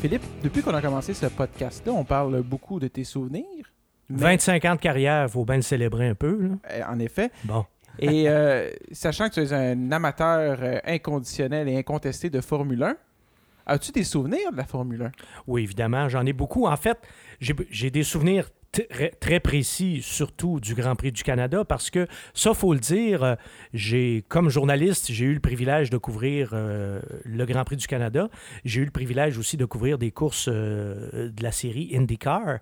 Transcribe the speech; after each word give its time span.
Philippe, 0.00 0.22
depuis 0.42 0.62
qu'on 0.62 0.74
a 0.74 0.80
commencé 0.80 1.12
ce 1.14 1.26
podcast-là, 1.26 1.92
on 1.92 2.04
parle 2.04 2.42
beaucoup 2.42 2.80
de 2.80 2.88
tes 2.88 3.04
souvenirs. 3.04 3.44
mais- 4.08 4.18
25 4.36 4.64
ans 4.64 4.74
de 4.74 4.80
carrière, 4.80 5.30
faut 5.30 5.44
bien 5.44 5.56
le 5.56 5.62
célébrer 5.62 6.08
un 6.08 6.14
peu. 6.14 6.38
là. 6.42 6.54
Euh, 6.72 6.82
en 6.92 6.98
effet. 6.98 7.30
Bon. 7.44 7.64
Et 7.98 8.28
euh, 8.28 8.70
sachant 8.92 9.28
que 9.28 9.34
tu 9.34 9.40
es 9.40 9.52
un 9.52 9.92
amateur 9.92 10.58
euh, 10.62 10.78
inconditionnel 10.86 11.68
et 11.68 11.76
incontesté 11.76 12.30
de 12.30 12.40
Formule 12.40 12.82
1, 12.82 12.96
as-tu 13.66 13.92
des 13.92 14.04
souvenirs 14.04 14.52
de 14.52 14.56
la 14.56 14.64
Formule 14.64 15.02
1? 15.02 15.10
Oui, 15.46 15.62
évidemment, 15.64 16.08
j'en 16.08 16.24
ai 16.24 16.32
beaucoup. 16.32 16.66
En 16.66 16.76
fait, 16.76 16.98
j'ai 17.40 17.90
des 17.90 18.02
souvenirs 18.04 18.48
très, 18.72 19.40
précis, 19.40 20.00
surtout 20.02 20.60
du 20.60 20.74
Grand 20.74 20.94
Prix 20.94 21.12
du 21.12 21.22
Canada, 21.22 21.64
parce 21.64 21.90
que 21.90 22.06
ça, 22.34 22.54
faut 22.54 22.72
le 22.72 22.78
dire, 22.80 23.36
j'ai, 23.72 24.24
comme 24.28 24.48
journaliste, 24.48 25.10
j'ai 25.10 25.24
eu 25.26 25.34
le 25.34 25.40
privilège 25.40 25.90
de 25.90 25.96
couvrir 25.98 26.50
euh, 26.52 27.00
le 27.24 27.44
Grand 27.46 27.64
Prix 27.64 27.76
du 27.76 27.86
Canada. 27.86 28.28
J'ai 28.64 28.82
eu 28.82 28.84
le 28.84 28.90
privilège 28.90 29.38
aussi 29.38 29.56
de 29.56 29.64
couvrir 29.64 29.98
des 29.98 30.10
courses 30.10 30.48
euh, 30.50 31.30
de 31.30 31.42
la 31.42 31.52
série 31.52 31.90
IndyCar 31.96 32.58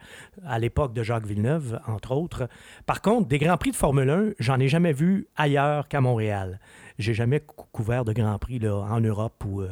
à 0.47 0.59
l'époque 0.59 0.95
de 0.95 1.03
Jacques 1.03 1.27
Villeneuve, 1.27 1.81
entre 1.87 2.13
autres. 2.13 2.49
Par 2.87 3.03
contre, 3.03 3.29
des 3.29 3.39
Grands 3.39 3.59
Prix 3.59 3.73
de 3.73 3.77
Formule 3.77 4.11
1, 4.11 4.31
j'en 4.39 4.59
ai 4.59 4.69
jamais 4.69 4.93
vu 4.93 5.27
ailleurs 5.37 5.89
qu'à 5.89 6.01
Montréal. 6.01 6.59
J'ai 6.99 7.15
jamais 7.15 7.41
cou- 7.41 7.67
couvert 7.71 8.05
de 8.05 8.13
Grands 8.13 8.39
Prix 8.39 8.59
là, 8.59 8.75
en 8.77 9.01
Europe 9.01 9.45
ou, 9.47 9.61
euh, 9.61 9.69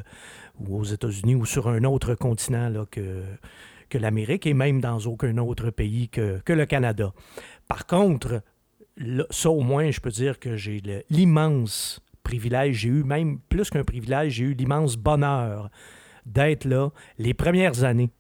ou 0.60 0.78
aux 0.78 0.84
États-Unis 0.84 1.34
ou 1.34 1.44
sur 1.46 1.68
un 1.68 1.82
autre 1.84 2.14
continent 2.14 2.68
là, 2.68 2.84
que, 2.90 3.22
que 3.88 3.98
l'Amérique 3.98 4.46
et 4.46 4.54
même 4.54 4.80
dans 4.80 4.98
aucun 5.00 5.36
autre 5.38 5.70
pays 5.70 6.08
que, 6.08 6.40
le 6.46 6.66
Canada. 6.66 7.12
Par 7.68 7.86
contre, 7.86 8.42
ça 9.30 9.50
au 9.50 9.60
moins, 9.60 9.90
je 9.90 10.00
peux 10.00 10.10
dire 10.10 10.38
que 10.38 10.56
j'ai 10.56 10.82
l'immense 11.10 12.00
privilège, 12.22 12.76
j'ai 12.76 12.88
eu 12.88 13.04
même 13.04 13.38
plus 13.48 13.70
qu'un 13.70 13.84
privilège, 13.84 14.34
j'ai 14.34 14.44
eu 14.44 14.54
l'immense 14.54 14.96
bonheur 14.96 15.70
d'être 16.24 16.64
là 16.64 16.90
les 17.18 17.34
premières 17.34 17.84
années 17.84 18.10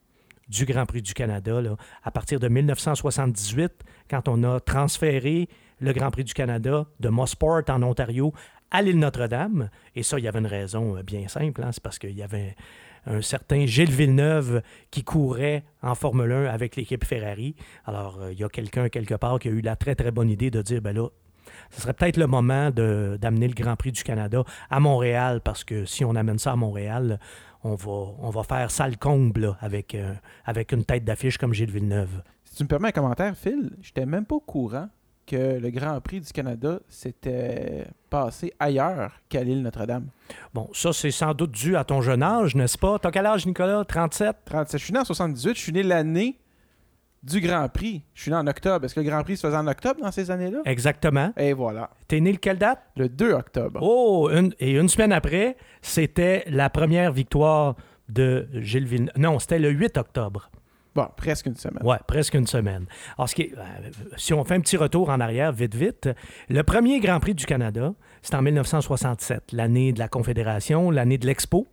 du 0.48 0.64
Grand 0.64 0.86
Prix 0.86 1.02
du 1.02 1.12
Canada, 1.12 1.60
à 2.04 2.10
partir 2.10 2.38
de 2.38 2.46
1978, 2.46 3.72
quand 4.08 4.28
on 4.28 4.44
a 4.44 4.60
transféré 4.60 5.48
le 5.80 5.92
Grand 5.92 6.10
Prix 6.10 6.24
du 6.24 6.34
Canada 6.34 6.86
de 7.00 7.08
Mosport 7.08 7.62
en 7.68 7.82
Ontario 7.82 8.32
à 8.70 8.82
l'île 8.82 8.98
Notre-Dame. 8.98 9.70
Et 9.94 10.02
ça, 10.02 10.18
il 10.18 10.24
y 10.24 10.28
avait 10.28 10.38
une 10.38 10.46
raison 10.46 10.96
euh, 10.96 11.02
bien 11.02 11.28
simple, 11.28 11.62
hein, 11.62 11.70
c'est 11.72 11.82
parce 11.82 11.98
qu'il 11.98 12.16
y 12.16 12.22
avait 12.22 12.56
un 13.06 13.22
certain 13.22 13.66
Gilles 13.66 13.90
Villeneuve 13.90 14.62
qui 14.90 15.04
courait 15.04 15.64
en 15.82 15.94
Formule 15.94 16.32
1 16.32 16.46
avec 16.46 16.76
l'équipe 16.76 17.04
Ferrari. 17.04 17.54
Alors, 17.84 18.18
euh, 18.20 18.32
il 18.32 18.38
y 18.38 18.44
a 18.44 18.48
quelqu'un 18.48 18.88
quelque 18.88 19.14
part 19.14 19.38
qui 19.38 19.48
a 19.48 19.50
eu 19.52 19.60
la 19.60 19.76
très, 19.76 19.94
très 19.94 20.10
bonne 20.10 20.28
idée 20.28 20.50
de 20.50 20.60
dire, 20.62 20.82
ben 20.82 20.94
là, 20.94 21.08
ce 21.70 21.80
serait 21.80 21.94
peut-être 21.94 22.16
le 22.16 22.26
moment 22.26 22.70
d'amener 22.70 23.48
le 23.48 23.54
Grand 23.54 23.76
Prix 23.76 23.92
du 23.92 24.02
Canada 24.02 24.42
à 24.68 24.80
Montréal, 24.80 25.40
parce 25.42 25.64
que 25.64 25.84
si 25.84 26.04
on 26.04 26.14
amène 26.16 26.38
ça 26.38 26.52
à 26.52 26.56
Montréal, 26.56 27.20
on 27.62 27.74
va, 27.74 28.14
on 28.18 28.30
va 28.30 28.42
faire 28.42 28.70
sale 28.70 28.96
comble 28.96 29.56
avec, 29.60 29.94
euh, 29.94 30.14
avec 30.44 30.72
une 30.72 30.84
tête 30.84 31.04
d'affiche 31.04 31.38
comme 31.38 31.54
Gilles 31.54 31.70
Villeneuve. 31.70 32.22
Si 32.44 32.56
tu 32.56 32.62
me 32.64 32.68
permets 32.68 32.88
un 32.88 32.92
commentaire, 32.92 33.36
Phil, 33.36 33.70
j'étais 33.80 34.06
même 34.06 34.24
pas 34.24 34.36
au 34.36 34.40
courant 34.40 34.88
que 35.26 35.58
le 35.58 35.70
Grand 35.70 36.00
Prix 36.00 36.20
du 36.20 36.32
Canada 36.32 36.78
s'était 36.88 37.86
passé 38.10 38.52
ailleurs 38.60 39.12
qu'à 39.28 39.42
l'île 39.42 39.62
Notre-Dame. 39.62 40.06
Bon, 40.54 40.68
ça, 40.72 40.92
c'est 40.92 41.10
sans 41.10 41.34
doute 41.34 41.50
dû 41.50 41.76
à 41.76 41.84
ton 41.84 42.00
jeune 42.00 42.22
âge, 42.22 42.54
n'est-ce 42.54 42.78
pas? 42.78 42.98
T'as 42.98 43.10
quel 43.10 43.26
âge, 43.26 43.44
Nicolas? 43.46 43.84
37? 43.84 44.36
37. 44.44 44.78
Je 44.80 44.84
suis 44.84 44.92
né 44.92 45.00
en 45.00 45.04
78, 45.04 45.56
je 45.56 45.60
suis 45.60 45.72
né 45.72 45.82
l'année 45.82 46.38
du 47.22 47.40
Grand 47.40 47.68
Prix. 47.68 48.04
Je 48.14 48.22
suis 48.22 48.30
né 48.30 48.36
en 48.36 48.46
octobre. 48.46 48.84
Est-ce 48.84 48.94
que 48.94 49.00
le 49.00 49.06
Grand 49.06 49.24
Prix 49.24 49.36
se 49.36 49.46
faisait 49.46 49.56
en 49.56 49.66
octobre 49.66 50.00
dans 50.00 50.12
ces 50.12 50.30
années-là? 50.30 50.58
Exactement. 50.64 51.32
Et 51.36 51.52
voilà. 51.52 51.90
T'es 52.06 52.20
né 52.20 52.30
le 52.30 52.38
quelle 52.38 52.58
date? 52.58 52.78
Le 52.96 53.08
2 53.08 53.32
octobre. 53.32 53.80
Oh, 53.82 54.30
une- 54.30 54.54
et 54.60 54.72
une 54.78 54.88
semaine 54.88 55.12
après, 55.12 55.56
c'était 55.82 56.44
la 56.46 56.70
première 56.70 57.10
victoire 57.10 57.74
de 58.08 58.46
Gilles 58.54 58.86
Villeneuve. 58.86 59.14
Non, 59.16 59.40
c'était 59.40 59.58
le 59.58 59.70
8 59.70 59.96
octobre. 59.98 60.50
Bon, 60.96 61.08
presque 61.14 61.44
une 61.44 61.56
semaine. 61.56 61.82
Ouais, 61.84 61.98
presque 62.06 62.32
une 62.32 62.46
semaine. 62.46 62.86
Alors, 63.18 63.28
euh, 63.38 63.44
si 64.16 64.32
on 64.32 64.42
fait 64.44 64.54
un 64.54 64.60
petit 64.60 64.78
retour 64.78 65.10
en 65.10 65.20
arrière, 65.20 65.52
vite, 65.52 65.74
vite, 65.74 66.08
le 66.48 66.62
premier 66.62 67.00
Grand 67.00 67.20
Prix 67.20 67.34
du 67.34 67.44
Canada, 67.44 67.92
c'est 68.22 68.34
en 68.34 68.40
1967, 68.40 69.52
l'année 69.52 69.92
de 69.92 69.98
la 69.98 70.08
Confédération, 70.08 70.90
l'année 70.90 71.18
de 71.18 71.26
l'Expo. 71.26 71.68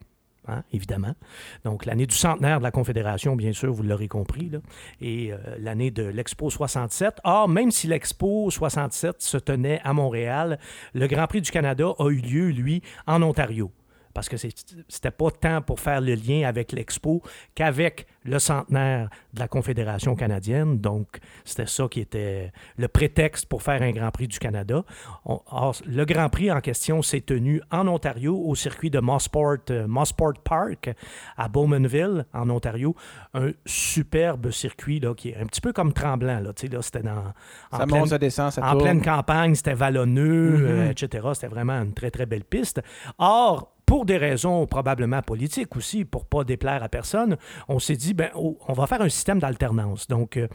hein, 0.49 0.63
évidemment. 0.73 1.15
Donc, 1.63 1.85
l'année 1.85 2.05
du 2.05 2.13
centenaire 2.13 2.57
de 2.57 2.63
la 2.63 2.71
Confédération, 2.71 3.37
bien 3.37 3.53
sûr, 3.53 3.71
vous 3.71 3.83
l'aurez 3.83 4.09
compris, 4.09 4.51
et 4.99 5.31
euh, 5.31 5.37
l'année 5.57 5.89
de 5.89 6.03
l'Expo 6.03 6.49
67. 6.49 7.21
Or, 7.23 7.47
même 7.47 7.71
si 7.71 7.87
l'Expo 7.87 8.51
67 8.51 9.21
se 9.21 9.37
tenait 9.37 9.79
à 9.85 9.93
Montréal, 9.93 10.59
le 10.93 11.07
Grand 11.07 11.27
Prix 11.27 11.39
du 11.39 11.49
Canada 11.49 11.85
a 11.97 12.09
eu 12.09 12.17
lieu, 12.19 12.49
lui, 12.49 12.81
en 13.07 13.21
Ontario. 13.21 13.71
Parce 14.13 14.29
que 14.29 14.37
c'était 14.37 15.11
pas 15.11 15.31
tant 15.31 15.61
pour 15.61 15.79
faire 15.79 15.99
le 16.01 16.13
lien 16.15 16.47
avec 16.47 16.71
l'Expo 16.71 17.21
qu'avec 17.55 18.05
le 18.25 18.39
centenaire 18.39 19.09
de 19.33 19.39
la 19.39 19.47
Confédération 19.47 20.15
canadienne. 20.15 20.77
Donc, 20.79 21.17
c'était 21.43 21.65
ça 21.65 21.87
qui 21.89 21.99
était 21.99 22.51
le 22.77 22.87
prétexte 22.87 23.47
pour 23.47 23.63
faire 23.63 23.81
un 23.81 23.91
Grand 23.91 24.11
Prix 24.11 24.27
du 24.27 24.39
Canada. 24.39 24.83
On- 25.25 25.41
or, 25.47 25.75
le 25.85 26.05
Grand 26.05 26.29
Prix 26.29 26.51
en 26.51 26.61
question 26.61 27.01
s'est 27.01 27.21
tenu 27.21 27.61
en 27.71 27.87
Ontario, 27.87 28.37
au 28.37 28.55
circuit 28.55 28.89
de 28.89 28.99
Mossport, 28.99 29.57
euh, 29.71 29.87
Mossport 29.87 30.33
Park, 30.43 30.93
à 31.35 31.47
Bowmanville, 31.49 32.25
en 32.33 32.49
Ontario. 32.49 32.95
Un 33.33 33.51
superbe 33.65 34.51
circuit 34.51 34.99
là, 34.99 35.13
qui 35.15 35.29
est 35.29 35.37
un 35.37 35.45
petit 35.45 35.61
peu 35.61 35.73
comme 35.73 35.91
Tremblant. 35.91 36.39
Là, 36.39 36.51
c'était 36.55 37.01
dans, 37.01 37.33
en 37.71 37.77
Ça 37.79 37.85
pleine- 37.85 37.99
monte, 37.99 38.09
ça 38.09 38.17
descend, 38.17 38.51
ça 38.51 38.65
en 38.71 38.77
pleine 38.77 39.01
campagne, 39.01 39.55
c'était 39.55 39.73
vallonneux, 39.73 40.57
Mhm. 40.57 40.65
euh, 40.65 40.89
etc. 40.91 41.27
C'était 41.33 41.47
vraiment 41.47 41.81
une 41.81 41.93
très, 41.93 42.11
très 42.11 42.25
belle 42.25 42.43
piste. 42.45 42.81
Or, 43.17 43.72
pour 43.85 44.05
des 44.05 44.17
raisons 44.17 44.65
probablement 44.67 45.21
politiques 45.21 45.75
aussi, 45.75 46.05
pour 46.05 46.25
pas 46.25 46.43
déplaire 46.43 46.83
à 46.83 46.89
personne, 46.89 47.37
on 47.67 47.79
s'est 47.79 47.95
dit, 47.95 48.13
ben, 48.13 48.29
oh, 48.35 48.57
on 48.67 48.73
va 48.73 48.87
faire 48.87 49.01
un 49.01 49.09
système 49.09 49.39
d'alternance. 49.39 50.07
Donc, 50.07 50.37
euh, 50.37 50.47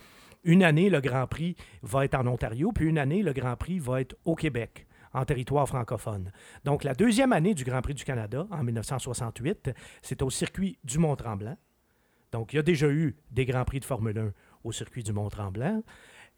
une 0.44 0.62
année, 0.62 0.90
le 0.90 1.00
Grand 1.00 1.26
Prix 1.26 1.56
va 1.82 2.04
être 2.04 2.14
en 2.14 2.26
Ontario, 2.26 2.72
puis 2.72 2.88
une 2.88 2.98
année, 2.98 3.22
le 3.22 3.32
Grand 3.32 3.56
Prix 3.56 3.78
va 3.78 4.00
être 4.00 4.16
au 4.24 4.34
Québec 4.34 4.86
en 5.12 5.24
territoire 5.24 5.66
francophone. 5.66 6.32
Donc, 6.64 6.84
la 6.84 6.94
deuxième 6.94 7.32
année 7.32 7.54
du 7.54 7.64
Grand 7.64 7.82
Prix 7.82 7.94
du 7.94 8.04
Canada, 8.04 8.46
en 8.50 8.62
1968, 8.62 9.70
c'est 10.02 10.22
au 10.22 10.30
circuit 10.30 10.78
du 10.84 10.98
Mont-Tremblant. 10.98 11.56
Donc, 12.32 12.52
il 12.52 12.56
y 12.56 12.58
a 12.58 12.62
déjà 12.62 12.88
eu 12.88 13.16
des 13.30 13.44
Grands 13.46 13.64
Prix 13.64 13.80
de 13.80 13.84
Formule 13.84 14.18
1 14.18 14.32
au 14.64 14.72
circuit 14.72 15.02
du 15.02 15.12
Mont-Tremblant. 15.12 15.82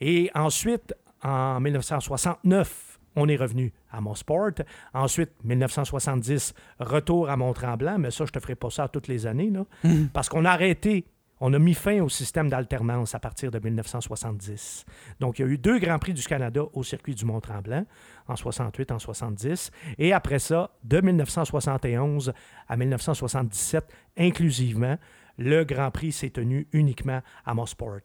Et 0.00 0.30
ensuite, 0.34 0.94
en 1.22 1.60
1969, 1.60 2.89
on 3.16 3.28
est 3.28 3.36
revenu 3.36 3.72
à 3.90 4.00
Montsport. 4.00 4.50
Ensuite, 4.94 5.30
1970, 5.44 6.54
retour 6.78 7.28
à 7.28 7.36
Mont-Tremblant. 7.36 7.98
Mais 7.98 8.10
ça, 8.10 8.24
je 8.24 8.30
ne 8.30 8.34
te 8.34 8.40
ferai 8.40 8.54
pas 8.54 8.70
ça 8.70 8.88
toutes 8.88 9.08
les 9.08 9.26
années, 9.26 9.50
là, 9.50 9.64
parce 10.12 10.28
qu'on 10.28 10.44
a 10.44 10.50
arrêté, 10.50 11.06
on 11.40 11.54
a 11.54 11.58
mis 11.58 11.74
fin 11.74 12.00
au 12.02 12.08
système 12.08 12.50
d'alternance 12.50 13.14
à 13.14 13.18
partir 13.18 13.50
de 13.50 13.58
1970. 13.58 14.84
Donc, 15.20 15.38
il 15.38 15.42
y 15.42 15.44
a 15.46 15.48
eu 15.48 15.58
deux 15.58 15.78
Grands 15.78 15.98
Prix 15.98 16.12
du 16.12 16.22
Canada 16.22 16.62
au 16.74 16.82
circuit 16.82 17.14
du 17.14 17.24
Mont-Tremblant, 17.24 17.86
en 18.28 18.36
68, 18.36 18.92
en 18.92 18.98
70. 18.98 19.70
Et 19.98 20.12
après 20.12 20.38
ça, 20.38 20.70
de 20.84 21.00
1971 21.00 22.32
à 22.68 22.76
1977, 22.76 23.90
inclusivement, 24.18 24.98
le 25.40 25.64
Grand 25.64 25.90
Prix 25.90 26.12
s'est 26.12 26.30
tenu 26.30 26.68
uniquement 26.72 27.22
à 27.46 27.54
Mosport. 27.54 28.00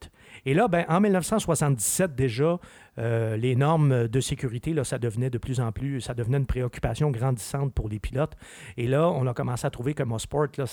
Et 0.45 0.53
là, 0.53 0.69
ben, 0.69 0.85
en 0.87 1.01
1977, 1.01 2.15
déjà, 2.15 2.59
euh, 2.97 3.35
les 3.35 3.57
normes 3.57 4.07
de 4.07 4.19
sécurité, 4.21 4.73
là, 4.73 4.85
ça 4.85 4.97
devenait 4.97 5.29
de 5.29 5.37
plus 5.37 5.59
en 5.59 5.73
plus, 5.73 5.99
ça 5.99 6.13
devenait 6.13 6.37
une 6.37 6.45
préoccupation 6.45 7.11
grandissante 7.11 7.73
pour 7.73 7.89
les 7.89 7.99
pilotes. 7.99 8.37
Et 8.77 8.87
là, 8.87 9.09
on 9.09 9.27
a 9.27 9.33
commencé 9.33 9.67
à 9.67 9.69
trouver 9.69 9.93
que 9.93 10.03
Mosport, 10.03 10.47
là, 10.57 10.65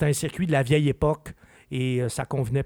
un 0.00 0.12
circuit 0.14 0.46
de 0.46 0.52
la 0.52 0.62
vieille 0.62 0.88
époque 0.88 1.34
et 1.70 2.00
euh, 2.00 2.08
ça 2.08 2.24
convenait 2.24 2.64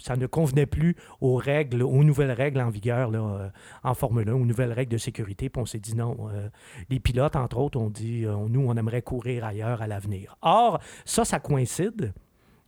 ça 0.00 0.16
ne 0.16 0.26
convenait 0.26 0.66
plus 0.66 0.96
aux 1.20 1.36
règles, 1.36 1.82
aux 1.82 2.04
nouvelles 2.04 2.32
règles 2.32 2.60
en 2.60 2.70
vigueur 2.70 3.10
là, 3.10 3.18
euh, 3.18 3.48
en 3.84 3.94
Formule 3.94 4.28
1, 4.28 4.32
aux 4.34 4.44
nouvelles 4.44 4.72
règles 4.72 4.92
de 4.92 4.98
sécurité. 4.98 5.48
Puis 5.48 5.60
on 5.60 5.66
s'est 5.66 5.78
dit 5.78 5.94
non. 5.94 6.16
euh, 6.32 6.48
les 6.88 7.00
pilotes, 7.00 7.36
entre 7.36 7.58
autres, 7.58 7.78
ont 7.78 7.90
dit 7.90 8.24
euh, 8.24 8.34
nous, 8.48 8.64
on 8.66 8.76
aimerait 8.76 9.02
courir 9.02 9.44
ailleurs 9.44 9.82
à 9.82 9.86
l'avenir. 9.86 10.36
Or, 10.42 10.80
ça, 11.04 11.24
ça 11.24 11.38
coïncide, 11.38 12.12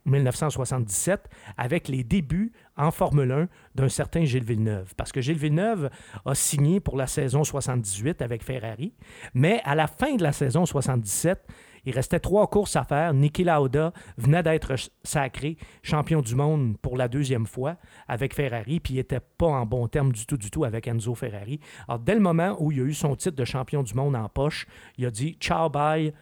1977, 0.05 1.29
avec 1.57 1.87
les 1.87 2.03
débuts 2.03 2.51
en 2.75 2.91
Formule 2.91 3.31
1 3.31 3.47
d'un 3.75 3.89
certain 3.89 4.25
Gilles 4.25 4.43
Villeneuve. 4.43 4.93
Parce 4.95 5.11
que 5.11 5.21
Gilles 5.21 5.37
Villeneuve 5.37 5.89
a 6.25 6.35
signé 6.35 6.79
pour 6.79 6.97
la 6.97 7.07
saison 7.07 7.43
78 7.43 8.21
avec 8.21 8.43
Ferrari, 8.43 8.93
mais 9.33 9.61
à 9.63 9.75
la 9.75 9.87
fin 9.87 10.15
de 10.15 10.23
la 10.23 10.33
saison 10.33 10.65
77, 10.65 11.47
il 11.85 11.93
restait 11.93 12.19
trois 12.19 12.47
courses 12.47 12.75
à 12.75 12.83
faire. 12.83 13.13
Niki 13.13 13.43
Lauda 13.43 13.93
venait 14.17 14.43
d'être 14.43 14.73
sacré 15.03 15.57
champion 15.81 16.21
du 16.21 16.35
monde 16.35 16.77
pour 16.81 16.97
la 16.97 17.07
deuxième 17.07 17.45
fois 17.45 17.77
avec 18.07 18.33
Ferrari, 18.33 18.79
puis 18.79 18.95
il 18.95 18.97
n'était 18.97 19.19
pas 19.19 19.47
en 19.47 19.65
bon 19.65 19.87
terme 19.87 20.11
du 20.11 20.25
tout, 20.25 20.37
du 20.37 20.49
tout 20.49 20.63
avec 20.63 20.87
Enzo 20.87 21.15
Ferrari. 21.15 21.59
Alors, 21.87 21.99
dès 21.99 22.15
le 22.15 22.21
moment 22.21 22.55
où 22.59 22.71
il 22.71 22.81
a 22.81 22.83
eu 22.83 22.93
son 22.93 23.15
titre 23.15 23.35
de 23.35 23.45
champion 23.45 23.83
du 23.83 23.93
monde 23.93 24.15
en 24.15 24.29
poche, 24.29 24.67
il 24.97 25.05
a 25.05 25.11
dit 25.11 25.37
Ciao, 25.39 25.69
bye, 25.69 26.13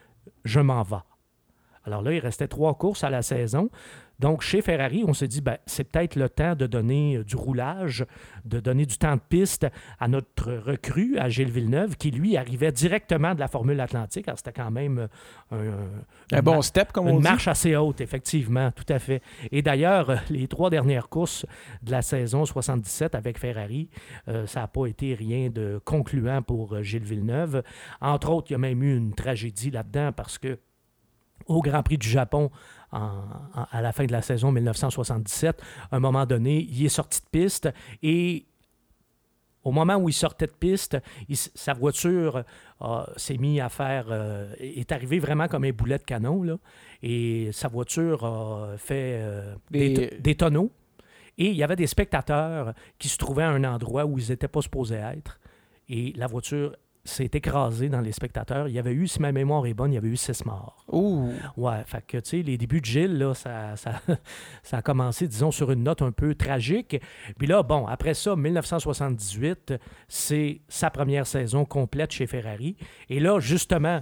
je 0.43 0.59
m'en 0.59 0.83
vais. 0.83 0.97
Alors 1.83 2.01
là, 2.01 2.13
il 2.13 2.19
restait 2.19 2.47
trois 2.47 2.75
courses 2.75 3.03
à 3.03 3.09
la 3.09 3.21
saison. 3.21 3.69
Donc, 4.21 4.43
chez 4.43 4.61
Ferrari, 4.61 5.03
on 5.07 5.15
s'est 5.15 5.27
dit, 5.27 5.41
ben, 5.41 5.57
c'est 5.65 5.83
peut-être 5.83 6.15
le 6.15 6.29
temps 6.29 6.55
de 6.55 6.67
donner 6.67 7.17
euh, 7.17 7.23
du 7.23 7.35
roulage, 7.35 8.05
de 8.45 8.59
donner 8.59 8.85
du 8.85 8.97
temps 8.97 9.15
de 9.15 9.21
piste 9.27 9.65
à 9.99 10.07
notre 10.07 10.53
recrue, 10.53 11.17
à 11.17 11.27
Gilles 11.27 11.49
Villeneuve, 11.49 11.97
qui, 11.97 12.11
lui, 12.11 12.37
arrivait 12.37 12.71
directement 12.71 13.33
de 13.33 13.39
la 13.39 13.47
Formule 13.47 13.79
Atlantique. 13.79 14.27
Alors, 14.27 14.37
c'était 14.37 14.53
quand 14.53 14.69
même 14.69 15.07
euh, 15.51 15.71
un, 16.31 16.37
un 16.37 16.41
bon 16.43 16.61
step, 16.61 16.91
comme 16.91 17.07
une 17.07 17.15
on 17.15 17.17
dit. 17.17 17.23
marche 17.23 17.47
assez 17.47 17.75
haute, 17.75 17.99
effectivement, 17.99 18.71
tout 18.71 18.85
à 18.89 18.99
fait. 18.99 19.23
Et 19.51 19.63
d'ailleurs, 19.63 20.11
euh, 20.11 20.15
les 20.29 20.47
trois 20.47 20.69
dernières 20.69 21.09
courses 21.09 21.47
de 21.81 21.89
la 21.89 22.03
saison 22.03 22.45
77 22.45 23.15
avec 23.15 23.39
Ferrari, 23.39 23.89
euh, 24.27 24.45
ça 24.45 24.61
n'a 24.61 24.67
pas 24.67 24.85
été 24.85 25.15
rien 25.15 25.49
de 25.49 25.81
concluant 25.83 26.43
pour 26.43 26.83
Gilles 26.83 27.03
Villeneuve. 27.03 27.63
Entre 28.01 28.29
autres, 28.29 28.51
il 28.51 28.53
y 28.53 28.55
a 28.55 28.59
même 28.59 28.83
eu 28.83 28.95
une 28.95 29.15
tragédie 29.15 29.71
là-dedans 29.71 30.11
parce 30.11 30.37
que 30.37 30.59
au 31.47 31.61
Grand 31.61 31.81
Prix 31.83 31.97
du 31.97 32.07
Japon, 32.07 32.51
en- 32.91 33.23
en- 33.55 33.65
à 33.71 33.81
la 33.81 33.91
fin 33.91 34.05
de 34.05 34.11
la 34.11 34.21
saison 34.21 34.51
1977, 34.51 35.61
à 35.91 35.95
un 35.95 35.99
moment 35.99 36.25
donné, 36.25 36.67
il 36.69 36.85
est 36.85 36.89
sorti 36.89 37.21
de 37.21 37.27
piste 37.29 37.69
et 38.03 38.45
au 39.63 39.71
moment 39.71 39.95
où 39.97 40.09
il 40.09 40.13
sortait 40.13 40.47
de 40.47 40.51
piste, 40.53 40.97
il 41.29 41.37
sa 41.37 41.73
voiture 41.73 42.43
euh, 42.81 43.03
s'est 43.15 43.37
mise 43.37 43.59
à 43.61 43.69
faire. 43.69 44.05
euh, 44.09 44.51
est 44.59 44.91
arrivée 44.91 45.19
vraiment 45.19 45.47
comme 45.47 45.65
un 45.65 45.71
boulet 45.71 45.99
de 45.99 46.03
canon. 46.03 46.41
Là, 46.41 46.57
et 47.03 47.51
sa 47.51 47.67
voiture 47.67 48.25
a 48.25 48.73
fait 48.77 49.19
euh, 49.21 49.53
des, 49.69 49.89
Des- 49.93 50.17
des 50.19 50.35
tonneaux. 50.35 50.71
Et 51.37 51.45
il 51.49 51.55
y 51.55 51.63
avait 51.63 51.75
des 51.75 51.85
spectateurs 51.87 52.73
qui 52.97 53.07
se 53.07 53.17
trouvaient 53.17 53.43
à 53.43 53.49
un 53.51 53.63
endroit 53.63 54.05
où 54.05 54.17
ils 54.17 54.29
n'étaient 54.29 54.47
pas 54.47 54.61
supposés 54.63 54.95
être. 54.95 55.39
Et 55.87 56.11
la 56.15 56.25
voiture 56.27 56.75
s'est 57.03 57.29
écrasée 57.33 57.89
dans 57.89 58.01
les 58.01 58.11
spectateurs. 58.11 58.67
Il 58.67 58.73
y 58.73 58.79
avait 58.79 58.93
eu, 58.93 59.07
si 59.07 59.21
ma 59.21 59.31
mémoire 59.31 59.65
est 59.65 59.73
bonne, 59.73 59.91
il 59.91 59.95
y 59.95 59.97
avait 59.97 60.09
eu 60.09 60.17
six 60.17 60.45
morts. 60.45 60.85
Ouh. 60.91 61.29
Ouais, 61.57 61.83
fait 61.85 62.05
que, 62.05 62.17
tu 62.17 62.29
sais, 62.29 62.41
les 62.41 62.57
débuts 62.57 62.81
de 62.81 62.85
Gilles, 62.85 63.17
là, 63.17 63.33
ça, 63.33 63.75
ça, 63.75 64.01
ça 64.63 64.77
a 64.77 64.81
commencé, 64.81 65.27
disons, 65.27 65.51
sur 65.51 65.71
une 65.71 65.83
note 65.83 66.01
un 66.01 66.11
peu 66.11 66.35
tragique. 66.35 67.01
Puis 67.37 67.47
là, 67.47 67.63
bon, 67.63 67.87
après 67.87 68.13
ça, 68.13 68.35
1978, 68.35 69.73
c'est 70.07 70.61
sa 70.67 70.89
première 70.89 71.25
saison 71.25 71.65
complète 71.65 72.11
chez 72.11 72.27
Ferrari. 72.27 72.77
Et 73.09 73.19
là, 73.19 73.39
justement, 73.39 74.01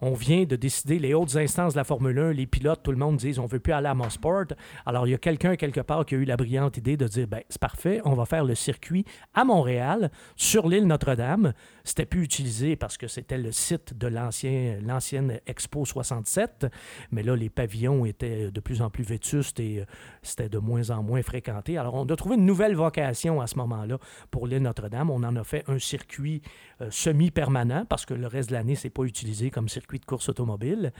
on 0.00 0.12
vient 0.12 0.44
de 0.44 0.56
décider, 0.56 0.98
les 0.98 1.14
hautes 1.14 1.36
instances 1.36 1.74
de 1.74 1.78
la 1.78 1.84
Formule 1.84 2.18
1, 2.18 2.32
les 2.32 2.46
pilotes, 2.46 2.82
tout 2.82 2.90
le 2.90 2.96
monde 2.96 3.16
disent 3.16 3.38
on 3.38 3.46
veut 3.46 3.60
plus 3.60 3.72
aller 3.72 3.88
à 3.88 3.94
Mosport. 3.94 4.46
Alors, 4.86 5.06
il 5.06 5.10
y 5.10 5.14
a 5.14 5.18
quelqu'un 5.18 5.56
quelque 5.56 5.80
part 5.80 6.04
qui 6.04 6.14
a 6.14 6.18
eu 6.18 6.24
la 6.24 6.36
brillante 6.36 6.76
idée 6.76 6.96
de 6.96 7.06
dire 7.06 7.28
ben, 7.28 7.42
c'est 7.48 7.60
parfait, 7.60 8.00
on 8.04 8.14
va 8.14 8.26
faire 8.26 8.44
le 8.44 8.54
circuit 8.54 9.04
à 9.34 9.44
Montréal, 9.44 10.10
sur 10.36 10.68
l'île 10.68 10.86
Notre-Dame. 10.86 11.52
C'était 11.84 12.06
plus 12.06 12.24
utilisé 12.24 12.76
parce 12.76 12.96
que 12.96 13.06
c'était 13.06 13.38
le 13.38 13.52
site 13.52 13.96
de 13.96 14.06
l'ancien, 14.08 14.78
l'ancienne 14.82 15.40
Expo 15.46 15.84
67, 15.84 16.66
mais 17.12 17.22
là, 17.22 17.36
les 17.36 17.48
pavillons 17.48 18.04
étaient 18.04 18.50
de 18.50 18.60
plus 18.60 18.82
en 18.82 18.90
plus 18.90 19.04
vétustes 19.04 19.60
et 19.60 19.80
euh, 19.80 19.84
c'était 20.22 20.48
de 20.48 20.58
moins 20.58 20.90
en 20.90 21.02
moins 21.02 21.22
fréquenté. 21.22 21.78
Alors, 21.78 21.94
on 21.94 22.04
a 22.06 22.16
trouvé 22.16 22.34
une 22.34 22.46
nouvelle 22.46 22.74
vocation 22.74 23.40
à 23.40 23.46
ce 23.46 23.56
moment-là 23.58 23.98
pour 24.30 24.46
l'île 24.46 24.62
Notre-Dame. 24.62 25.10
On 25.10 25.22
en 25.22 25.36
a 25.36 25.44
fait 25.44 25.64
un 25.68 25.78
circuit 25.78 26.42
euh, 26.80 26.88
semi-permanent 26.90 27.84
parce 27.86 28.04
que 28.04 28.14
le 28.14 28.26
reste 28.26 28.50
de 28.50 28.54
l'année, 28.54 28.74
c'est 28.74 28.90
pas 28.90 29.04
utilisé 29.04 29.50
comme 29.50 29.68
circuit 29.68 29.83
de 29.92 30.04
course 30.04 30.28
automobile. 30.28 30.92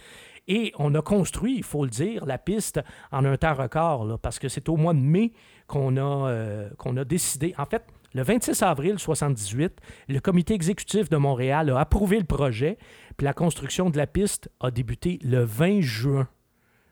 Et 0.47 0.73
on 0.79 0.95
a 0.95 1.03
construit, 1.03 1.57
il 1.57 1.63
faut 1.65 1.85
le 1.85 1.91
dire, 1.91 2.27
la 2.27 2.39
piste 2.39 2.81
en 3.11 3.25
un 3.25 3.37
temps 3.37 3.55
record, 3.55 4.05
là, 4.05 4.19
parce 4.19 4.39
que 4.39 4.49
c'est 4.49 4.69
au 4.69 4.77
mois 4.77 4.93
de 4.95 4.99
mai 5.01 5.33
qu'on 5.67 5.97
a, 5.97 6.29
euh, 6.29 6.71
qu'on 6.79 6.97
a 6.97 7.05
décidé. 7.05 7.55
En 7.59 7.65
fait, 7.65 7.83
le 8.13 8.23
26 8.23 8.63
avril 8.63 8.93
1978, 8.95 9.81
le 10.09 10.21
comité 10.21 10.55
exécutif 10.55 11.09
de 11.09 11.17
Montréal 11.17 11.71
a 11.71 11.81
approuvé 11.81 12.19
le 12.19 12.25
projet, 12.27 12.79
puis 13.17 13.25
la 13.25 13.33
construction 13.33 13.91
de 13.91 13.97
la 13.97 14.07
piste 14.07 14.51
a 14.61 14.71
débuté 14.71 15.19
le 15.25 15.43
20 15.45 15.81
juin 15.81 16.29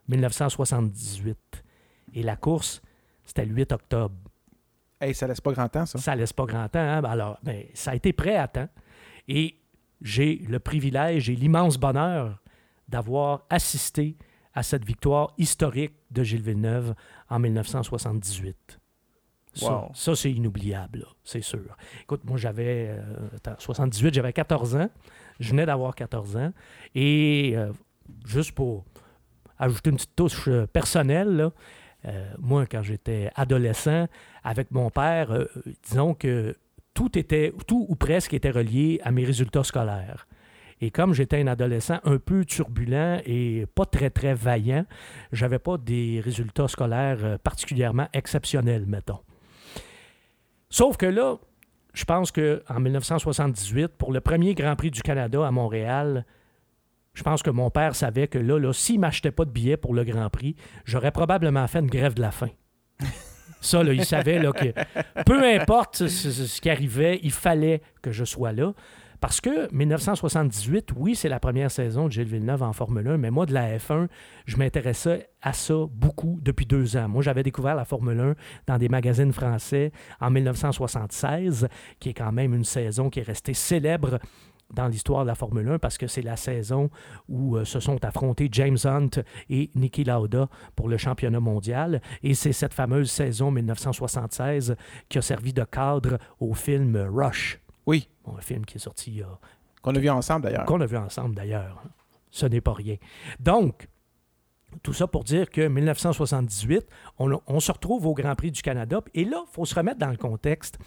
1978. 0.09 1.37
Et 2.15 2.23
la 2.23 2.37
course, 2.37 2.83
c'était 3.25 3.45
le 3.45 3.55
8 3.55 3.73
octobre. 3.73 4.15
Hey, 5.01 5.15
ça 5.15 5.27
laisse 5.27 5.41
pas 5.41 5.53
grand 5.53 5.69
temps, 5.69 5.87
ça. 5.87 5.99
Ça 5.99 6.15
laisse 6.15 6.33
pas 6.33 6.45
grand 6.45 6.69
temps. 6.69 6.79
hein? 6.79 7.03
Ben 7.03 7.11
Alors, 7.11 7.39
ben, 7.43 7.65
ça 7.75 7.91
a 7.91 7.95
été 7.95 8.13
prêt 8.13 8.37
à 8.37 8.49
temps. 8.49 8.69
Et 9.29 9.57
j'ai 10.03 10.37
le 10.49 10.59
privilège 10.59 11.31
et 11.31 11.35
l'immense 11.37 11.79
bonheur 11.79 12.43
d'avoir 12.89 13.43
assisté 13.51 14.17
à 14.55 14.63
cette 14.63 14.85
victoire 14.85 15.33
historique 15.39 15.95
de 16.11 16.23
Gilles 16.23 16.43
Villeneuve 16.43 16.95
en 17.31 17.39
1978. 17.39 18.79
Ça, 19.55 19.71
Wow. 19.83 19.91
ça, 19.95 20.17
c'est 20.17 20.33
inoubliable, 20.33 21.07
c'est 21.25 21.43
sûr. 21.43 21.77
Écoute, 22.03 22.23
moi, 22.25 22.39
j'avais. 22.39 22.89
euh, 22.91 23.29
attends, 23.37 23.55
78, 23.59 24.15
j'avais 24.15 24.33
14 24.33 24.77
ans. 24.77 24.89
Je 25.41 25.51
venais 25.51 25.67
d'avoir 25.67 25.95
14 25.95 26.37
ans. 26.37 26.53
Et 26.95 27.53
euh, 27.55 27.71
juste 28.27 28.53
pour 28.53 28.85
ajouter 29.59 29.91
une 29.91 29.97
petite 29.97 30.17
touche 30.17 30.49
euh, 30.49 30.67
personnelle, 30.67 31.37
là, 31.37 31.53
euh, 32.07 32.33
moi, 32.39 32.65
quand 32.67 32.83
j'étais 32.83 33.31
adolescent, 33.35 34.07
avec 34.43 34.71
mon 34.71 34.91
père, 34.91 35.31
euh, 35.33 35.45
disons 35.87 36.15
que 36.15 36.57
tout 36.95 37.19
était, 37.19 37.53
tout 37.67 37.87
ou 37.89 37.97
presque 37.97 38.35
était 38.35 38.51
relié 38.51 39.01
à 39.03 39.11
mes 39.11 39.25
résultats 39.25 39.65
scolaires. 39.65 40.27
Et 40.81 40.91
comme 40.91 41.15
j'étais 41.15 41.41
un 41.41 41.47
adolescent 41.47 42.01
un 42.03 42.19
peu 42.19 42.45
turbulent 42.45 43.21
et 43.25 43.67
pas 43.75 43.87
très, 43.87 44.11
très 44.11 44.35
vaillant, 44.35 44.85
j'avais 45.31 45.61
pas 45.61 45.79
des 45.79 46.21
résultats 46.21 46.67
scolaires 46.67 47.19
euh, 47.23 47.39
particulièrement 47.39 48.09
exceptionnels, 48.13 48.85
mettons. 48.87 49.21
Sauf 50.71 50.97
que 50.97 51.07
là, 51.07 51.37
je 51.95 52.05
pense 52.05 52.33
qu'en 52.33 52.81
1978, 52.81 53.89
pour 53.97 54.13
le 54.13 54.21
premier 54.21 54.55
Grand 54.55 54.75
Prix 54.75 54.91
du 54.91 55.03
Canada 55.03 55.47
à 55.47 55.53
Montréal, 55.53 56.27
je 57.15 57.23
pense 57.23 57.43
que 57.45 57.51
mon 57.51 57.71
père 57.71 57.95
savait 57.95 58.27
que 58.27 58.39
là, 58.39 58.59
là 58.59 58.73
s'il 58.73 58.97
ne 58.97 59.03
m'achetait 59.03 59.31
pas 59.31 59.45
de 59.45 59.51
billets 59.51 59.77
pour 59.77 59.95
le 59.95 60.03
Grand 60.03 60.31
Prix, 60.31 60.57
j'aurais 60.85 61.13
probablement 61.13 61.67
fait 61.69 61.79
une 61.79 61.87
grève 61.87 62.15
de 62.15 62.23
la 62.23 62.33
faim. 62.33 62.51
Ça, 63.63 63.83
là, 63.83 63.93
il 63.93 64.05
savait 64.05 64.39
là, 64.39 64.53
que 64.53 64.75
peu 65.25 65.43
importe 65.43 66.09
ce, 66.09 66.61
qui 66.61 66.69
arrivait, 66.69 67.21
il 67.23 67.31
fallait 67.31 67.81
que 68.03 68.11
je 68.11 68.25
sois 68.25 68.53
là. 68.53 68.75
Parce 69.21 69.41
que 69.41 69.73
1978, 69.73 70.89
oui, 70.97 71.15
c'est 71.15 71.29
la 71.29 71.39
première 71.39 71.71
saison 71.71 72.07
de 72.07 72.13
Gilles 72.13 72.27
Villeneuve 72.27 72.65
en 72.65 72.73
Formule 72.73 73.07
1, 73.07 73.19
mais 73.19 73.31
moi, 73.31 73.47
de 73.47 73.55
la 73.55 73.79
F1, 73.79 74.09
je 74.47 74.57
m'intéressais 74.57 75.29
à 75.41 75.53
ça 75.53 75.75
beaucoup 75.93 76.41
depuis 76.43 76.67
deux 76.67 76.97
ans. 76.97 77.09
Moi, 77.09 77.23
j'avais 77.23 77.45
découvert 77.45 77.77
la 77.77 77.85
Formule 77.85 78.19
1 78.19 78.35
dans 78.67 78.79
des 78.79 78.89
magazines 78.89 79.33
français 79.33 79.93
en 80.21 80.31
1976, 80.31 81.69
qui 82.01 82.09
est 82.09 82.15
quand 82.15 82.33
même 82.33 82.53
une 82.53 82.65
saison 82.65 83.11
qui 83.11 83.21
est 83.21 83.23
restée 83.23 83.55
célèbre 83.55 84.19
dans 84.73 84.89
l'histoire 84.89 85.23
de 85.23 85.29
la 85.29 85.35
Formule 85.35 85.69
1 85.69 85.79
parce 85.79 85.99
que 85.99 86.07
c'est 86.07 86.23
la 86.23 86.37
saison 86.37 86.91
où 87.29 87.57
euh, 87.57 87.65
se 87.65 87.81
sont 87.81 88.05
affrontés 88.05 88.49
James 88.53 88.79
Hunt 88.85 89.11
et 89.51 89.71
Niki 89.75 90.05
Lauda 90.05 90.49
pour 90.77 90.89
le 90.89 90.97
championnat 90.97 91.41
mondial. 91.41 92.01
Et 92.23 92.35
c'est 92.35 92.53
cette 92.53 92.75
fameuse 92.75 93.11
saison 93.11 93.51
1976 93.51 94.77
qui 95.09 95.19
a 95.19 95.23
servi 95.23 95.53
de 95.53 95.65
cadre 95.65 96.19
au 96.41 96.55
film 96.55 96.97
Rush. 96.97 97.61
Oui, 97.87 98.09
Bon, 98.25 98.37
un 98.37 98.41
film 98.41 98.65
qui 98.65 98.77
est 98.77 98.81
sorti 98.81 99.11
il 99.11 99.19
y 99.19 99.23
a 99.23 99.39
qu'on 99.83 99.95
a 99.97 99.99
vu 99.99 100.09
ensemble 100.09 100.45
d'ailleurs. 100.45 100.65
qu'on 100.65 100.81
a 100.81 100.87
vu 100.87 100.97
ensemble 100.97 101.35
d'ailleurs. 101.35 101.83
Ce 102.31 102.47
n'est 102.47 102.61
pas 102.61 102.73
rien. 102.73 102.97
Donc, 103.41 103.89
tout 104.83 104.93
ça 104.93 105.07
pour 105.07 105.25
dire 105.25 105.51
que 105.51 105.67
1978, 105.67 106.87
on, 107.19 107.41
on 107.47 107.61
se 107.61 107.73
retrouve 107.73 108.07
au 108.07 108.15
Grand 108.15 108.35
Prix 108.35 108.53
du 108.53 108.63
Canada. 108.63 109.01
Et 109.15 109.25
là, 109.25 109.43
il 109.47 109.53
faut 109.53 109.65
se 109.65 109.75
remettre 109.75 109.99
dans 109.99 110.11
le 110.11 110.17
contexte. 110.17 110.79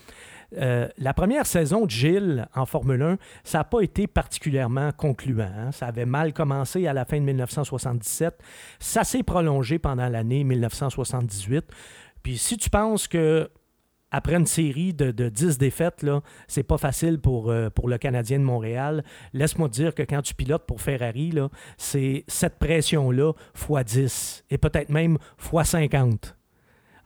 Euh, 0.58 0.88
la 0.98 1.14
première 1.14 1.46
saison 1.46 1.86
de 1.86 1.92
Gilles 1.92 2.48
en 2.56 2.66
Formule 2.66 3.02
1, 3.02 3.18
ça 3.44 3.60
n'a 3.60 3.64
pas 3.64 3.82
été 3.82 4.08
particulièrement 4.08 4.92
concluant. 4.92 5.50
hein. 5.58 5.72
Ça 5.72 5.88
avait 5.88 6.06
mal 6.06 6.34
commencé 6.34 6.88
à 6.88 6.94
la 6.94 7.06
fin 7.06 7.18
de 7.18 7.26
1977. 7.26 8.40
Ça 8.80 9.04
s'est 9.04 9.24
prolongé 9.24 9.80
pendant 9.80 10.08
l'année 10.10 10.44
1978. 10.44 11.66
Puis 12.24 12.38
si 12.38 12.58
tu 12.58 12.70
penses 12.70 13.08
que 13.08 13.50
après 14.12 14.36
une 14.36 14.46
série 14.46 14.94
de, 14.94 15.12
de 15.12 15.28
10 15.28 15.58
défaites, 15.58 16.02
là, 16.02 16.22
c'est 16.48 16.64
pas 16.64 16.78
facile 16.78 17.20
pour, 17.20 17.52
euh, 17.52 17.70
pour 17.70 17.90
le 17.90 17.98
Canadien 17.98 18.40
de 18.40 18.46
Montréal. 18.46 19.04
Laisse-moi 19.34 19.68
dire 19.68 19.94
que 19.94 20.04
quand 20.04 20.22
tu 20.22 20.34
pilotes 20.34 20.66
pour 20.66 20.80
Ferrari, 20.82 21.34
c'est 21.78 22.24
cette 22.28 22.58
pression-là 22.58 23.34
fois 23.54 23.84
10 23.84 24.46
et 24.52 24.58
peut-être 24.58 24.90
même 24.90 25.18
fois 25.38 25.66
50. 25.66 26.36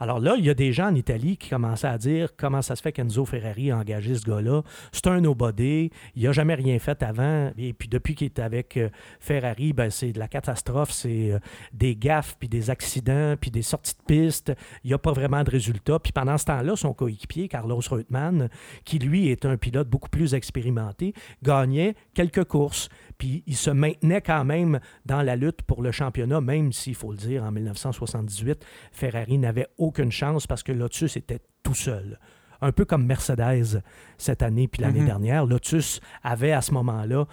Alors 0.01 0.19
là, 0.19 0.35
il 0.37 0.45
y 0.45 0.49
a 0.49 0.53
des 0.53 0.71
gens 0.71 0.87
en 0.87 0.95
Italie 0.95 1.35
qui 1.35 1.49
commençaient 1.49 1.87
à 1.87 1.97
dire 1.97 2.29
comment 2.37 2.61
ça 2.61 2.77
se 2.77 2.81
fait 2.81 2.93
qu'Enzo 2.93 3.25
Ferrari 3.25 3.71
a 3.71 3.77
engagé 3.77 4.15
ce 4.15 4.23
gars-là? 4.23 4.61
C'est 4.93 5.07
un 5.07 5.19
nobody, 5.19 5.91
il 6.15 6.23
n'a 6.23 6.31
jamais 6.31 6.55
rien 6.55 6.79
fait 6.79 7.03
avant. 7.03 7.51
Et 7.57 7.73
puis 7.73 7.89
depuis 7.89 8.15
qu'il 8.15 8.25
est 8.25 8.39
avec 8.39 8.77
euh, 8.77 8.89
Ferrari, 9.19 9.73
ben, 9.73 9.89
c'est 9.89 10.13
de 10.13 10.19
la 10.19 10.29
catastrophe, 10.29 10.91
c'est 10.91 11.33
euh, 11.33 11.39
des 11.73 11.97
gaffes, 11.97 12.37
puis 12.39 12.47
des 12.47 12.69
accidents, 12.69 13.35
puis 13.39 13.51
des 13.51 13.61
sorties 13.61 13.95
de 13.95 14.03
piste. 14.05 14.53
Il 14.85 14.87
n'y 14.87 14.93
a 14.93 14.97
pas 14.97 15.11
vraiment 15.11 15.43
de 15.43 15.51
résultats. 15.51 15.99
Puis 15.99 16.13
pendant 16.13 16.37
ce 16.37 16.45
temps-là, 16.45 16.77
son 16.77 16.93
coéquipier, 16.93 17.49
Carlos 17.49 17.81
Reutemann, 17.89 18.47
qui 18.85 18.99
lui 18.99 19.27
est 19.27 19.45
un 19.45 19.57
pilote 19.57 19.89
beaucoup 19.89 20.09
plus 20.09 20.33
expérimenté, 20.33 21.13
gagnait 21.43 21.95
quelques 22.13 22.45
courses. 22.45 22.87
Puis 23.19 23.43
il 23.45 23.55
se 23.55 23.69
maintenait 23.69 24.21
quand 24.21 24.43
même 24.45 24.79
dans 25.05 25.21
la 25.21 25.35
lutte 25.35 25.61
pour 25.61 25.83
le 25.83 25.91
championnat, 25.91 26.41
même 26.41 26.71
s'il 26.73 26.95
faut 26.95 27.11
le 27.11 27.17
dire, 27.17 27.43
en 27.43 27.51
1978, 27.51 28.65
Ferrari 28.91 29.37
n'avait 29.37 29.67
aucune 29.77 30.11
chance 30.11 30.47
parce 30.47 30.63
que 30.63 30.71
Lotus 30.71 31.15
était 31.17 31.41
tout 31.61 31.75
seul. 31.75 32.17
Un 32.61 32.71
peu 32.71 32.85
comme 32.85 33.05
Mercedes 33.05 33.81
cette 34.17 34.41
année 34.41 34.67
puis 34.67 34.81
l'année 34.81 35.01
Mhm. 35.01 35.05
dernière. 35.05 35.45
Lotus 35.45 35.99
avait 36.23 36.51
à 36.53 36.61
ce 36.61 36.73
moment-là 36.73 37.25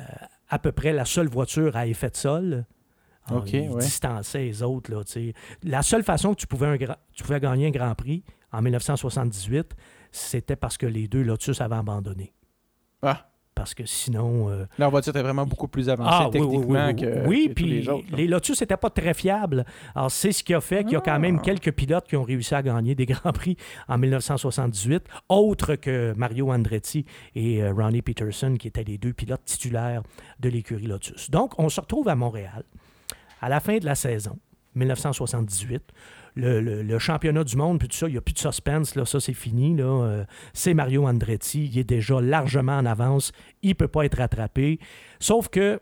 euh, 0.00 0.02
à 0.48 0.58
peu 0.58 0.72
près 0.72 0.92
la 0.92 1.04
seule 1.04 1.28
voiture 1.28 1.76
à 1.76 1.86
effet 1.86 2.08
de 2.10 2.16
sol 2.16 2.64
Alors, 3.26 3.42
OK, 3.42 3.52
il 3.52 3.68
ouais. 3.70 3.80
distançait 3.82 4.44
les 4.44 4.62
autres. 4.62 4.90
Là, 4.90 5.02
la 5.64 5.82
seule 5.82 6.02
façon 6.02 6.34
que 6.34 6.40
tu 6.40 6.46
pouvais, 6.46 6.66
un 6.66 6.76
gra- 6.76 6.96
tu 7.12 7.22
pouvais 7.22 7.38
gagner 7.40 7.66
un 7.66 7.70
Grand 7.70 7.94
Prix 7.94 8.24
en 8.52 8.62
1978, 8.62 9.74
c'était 10.10 10.56
parce 10.56 10.76
que 10.78 10.86
les 10.86 11.08
deux 11.08 11.22
Lotus 11.22 11.60
avaient 11.60 11.76
abandonné. 11.76 12.32
Ah, 13.02 13.28
Parce 13.54 13.74
que 13.74 13.84
sinon... 13.84 14.48
euh, 14.48 14.64
là, 14.78 14.88
on 14.88 14.90
va 14.90 15.00
dire 15.02 15.12
que 15.12 15.18
t'es 15.18 15.22
vraiment 15.22 15.44
beaucoup 15.46 15.68
plus 15.68 15.88
avancé 15.90 16.10
ah, 16.10 16.30
oui, 16.32 16.40
oui, 16.40 16.48
techniquement 16.48 16.86
oui, 16.86 16.96
que, 16.96 17.26
oui, 17.28 17.42
que 17.44 17.48
tous 17.48 17.54
puis 17.54 17.64
les 17.66 17.88
autres. 17.88 18.10
là. 18.10 18.16
les 18.16 18.26
Lotus 18.26 18.60
n'étaient 18.60 18.76
pas 18.78 18.88
très 18.90 19.12
fiables. 19.14 19.64
Alors, 19.94 20.10
c'est 20.10 20.32
ce 20.32 20.42
qui 20.42 20.54
a 20.54 20.60
fait 20.60 20.84
qu'il 20.84 20.94
y 20.94 20.96
a 20.96 21.00
quand 21.02 21.18
même 21.18 21.36
Ah. 21.38 21.42
quelques 21.44 21.70
pilotes 21.72 22.08
qui 22.08 22.16
ont 22.16 22.22
réussi 22.22 22.54
à 22.54 22.62
gagner 22.62 22.94
des 22.94 23.04
Grands 23.12 23.32
Prix 23.32 23.56
en 23.88 23.98
1978, 23.98 25.04
autres 25.28 25.74
que 25.76 26.14
Mario 26.16 26.50
Andretti 26.50 27.04
et 27.34 27.62
euh, 27.62 27.72
Ronnie 27.72 28.02
Peterson, 28.02 28.56
qui 28.58 28.68
étaient 28.68 28.84
les 28.84 28.96
deux 28.98 29.12
pilotes 29.12 29.44
titulaires 29.44 30.02
de 30.40 30.48
l'écurie 30.48 30.86
Lotus. 30.86 31.30
Donc, 31.30 31.52
on 31.58 31.68
se 31.68 31.80
retrouve 31.80 32.08
à 32.08 32.14
Montréal 32.16 32.64
à 33.42 33.48
la 33.50 33.60
fin 33.60 33.76
de 33.78 33.84
la 33.84 33.94
saison, 33.96 34.38
1978. 34.76 35.82
Le, 36.34 36.60
le- 36.62 36.82
le 36.82 36.98
championnat 36.98 37.44
du 37.44 37.56
monde, 37.56 37.78
puis 37.78 37.88
tout 37.88 37.96
ça, 37.96 38.08
il 38.08 38.12
n'y 38.12 38.16
a 38.18 38.22
plus 38.22 38.32
de 38.32 38.38
suspense, 38.38 38.94
là, 38.94 39.04
ça 39.04 39.20
c'est 39.20 39.34
fini. 39.34 39.76
Là. 39.76 39.84
Euh, 39.84 40.24
c'est 40.54 40.72
Mario 40.72 41.06
Andretti, 41.06 41.66
il 41.66 41.78
est 41.78 41.84
déjà 41.84 42.20
largement 42.22 42.78
en 42.78 42.86
avance, 42.86 43.32
il 43.62 43.70
ne 43.70 43.74
peut 43.74 43.88
pas 43.88 44.04
être 44.06 44.16
rattrapé. 44.16 44.78
Sauf 45.20 45.48
que 45.48 45.78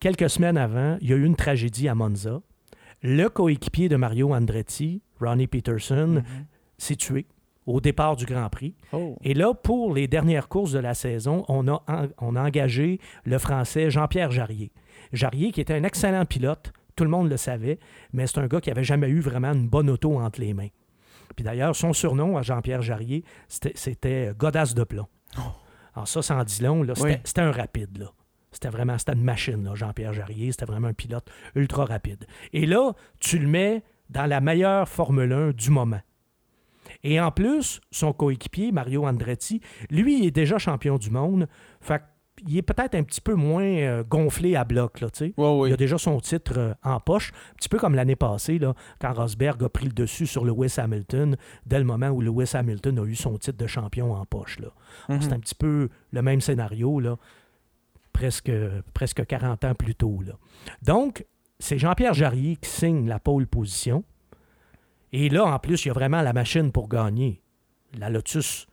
quelques 0.00 0.28
semaines 0.28 0.56
avant, 0.56 0.98
il 1.00 1.08
y 1.08 1.12
a 1.12 1.16
eu 1.16 1.24
une 1.24 1.36
tragédie 1.36 1.88
à 1.88 1.94
Monza. 1.94 2.40
Le 3.02 3.28
coéquipier 3.28 3.88
de 3.88 3.96
Mario 3.96 4.34
Andretti, 4.34 5.02
Ronnie 5.20 5.46
Peterson, 5.46 6.08
Mhm. 6.24 6.24
s'est 6.78 6.96
tué 6.96 7.26
au 7.66 7.80
départ 7.80 8.16
du 8.16 8.24
Grand 8.26 8.48
Prix. 8.50 8.74
Oh. 8.92 9.16
Et 9.22 9.34
là, 9.34 9.54
pour 9.54 9.94
les 9.94 10.08
dernières 10.08 10.48
courses 10.48 10.72
de 10.72 10.78
la 10.78 10.94
saison, 10.94 11.44
on 11.48 11.68
a, 11.68 11.82
en- 11.86 12.08
on 12.20 12.36
a 12.36 12.42
engagé 12.42 12.98
le 13.24 13.38
Français 13.38 13.90
Jean-Pierre 13.90 14.30
Jarrier. 14.30 14.70
Jarrier, 15.12 15.52
qui 15.52 15.60
était 15.60 15.74
un 15.74 15.84
excellent 15.84 16.24
pilote, 16.24 16.72
tout 16.96 17.04
le 17.04 17.10
monde 17.10 17.28
le 17.30 17.36
savait, 17.36 17.78
mais 18.12 18.26
c'est 18.26 18.38
un 18.38 18.46
gars 18.46 18.60
qui 18.60 18.70
n'avait 18.70 18.84
jamais 18.84 19.08
eu 19.08 19.20
vraiment 19.20 19.52
une 19.52 19.68
bonne 19.68 19.90
auto 19.90 20.18
entre 20.18 20.40
les 20.40 20.54
mains. 20.54 20.68
Puis 21.36 21.44
d'ailleurs, 21.44 21.74
son 21.74 21.92
surnom 21.92 22.36
à 22.36 22.42
Jean-Pierre 22.42 22.82
Jarrier, 22.82 23.24
c'était- 23.48 23.72
c'était 23.74 24.32
Godasse 24.36 24.74
de 24.74 24.84
plomb. 24.84 25.06
Alors 25.94 26.06
ça, 26.08 26.22
ça 26.22 26.36
en 26.36 26.44
dit 26.44 26.62
long, 26.62 26.84
c'était 26.94 27.20
Oui. 27.24 27.42
un 27.44 27.50
rapide. 27.52 27.98
là. 27.98 28.06
C'était 28.52 28.68
vraiment 28.68 28.96
c'était 28.98 29.14
une 29.14 29.24
machine, 29.24 29.68
Jean-Pierre 29.74 30.12
Jarrier. 30.12 30.52
C'était 30.52 30.64
vraiment 30.66 30.88
un 30.88 30.92
pilote 30.94 31.26
ultra 31.56 31.84
rapide. 31.86 32.24
Et 32.52 32.66
là, 32.66 32.92
tu 33.18 33.38
le 33.38 33.48
mets 33.48 33.82
dans 34.10 34.26
la 34.26 34.40
meilleure 34.40 34.88
Formule 34.88 35.32
1 35.32 35.50
du 35.50 35.70
moment. 35.70 36.00
Et 37.02 37.20
en 37.20 37.30
plus, 37.32 37.80
son 37.90 38.12
coéquipier, 38.12 38.70
Mario 38.70 39.06
Andretti, 39.06 39.60
lui, 39.90 40.18
il 40.20 40.26
est 40.26 40.30
déjà 40.30 40.58
champion 40.58 40.98
du 40.98 41.10
monde. 41.10 41.48
Fait 41.80 42.02
qu'il 42.36 42.56
est 42.56 42.62
peut-être 42.62 42.94
un 42.94 43.02
petit 43.02 43.20
peu 43.20 43.34
moins 43.34 43.64
euh, 43.64 44.04
gonflé 44.04 44.56
à 44.56 44.64
bloc, 44.64 45.00
là, 45.00 45.10
tu 45.10 45.18
sais. 45.18 45.34
Ouais. 45.36 45.70
Il 45.70 45.72
a 45.72 45.76
déjà 45.76 45.98
son 45.98 46.20
titre 46.20 46.54
euh, 46.58 46.74
en 46.82 47.00
poche, 47.00 47.32
un 47.52 47.54
petit 47.56 47.68
peu 47.68 47.78
comme 47.78 47.94
l'année 47.94 48.16
passée, 48.16 48.58
là, 48.58 48.74
quand 49.00 49.12
Rosberg 49.12 49.62
a 49.62 49.68
pris 49.68 49.86
le 49.86 49.92
dessus 49.92 50.26
sur 50.26 50.44
Lewis 50.44 50.74
Hamilton, 50.78 51.36
dès 51.66 51.78
le 51.78 51.84
moment 51.84 52.08
où 52.08 52.20
Lewis 52.20 52.50
Hamilton 52.54 52.98
a 52.98 53.04
eu 53.04 53.14
son 53.14 53.38
titre 53.38 53.58
de 53.58 53.66
champion 53.66 54.12
en 54.12 54.24
poche. 54.24 54.58
Là. 54.58 54.68
Mhm. 55.08 55.22
C'est 55.22 55.32
un 55.32 55.40
petit 55.40 55.54
peu 55.54 55.88
le 56.12 56.22
même 56.22 56.40
scénario, 56.40 57.00
là, 57.00 57.16
presque, 58.12 58.52
presque 58.92 59.24
40 59.26 59.64
ans 59.64 59.74
plus 59.74 59.94
tôt. 59.94 60.20
Là. 60.26 60.34
Donc, 60.82 61.24
c'est 61.58 61.78
Jean-Pierre 61.78 62.14
Jarrier 62.14 62.56
qui 62.56 62.68
signe 62.68 63.08
la 63.08 63.18
pole 63.18 63.46
position. 63.46 64.04
Et 65.12 65.28
là, 65.28 65.44
en 65.44 65.58
plus, 65.58 65.84
il 65.84 65.88
y 65.88 65.90
a 65.90 65.94
vraiment 65.94 66.22
la 66.22 66.32
machine 66.32 66.72
pour 66.72 66.88
gagner. 66.88 67.40
La 67.96 68.10
Lotus 68.10 68.66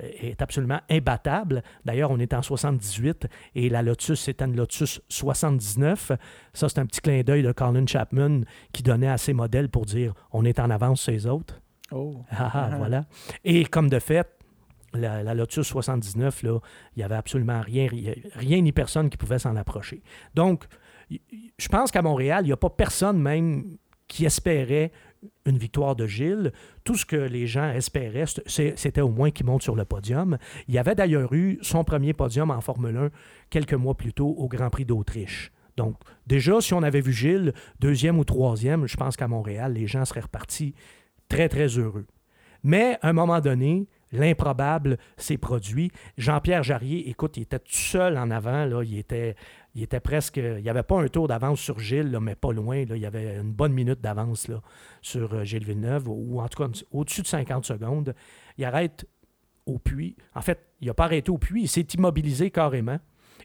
est 0.00 0.40
absolument 0.42 0.80
imbattable. 0.90 1.62
D'ailleurs, 1.84 2.10
on 2.10 2.18
est 2.18 2.34
en 2.34 2.42
78 2.42 3.26
et 3.54 3.68
la 3.68 3.82
Lotus, 3.82 4.20
c'est 4.20 4.42
une 4.42 4.56
Lotus 4.56 5.00
79. 5.08 6.12
Ça, 6.52 6.68
c'est 6.68 6.78
un 6.78 6.86
petit 6.86 7.00
clin 7.00 7.22
d'œil 7.22 7.42
de 7.42 7.52
Colin 7.52 7.86
Chapman 7.86 8.40
qui 8.72 8.82
donnait 8.82 9.08
à 9.08 9.18
ses 9.18 9.32
modèles 9.32 9.68
pour 9.68 9.86
dire 9.86 10.14
on 10.32 10.44
est 10.44 10.58
en 10.58 10.70
avance 10.70 11.02
sur 11.02 11.12
les 11.12 11.26
autres. 11.26 11.60
Oh. 11.90 12.16
Ah, 12.30 12.50
ah, 12.52 12.70
Ah. 12.72 12.76
voilà. 12.76 13.04
Et 13.44 13.64
comme 13.64 13.88
de 13.88 13.98
fait, 13.98 14.28
la, 14.94 15.22
la 15.22 15.34
Lotus 15.34 15.66
79, 15.66 16.42
là, 16.42 16.58
il 16.96 16.98
n'y 16.98 17.02
avait 17.04 17.14
absolument 17.14 17.60
rien, 17.60 17.88
rien, 18.34 18.60
ni 18.60 18.72
personne 18.72 19.10
qui 19.10 19.16
pouvait 19.16 19.38
s'en 19.38 19.54
approcher. 19.56 20.02
Donc, 20.34 20.64
je 21.10 21.68
pense 21.68 21.90
qu'à 21.90 22.02
Montréal, 22.02 22.44
il 22.44 22.48
n'y 22.48 22.52
a 22.52 22.56
pas 22.56 22.70
personne 22.70 23.18
même 23.18 23.76
qui 24.06 24.24
espérait 24.24 24.90
une 25.46 25.58
victoire 25.58 25.96
de 25.96 26.06
Gilles. 26.06 26.52
Tout 26.84 26.94
ce 26.94 27.06
que 27.06 27.16
les 27.16 27.46
gens 27.46 27.70
espéraient, 27.70 28.24
c'était 28.46 29.00
au 29.00 29.08
moins 29.08 29.30
qu'il 29.30 29.46
monte 29.46 29.62
sur 29.62 29.74
le 29.74 29.84
podium. 29.84 30.38
Il 30.68 30.78
avait 30.78 30.94
d'ailleurs 30.94 31.32
eu 31.32 31.58
son 31.62 31.84
premier 31.84 32.12
podium 32.12 32.50
en 32.50 32.60
Formule 32.60 32.96
1 32.96 33.10
quelques 33.50 33.74
mois 33.74 33.94
plus 33.94 34.12
tôt 34.12 34.34
au 34.38 34.48
Grand 34.48 34.70
Prix 34.70 34.84
d'Autriche. 34.84 35.52
Donc, 35.76 35.96
déjà, 36.26 36.60
si 36.60 36.74
on 36.74 36.82
avait 36.82 37.00
vu 37.00 37.12
Gilles, 37.12 37.52
deuxième 37.78 38.18
ou 38.18 38.24
troisième, 38.24 38.86
je 38.86 38.96
pense 38.96 39.16
qu'à 39.16 39.28
Montréal, 39.28 39.74
les 39.74 39.86
gens 39.86 40.04
seraient 40.04 40.20
repartis 40.20 40.74
très, 41.28 41.48
très 41.48 41.68
heureux. 41.68 42.06
Mais 42.64 42.98
à 43.02 43.10
un 43.10 43.12
moment 43.12 43.40
donné, 43.40 43.86
l'improbable 44.12 44.98
s'est 45.16 45.38
produit. 45.38 45.90
Jean-Pierre 46.16 46.62
Jarrier, 46.62 47.08
écoute, 47.08 47.36
il 47.36 47.42
était 47.42 47.58
tout 47.58 47.70
seul 47.70 48.18
en 48.18 48.30
avant. 48.30 48.64
Là, 48.64 48.82
il, 48.82 48.98
était, 48.98 49.36
il 49.78 49.82
était 49.84 50.00
presque. 50.00 50.36
Il 50.38 50.62
n'y 50.62 50.68
avait 50.68 50.82
pas 50.82 51.00
un 51.00 51.08
tour 51.08 51.28
d'avance 51.28 51.60
sur 51.60 51.78
Gilles, 51.78 52.10
là, 52.10 52.20
mais 52.20 52.34
pas 52.34 52.52
loin. 52.52 52.84
Là, 52.84 52.96
il 52.96 53.02
y 53.02 53.06
avait 53.06 53.36
une 53.36 53.52
bonne 53.52 53.72
minute 53.72 54.00
d'avance 54.00 54.50
sur 55.02 55.34
euh, 55.34 55.44
Gilles 55.44 55.64
Villeneuve, 55.64 56.08
ou 56.08 56.40
en 56.40 56.48
tout 56.48 56.62
cas 56.62 56.70
au-dessus 56.90 57.22
de 57.22 57.26
50 57.26 57.64
secondes. 57.64 58.14
Il 58.56 58.64
arrête 58.64 59.06
au 59.66 59.78
puits. 59.78 60.16
En 60.34 60.40
fait, 60.40 60.58
il 60.80 60.88
n'a 60.88 60.94
pas 60.94 61.04
arrêté 61.04 61.30
au 61.30 61.38
puits, 61.38 61.62
il 61.62 61.68
s'est 61.68 61.86
immobilisé 61.94 62.50
carrément. 62.50 62.98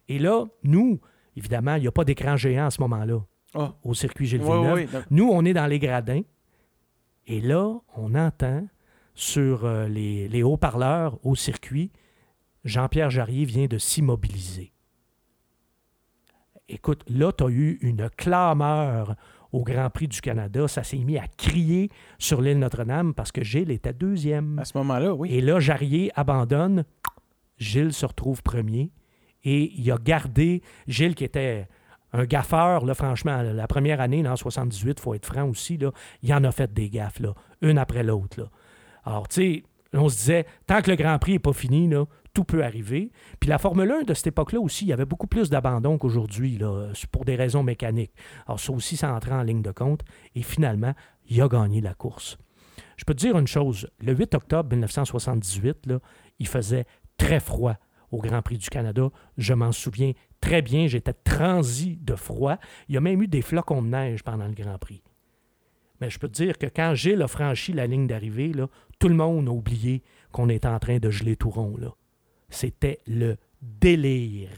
Et 0.10 0.18
là, 0.20 0.46
nous, 0.64 1.00
évidemment, 1.36 1.76
il 1.76 1.82
n'y 1.82 1.88
a 1.88 1.92
pas 1.92 2.04
d'écran 2.06 2.36
géant 2.36 2.66
à 2.66 2.72
ce 2.72 2.82
moment-là 2.82 3.24
Oh. 3.56 3.68
au 3.84 3.94
circuit 3.94 4.26
Gilles 4.26 4.42
Villeneuve. 4.42 5.06
Nous, 5.12 5.30
on 5.32 5.46
est 5.46 5.54
dans 5.54 5.68
les 5.68 5.78
gradins. 5.78 6.22
Et 7.28 7.40
là, 7.40 7.72
on 7.96 8.16
entend 8.16 8.68
sur 9.14 9.64
euh, 9.66 9.88
les, 9.88 10.28
les 10.28 10.42
haut-parleurs 10.42 11.20
au 11.24 11.36
circuit, 11.36 11.92
Jean-Pierre 12.66 13.12
Jarrier 13.12 13.46
vient 13.46 13.68
de 13.68 13.78
s'immobiliser. 13.78 14.73
Écoute, 16.74 17.04
là, 17.08 17.32
tu 17.32 17.44
as 17.44 17.50
eu 17.50 17.78
une 17.82 18.10
clameur 18.18 19.16
au 19.52 19.64
Grand 19.64 19.92
Prix 19.92 20.08
du 20.08 20.22
Canada. 20.22 20.68
Ça 20.68 20.84
s'est 20.84 20.98
mis 20.98 21.20
à 21.20 21.28
crier 21.38 21.90
sur 22.18 22.42
l'île 22.42 22.58
Notre-Dame 22.58 23.14
parce 23.14 23.32
que 23.32 23.44
Gilles 23.44 23.70
était 23.70 23.94
deuxième. 23.94 24.58
À 24.58 24.66
ce 24.66 24.76
moment-là, 24.80 25.14
oui. 25.14 25.30
Et 25.32 25.42
là, 25.42 25.60
Jarrier 25.60 26.12
abandonne. 26.16 26.84
Gilles 27.58 27.94
se 27.94 28.08
retrouve 28.08 28.42
premier. 28.42 28.92
Et 29.44 29.72
il 29.76 29.92
a 29.92 29.98
gardé 29.98 30.64
Gilles 30.88 31.14
qui 31.14 31.26
était 31.26 31.68
un 32.12 32.26
gaffeur, 32.26 32.86
là, 32.86 32.96
franchement, 32.96 33.42
la 33.42 33.68
première 33.68 34.02
année, 34.02 34.24
là, 34.24 34.34
en 34.34 34.36
78, 34.36 34.98
il 34.98 35.02
faut 35.02 35.14
être 35.14 35.26
franc 35.26 35.48
aussi, 35.50 35.78
là, 35.78 35.92
il 36.22 36.34
en 36.34 36.44
a 36.44 36.52
fait 36.52 36.72
des 36.72 36.90
gaffes, 36.90 37.20
là, 37.20 37.34
une 37.62 37.78
après 37.78 38.04
l'autre. 38.04 38.40
là. 38.40 38.50
Alors, 39.04 39.28
tu 39.28 39.36
sais, 39.36 39.64
on 39.94 40.10
se 40.10 40.18
disait, 40.18 40.46
tant 40.68 40.82
que 40.82 40.92
le 40.92 40.96
Grand 40.96 41.18
Prix 41.18 41.34
n'est 41.34 41.40
pas 41.40 41.54
fini, 41.54 41.88
là, 41.88 42.06
tout 42.34 42.44
peut 42.44 42.64
arriver. 42.64 43.12
Puis 43.40 43.50
la 43.50 43.58
Formule 43.58 43.92
1 43.92 44.04
de 44.04 44.14
cette 44.14 44.28
époque-là 44.28 44.60
aussi, 44.60 44.86
il 44.86 44.88
y 44.90 44.94
avait 44.94 45.06
beaucoup 45.06 45.28
plus 45.28 45.50
d'abandon 45.50 45.98
qu'aujourd'hui, 45.98 46.60
pour 47.12 47.26
des 47.26 47.36
raisons 47.36 47.64
mécaniques. 47.64 48.14
Alors, 48.48 48.60
ça 48.60 48.74
aussi, 48.74 48.98
ça 48.98 49.14
entrait 49.14 49.34
en 49.34 49.44
ligne 49.44 49.62
de 49.62 49.72
compte. 49.72 50.02
Et 50.36 50.42
finalement, 50.42 50.94
il 51.30 51.42
a 51.42 51.48
gagné 51.48 51.80
la 51.80 51.94
course. 51.94 52.38
Je 52.98 53.06
peux 53.06 53.14
te 53.14 53.20
dire 53.20 53.38
une 53.38 53.48
chose, 53.48 53.88
le 54.02 54.14
8 54.14 54.36
octobre 54.36 54.70
1978, 54.70 55.86
là, 55.86 56.00
il 56.40 56.48
faisait 56.48 56.86
très 57.18 57.40
froid 57.40 57.76
au 58.12 58.20
Grand 58.20 58.42
Prix 58.42 58.58
du 58.58 58.70
Canada. 58.70 59.10
Je 59.38 59.54
m'en 59.54 59.72
souviens 59.72 60.14
très 60.42 60.62
bien, 60.62 60.88
j'étais 60.88 61.14
transi 61.14 61.98
de 62.02 62.16
froid. 62.16 62.58
Il 62.88 62.96
y 62.96 62.98
a 62.98 63.02
même 63.02 63.22
eu 63.22 63.28
des 63.28 63.42
flocons 63.42 63.82
de 63.82 63.88
neige 63.88 64.24
pendant 64.24 64.48
le 64.48 64.54
Grand 64.54 64.78
Prix. 64.78 65.04
Mais 66.02 66.10
je 66.10 66.20
peux 66.20 66.28
te 66.28 66.34
dire 66.34 66.58
que 66.58 66.66
quand 66.66 66.96
Gilles 66.96 67.22
a 67.22 67.28
franchi 67.28 67.74
la 67.74 67.88
ligne 67.88 68.08
d'arrivée, 68.08 68.52
tout 69.00 69.08
le 69.08 69.16
monde 69.16 69.48
a 69.48 69.52
oublié 69.52 70.04
qu'on 70.32 70.50
était 70.50 70.68
en 70.68 70.80
train 70.80 70.98
de 70.98 71.10
geler 71.10 71.36
tout 71.36 71.50
rond. 71.50 71.76
C'était 72.54 73.00
le 73.08 73.38
délire 73.62 74.52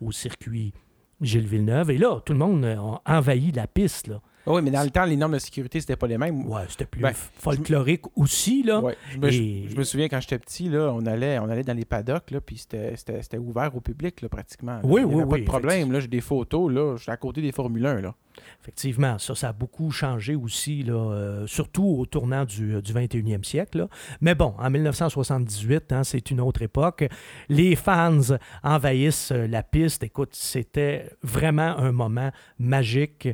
au 0.00 0.12
circuit 0.12 0.72
Gilles 1.20 1.46
Villeneuve. 1.46 1.90
Et 1.90 1.98
là, 1.98 2.20
tout 2.24 2.32
le 2.32 2.38
monde 2.38 2.64
a 2.64 3.02
envahi 3.04 3.50
la 3.50 3.66
piste. 3.66 4.12
Ah 4.46 4.52
oui, 4.52 4.62
mais 4.62 4.70
dans 4.70 4.82
le 4.82 4.90
temps, 4.90 5.04
les 5.04 5.16
normes 5.16 5.34
de 5.34 5.38
sécurité, 5.38 5.80
c'était 5.80 5.96
pas 5.96 6.06
les 6.06 6.16
mêmes. 6.16 6.46
Ouais, 6.46 6.62
c'était 6.68 6.86
plus 6.86 7.02
Ben, 7.02 7.12
folklorique 7.14 8.04
aussi. 8.16 8.62
Là. 8.62 8.80
Ouais. 8.80 8.96
Je, 9.10 9.18
me, 9.18 9.28
Et- 9.32 9.66
je 9.68 9.76
me 9.76 9.84
souviens 9.84 10.08
quand 10.08 10.20
j'étais 10.20 10.38
petit, 10.38 10.68
là, 10.68 10.92
on, 10.94 11.04
allait, 11.06 11.38
on 11.38 11.48
allait 11.50 11.62
dans 11.62 11.76
les 11.76 11.84
paddocks, 11.84 12.30
là, 12.30 12.40
puis 12.40 12.56
c'était- 12.56 13.38
ouvert 13.38 13.74
au 13.76 13.80
public, 13.80 14.22
là, 14.22 14.28
pratiquement. 14.28 14.72
là. 14.76 14.80
Oui, 14.82 15.02
Il 15.02 15.04
y 15.04 15.04
oui, 15.06 15.14
avait 15.14 15.22
pas 15.24 15.34
oui, 15.34 15.40
de 15.42 15.46
problème. 15.46 15.92
Là, 15.92 16.00
j'ai 16.00 16.08
des 16.08 16.20
photos, 16.22 16.72
là, 16.72 16.96
je 16.96 17.02
suis 17.02 17.12
à 17.12 17.16
côté 17.16 17.42
des 17.42 17.52
Formule 17.52 17.84
1. 17.84 18.00
Là. 18.00 18.14
Effectivement, 18.62 19.18
ça, 19.18 19.34
ça 19.34 19.48
a 19.48 19.52
beaucoup 19.52 19.90
changé 19.90 20.34
aussi, 20.34 20.82
là, 20.84 20.94
euh, 20.94 21.46
surtout 21.46 21.84
au 21.84 22.06
tournant 22.06 22.44
du, 22.46 22.76
euh, 22.76 22.80
du 22.80 22.92
21e 22.94 23.44
siècle. 23.44 23.78
là. 23.78 23.88
Mais 24.22 24.34
bon, 24.34 24.54
en 24.58 24.70
1978, 24.70 25.92
hein, 25.92 26.04
c'est 26.04 26.30
une 26.30 26.40
autre 26.40 26.62
époque. 26.62 27.04
Les 27.48 27.76
fans 27.76 28.18
envahissent 28.62 29.32
euh, 29.32 29.46
la 29.46 29.62
piste. 29.62 30.02
Écoute, 30.02 30.30
c'était 30.32 31.10
vraiment 31.22 31.76
un 31.76 31.92
moment 31.92 32.30
magique. 32.58 33.28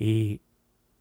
Et 0.00 0.40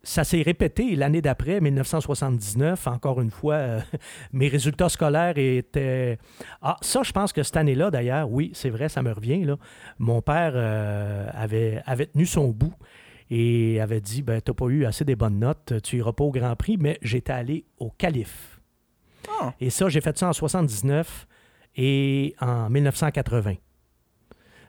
ça 0.04 0.24
s'est 0.24 0.42
répété 0.42 0.96
l'année 0.96 1.22
d'après, 1.22 1.60
1979. 1.60 2.88
Encore 2.88 3.22
une 3.22 3.32
fois, 3.32 3.56
euh, 3.56 3.80
mes 4.32 4.48
résultats 4.48 4.90
scolaires 4.90 5.38
étaient... 5.38 6.18
Ah, 6.62 6.78
ça, 6.82 7.04
je 7.04 7.12
pense 7.12 7.34
que 7.34 7.44
cette 7.44 7.58
année-là, 7.58 7.92
d'ailleurs, 7.92 8.32
oui, 8.32 8.52
c'est 8.54 8.70
vrai, 8.70 8.90
ça 8.90 9.02
me 9.02 9.12
revient. 9.12 9.44
Là. 9.44 9.58
Mon 10.00 10.22
père 10.22 10.54
euh, 10.56 11.30
avait, 11.34 11.82
avait 11.86 12.06
tenu 12.06 12.26
son 12.26 12.50
bout. 12.50 12.74
et 13.30 13.82
avait 13.82 14.02
dit 14.02 14.22
ben, 14.22 14.42
Tu 14.42 14.52
n'as 14.52 14.56
pas 14.56 14.68
eu 14.68 14.86
assez 14.86 15.04
des 15.04 15.16
bonnes 15.16 15.40
notes, 15.40 15.74
tu 15.84 15.98
iras 15.98 16.14
pas 16.14 16.24
au 16.24 16.32
Grand 16.32 16.56
Prix, 16.56 16.78
mais 16.80 16.98
j'étais 17.02 17.34
allé 17.34 17.66
au 17.78 17.90
Calife. 17.90 18.62
Ah. 19.42 19.54
Et 19.60 19.70
ça, 19.70 19.90
j'ai 19.90 20.00
fait 20.00 20.18
ça 20.18 20.30
en 20.30 20.34
79 20.34 21.28
et 21.76 22.34
en 22.40 22.70
1980. 22.70 23.56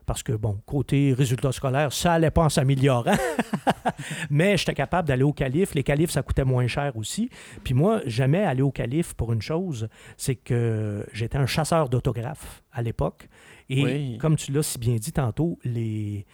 Parce 0.08 0.22
que, 0.22 0.32
bon, 0.32 0.58
côté 0.64 1.12
résultats 1.12 1.52
scolaires, 1.52 1.92
ça 1.92 2.14
allait 2.14 2.30
pas 2.30 2.42
en 2.44 2.48
s'améliorant. 2.48 3.12
Mais 4.30 4.56
j'étais 4.56 4.72
capable 4.74 5.06
d'aller 5.06 5.22
au 5.22 5.34
calife. 5.34 5.74
Les 5.74 5.82
califs, 5.82 6.10
ça 6.10 6.22
coûtait 6.22 6.44
moins 6.46 6.66
cher 6.66 6.96
aussi. 6.96 7.28
Puis 7.62 7.74
moi, 7.74 8.00
j'aimais 8.06 8.42
aller 8.42 8.62
au 8.62 8.70
calife 8.70 9.12
pour 9.12 9.34
une 9.34 9.42
chose, 9.42 9.86
c'est 10.16 10.34
que 10.36 11.06
j'étais 11.12 11.36
un 11.36 11.44
chasseur 11.44 11.90
d'autographes 11.90 12.62
à 12.72 12.80
l'époque. 12.80 13.28
Et 13.68 13.82
Oui. 13.84 14.18
comme 14.18 14.36
tu 14.36 14.50
l'as 14.50 14.62
si 14.62 14.78
bien 14.78 14.94
dit 14.96 15.12
tantôt, 15.12 15.58
les, 15.62 16.24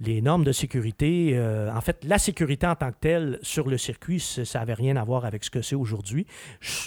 les 0.00 0.20
normes 0.20 0.42
de 0.42 0.50
sécurité, 0.50 1.32
euh, 1.34 1.72
en 1.72 1.80
fait, 1.80 2.04
la 2.04 2.18
sécurité 2.18 2.66
en 2.66 2.74
tant 2.74 2.90
que 2.90 2.98
telle 3.00 3.38
sur 3.42 3.68
le 3.68 3.78
circuit, 3.78 4.18
ça 4.18 4.58
n'avait 4.58 4.74
rien 4.74 4.96
à 4.96 5.04
voir 5.04 5.24
avec 5.24 5.44
ce 5.44 5.50
que 5.50 5.62
c'est 5.62 5.76
aujourd'hui. 5.76 6.26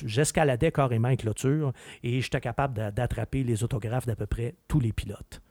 J'escaladais 0.06 0.72
carrément 0.74 1.08
les 1.08 1.16
clôtures 1.18 1.72
et 2.04 2.20
j'étais 2.20 2.42
capable 2.42 2.74
d'a- 2.74 2.92
d'attraper 2.92 3.44
les 3.44 3.64
autographes 3.64 4.06
d'à 4.06 4.16
peu 4.18 4.26
près 4.26 4.56
tous 4.68 4.82
les 4.82 4.92
pilotes. 4.92 5.42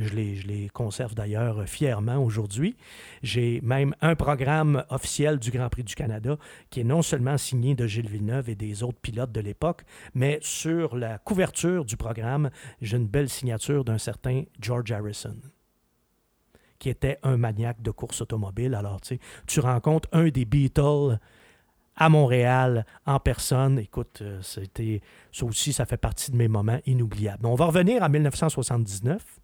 Je 0.00 0.14
les, 0.14 0.70
conserve 0.72 1.14
d'ailleurs 1.14 1.68
fièrement 1.68 2.16
aujourd'hui. 2.16 2.74
J'ai 3.22 3.60
même 3.60 3.94
un 4.00 4.14
programme 4.14 4.82
officiel 4.88 5.38
du 5.38 5.50
Grand 5.50 5.68
Prix 5.68 5.84
du 5.84 5.94
Canada 5.94 6.38
qui 6.70 6.80
est 6.80 6.84
non 6.84 7.02
seulement 7.02 7.36
signé 7.36 7.74
de 7.74 7.86
Gilles 7.86 8.08
Villeneuve 8.08 8.48
et 8.48 8.54
des 8.54 8.82
autres 8.82 8.98
pilotes 9.00 9.32
de 9.32 9.40
l'époque, 9.40 9.82
mais 10.14 10.38
sur 10.40 10.96
la 10.96 11.18
couverture 11.18 11.84
du 11.84 11.98
programme, 11.98 12.50
j'ai 12.80 12.96
une 12.96 13.06
belle 13.06 13.28
signature 13.28 13.84
d'un 13.84 13.98
certain 13.98 14.44
George 14.58 14.90
Harrison 14.90 15.36
qui 16.78 16.88
était 16.88 17.18
un 17.22 17.36
maniaque 17.36 17.82
de 17.82 17.90
course 17.90 18.22
automobile. 18.22 18.74
Alors, 18.74 19.02
tu 19.02 19.16
sais, 19.16 19.20
tu 19.46 19.60
rencontres 19.60 20.08
un 20.12 20.28
des 20.28 20.46
Beatles 20.46 21.18
à 21.94 22.08
Montréal 22.08 22.86
en 23.04 23.20
personne. 23.20 23.78
Écoute, 23.78 24.20
euh, 24.22 24.40
c'était 24.40 25.02
ça 25.30 25.44
aussi, 25.44 25.74
ça 25.74 25.84
fait 25.84 25.98
partie 25.98 26.30
de 26.30 26.36
mes 26.36 26.48
moments 26.48 26.80
inoubliables. 26.86 27.44
On 27.44 27.54
va 27.54 27.66
revenir 27.66 28.02
en 28.02 28.08
1979. 28.08 29.39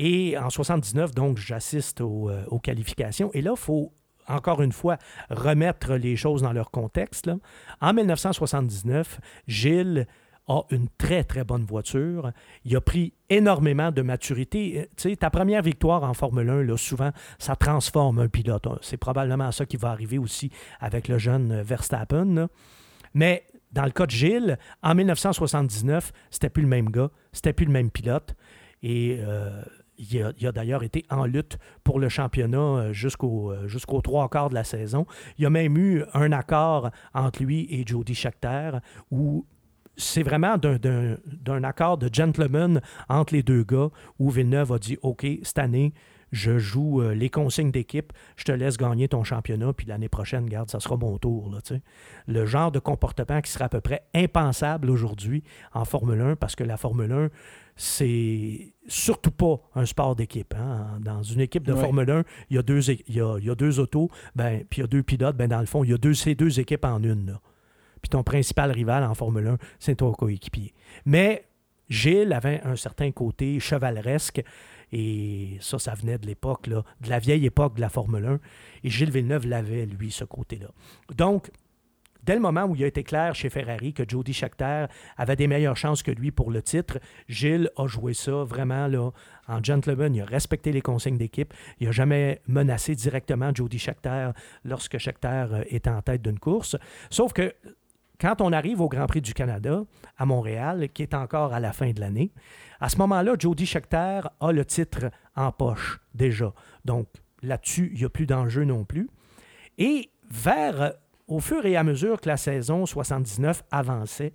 Et 0.00 0.38
en 0.38 0.48
79, 0.48 1.12
donc, 1.12 1.38
j'assiste 1.38 2.00
aux, 2.00 2.30
euh, 2.30 2.44
aux 2.46 2.60
qualifications. 2.60 3.30
Et 3.34 3.42
là, 3.42 3.50
il 3.56 3.60
faut, 3.60 3.92
encore 4.28 4.62
une 4.62 4.70
fois, 4.70 4.96
remettre 5.28 5.94
les 5.94 6.14
choses 6.14 6.40
dans 6.40 6.52
leur 6.52 6.70
contexte. 6.70 7.26
là. 7.26 7.36
En 7.80 7.92
1979, 7.92 9.18
Gilles 9.48 10.06
a 10.46 10.62
une 10.70 10.88
très, 10.98 11.24
très 11.24 11.42
bonne 11.42 11.64
voiture. 11.64 12.30
Il 12.64 12.74
a 12.76 12.80
pris 12.80 13.12
énormément 13.28 13.90
de 13.90 14.00
maturité. 14.02 14.78
Euh, 14.78 14.82
Tu 14.96 15.10
sais, 15.10 15.16
ta 15.16 15.30
première 15.30 15.62
victoire 15.62 16.04
en 16.04 16.14
Formule 16.14 16.48
1, 16.48 16.62
là, 16.62 16.76
souvent, 16.76 17.10
ça 17.40 17.56
transforme 17.56 18.20
un 18.20 18.28
pilote. 18.28 18.66
C'est 18.80 18.96
probablement 18.98 19.50
ça 19.50 19.66
qui 19.66 19.76
va 19.76 19.90
arriver 19.90 20.18
aussi 20.18 20.50
avec 20.78 21.08
le 21.08 21.18
jeune 21.18 21.50
euh, 21.50 21.62
Verstappen. 21.64 22.46
Mais 23.14 23.44
dans 23.72 23.84
le 23.84 23.90
cas 23.90 24.06
de 24.06 24.12
Gilles, 24.12 24.58
en 24.82 24.94
1979, 24.94 26.12
c'était 26.30 26.50
plus 26.50 26.62
le 26.62 26.68
même 26.68 26.88
gars, 26.88 27.10
c'était 27.32 27.52
plus 27.52 27.66
le 27.66 27.72
même 27.72 27.90
pilote. 27.90 28.36
Et 28.82 29.18
euh, 29.20 29.62
il 29.98 30.22
a, 30.22 30.32
il 30.38 30.46
a 30.46 30.52
d'ailleurs 30.52 30.82
été 30.82 31.04
en 31.10 31.24
lutte 31.26 31.58
pour 31.84 31.98
le 31.98 32.08
championnat 32.08 32.58
euh, 32.58 32.92
euh, 32.92 33.68
jusqu'aux 33.68 34.00
trois 34.02 34.28
quarts 34.28 34.48
de 34.50 34.54
la 34.54 34.64
saison. 34.64 35.06
Il 35.38 35.42
y 35.42 35.46
a 35.46 35.50
même 35.50 35.76
eu 35.76 36.04
un 36.14 36.32
accord 36.32 36.90
entre 37.14 37.42
lui 37.42 37.66
et 37.70 37.84
Jody 37.86 38.14
Scheckter 38.14 38.78
où 39.10 39.46
c'est 39.96 40.22
vraiment 40.22 40.56
d'un- 40.58 41.64
accord 41.64 41.98
de 41.98 42.08
gentleman 42.12 42.80
entre 43.08 43.34
les 43.34 43.42
deux 43.42 43.64
gars 43.64 43.88
où 44.18 44.30
Villeneuve 44.30 44.72
a 44.72 44.78
dit 44.78 44.96
OK, 45.02 45.26
cette 45.42 45.58
année, 45.58 45.92
je 46.30 46.58
joue 46.58 47.00
euh, 47.00 47.14
les 47.14 47.30
consignes 47.30 47.70
d'équipe, 47.72 48.12
je 48.36 48.44
te 48.44 48.52
laisse 48.52 48.76
gagner 48.76 49.08
ton 49.08 49.24
championnat, 49.24 49.72
puis 49.72 49.86
l'année 49.86 50.10
prochaine, 50.10 50.46
garde, 50.46 50.70
ça 50.70 50.78
sera 50.78 50.96
mon 50.96 51.16
tour. 51.18 51.50
Là, 51.50 51.58
le 52.26 52.46
genre 52.46 52.70
de 52.70 52.78
comportement 52.78 53.40
qui 53.40 53.50
serait 53.50 53.64
à 53.64 53.68
peu 53.70 53.80
près 53.80 54.02
impensable 54.14 54.90
aujourd'hui 54.90 55.42
en 55.72 55.84
Formule 55.84 56.20
1, 56.20 56.36
parce 56.36 56.54
que 56.54 56.64
la 56.64 56.76
Formule 56.76 57.10
1, 57.12 57.28
c'est 57.78 58.72
surtout 58.88 59.30
pas 59.30 59.60
un 59.74 59.86
sport 59.86 60.16
d'équipe. 60.16 60.52
hein. 60.58 60.98
Dans 61.00 61.22
une 61.22 61.40
équipe 61.40 61.62
de. 61.64 61.72
Formule 61.80 62.10
1, 62.10 62.24
il 62.50 62.56
y 62.56 62.58
a 62.58 62.62
deux, 62.62 62.90
il 62.90 63.14
y 63.14 63.20
a, 63.20 63.38
il 63.38 63.44
y 63.46 63.50
a 63.50 63.54
deux 63.54 63.78
autos, 63.80 64.10
ben, 64.34 64.64
puis 64.68 64.80
il 64.80 64.82
y 64.82 64.84
a 64.84 64.88
deux 64.88 65.02
pilotes, 65.04 65.36
ben, 65.36 65.48
dans 65.48 65.60
le 65.60 65.66
fond, 65.66 65.84
il 65.84 65.90
y 65.90 65.94
a 65.94 65.98
deux, 65.98 66.12
ces 66.14 66.34
deux 66.34 66.58
équipes 66.60 66.84
en 66.84 67.02
une. 67.02 67.26
là. 67.26 67.40
Puis 68.02 68.10
ton 68.10 68.22
principal 68.24 68.70
rival 68.72 69.04
en 69.04 69.14
Formule 69.14 69.46
1, 69.46 69.58
c'est 69.78 69.96
ton 69.96 70.12
coéquipier. 70.12 70.74
Mais 71.06 71.44
Gilles 71.88 72.32
avait 72.32 72.60
un 72.64 72.76
certain 72.76 73.10
côté 73.12 73.58
chevaleresque. 73.60 74.42
Et 74.90 75.58
ça, 75.60 75.78
ça 75.78 75.94
venait 75.94 76.16
de 76.18 76.26
l'époque, 76.26 76.66
là, 76.66 76.82
de 77.02 77.10
la 77.10 77.18
vieille 77.18 77.44
époque 77.44 77.76
de 77.76 77.80
la 77.80 77.90
Formule 77.90 78.24
1. 78.24 78.40
Et 78.84 78.90
Gilles 78.90 79.10
Villeneuve 79.10 79.46
l'avait, 79.46 79.84
lui, 79.86 80.10
ce 80.10 80.24
côté-là. 80.24 80.68
Donc, 81.16 81.50
dès 82.28 82.34
le 82.34 82.40
moment 82.40 82.64
où 82.64 82.76
il 82.76 82.84
a 82.84 82.86
été 82.86 83.04
clair 83.04 83.34
chez 83.34 83.48
Ferrari 83.48 83.94
que 83.94 84.02
Jody 84.06 84.34
Scheckter 84.34 84.84
avait 85.16 85.34
des 85.34 85.46
meilleures 85.46 85.78
chances 85.78 86.02
que 86.02 86.10
lui 86.10 86.30
pour 86.30 86.50
le 86.50 86.60
titre, 86.60 86.98
Gilles 87.26 87.70
a 87.78 87.86
joué 87.86 88.12
ça 88.12 88.44
vraiment 88.44 88.86
en 89.46 89.64
gentleman. 89.64 90.14
Il 90.14 90.20
a 90.20 90.26
respecté 90.26 90.70
les 90.70 90.82
consignes 90.82 91.16
d'équipe. 91.16 91.54
Il 91.80 91.86
n'a 91.86 91.92
jamais 91.92 92.42
menacé 92.46 92.94
directement 92.94 93.50
Jody 93.54 93.78
Scheckter 93.78 94.32
lorsque 94.62 94.98
Scheckter 94.98 95.46
euh, 95.52 95.64
était 95.68 95.88
en 95.88 96.02
tête 96.02 96.20
d'une 96.20 96.38
course. 96.38 96.76
Sauf 97.08 97.32
que 97.32 97.54
quand 98.20 98.42
on 98.42 98.52
arrive 98.52 98.82
au 98.82 98.90
Grand 98.90 99.06
Prix 99.06 99.22
du 99.22 99.32
Canada 99.32 99.84
à 100.18 100.26
Montréal, 100.26 100.90
qui 100.92 101.02
est 101.04 101.14
encore 101.14 101.54
à 101.54 101.60
la 101.60 101.72
fin 101.72 101.92
de 101.92 102.00
l'année, 102.00 102.30
à 102.78 102.90
ce 102.90 102.98
moment-là, 102.98 103.36
Jody 103.38 103.64
Scheckter 103.64 104.20
a 104.38 104.52
le 104.52 104.66
titre 104.66 105.10
en 105.34 105.50
poche 105.50 105.98
déjà. 106.12 106.52
Donc 106.84 107.08
là-dessus, 107.42 107.90
il 107.94 108.00
n'y 108.00 108.04
a 108.04 108.10
plus 108.10 108.26
d'enjeu 108.26 108.64
non 108.64 108.84
plus. 108.84 109.08
Et 109.78 110.10
vers, 110.30 110.82
euh, 110.82 110.90
au 111.28 111.40
fur 111.40 111.64
et 111.66 111.76
à 111.76 111.84
mesure 111.84 112.20
que 112.20 112.28
la 112.28 112.36
saison 112.36 112.86
79 112.86 113.62
avançait, 113.70 114.32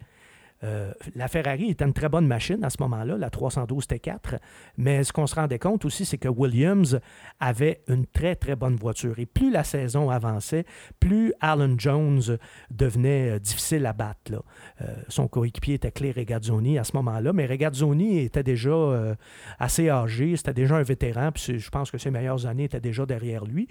euh, 0.64 0.94
la 1.16 1.28
Ferrari 1.28 1.70
était 1.70 1.86
une 1.86 1.94
très 1.94 2.10
bonne 2.10 2.28
machine 2.28 2.64
à 2.64 2.70
ce 2.70 2.78
moment-là, 2.82 3.18
la 3.18 3.30
312 3.30 3.86
T4, 3.86 4.40
mais 4.78 5.04
ce 5.04 5.12
qu'on 5.12 5.28
se 5.28 5.36
rendait 5.36 5.60
compte 5.60 5.86
aussi, 5.86 6.06
c'est 6.06 6.18
que 6.18 6.30
Williams 6.30 7.00
avait 7.40 7.82
une 7.88 8.06
très, 8.06 8.36
très 8.36 8.56
bonne 8.56 8.76
voiture. 8.76 9.20
Et 9.20 9.26
plus 9.26 9.52
la 9.52 9.64
saison 9.64 10.10
avançait, 10.10 10.66
plus 11.00 11.34
Alan 11.42 11.76
Jones 11.78 12.38
devenait 12.72 13.32
euh, 13.32 13.40
difficile 13.40 13.86
à 13.86 13.94
battre. 13.94 14.44
Euh, 14.82 14.96
son 15.10 15.28
coéquipier 15.28 15.76
était 15.76 15.92
Clay 15.92 16.12
Regazzoni 16.12 16.78
à 16.80 16.84
ce 16.84 16.96
moment-là, 16.96 17.34
mais 17.34 17.46
Regazzoni 17.46 18.20
était 18.20 18.44
déjà 18.44 19.16
assez 19.60 19.90
âgé, 19.90 20.36
c'était 20.38 20.54
déjà 20.54 20.76
un 20.76 20.84
vétéran, 20.84 21.32
puis 21.32 21.60
je 21.60 21.70
pense 21.70 21.92
que 21.92 21.98
ses 21.98 22.12
meilleures 22.12 22.46
années 22.46 22.66
étaient 22.66 22.80
déjà 22.80 23.06
derrière 23.06 23.46
lui. 23.46 23.68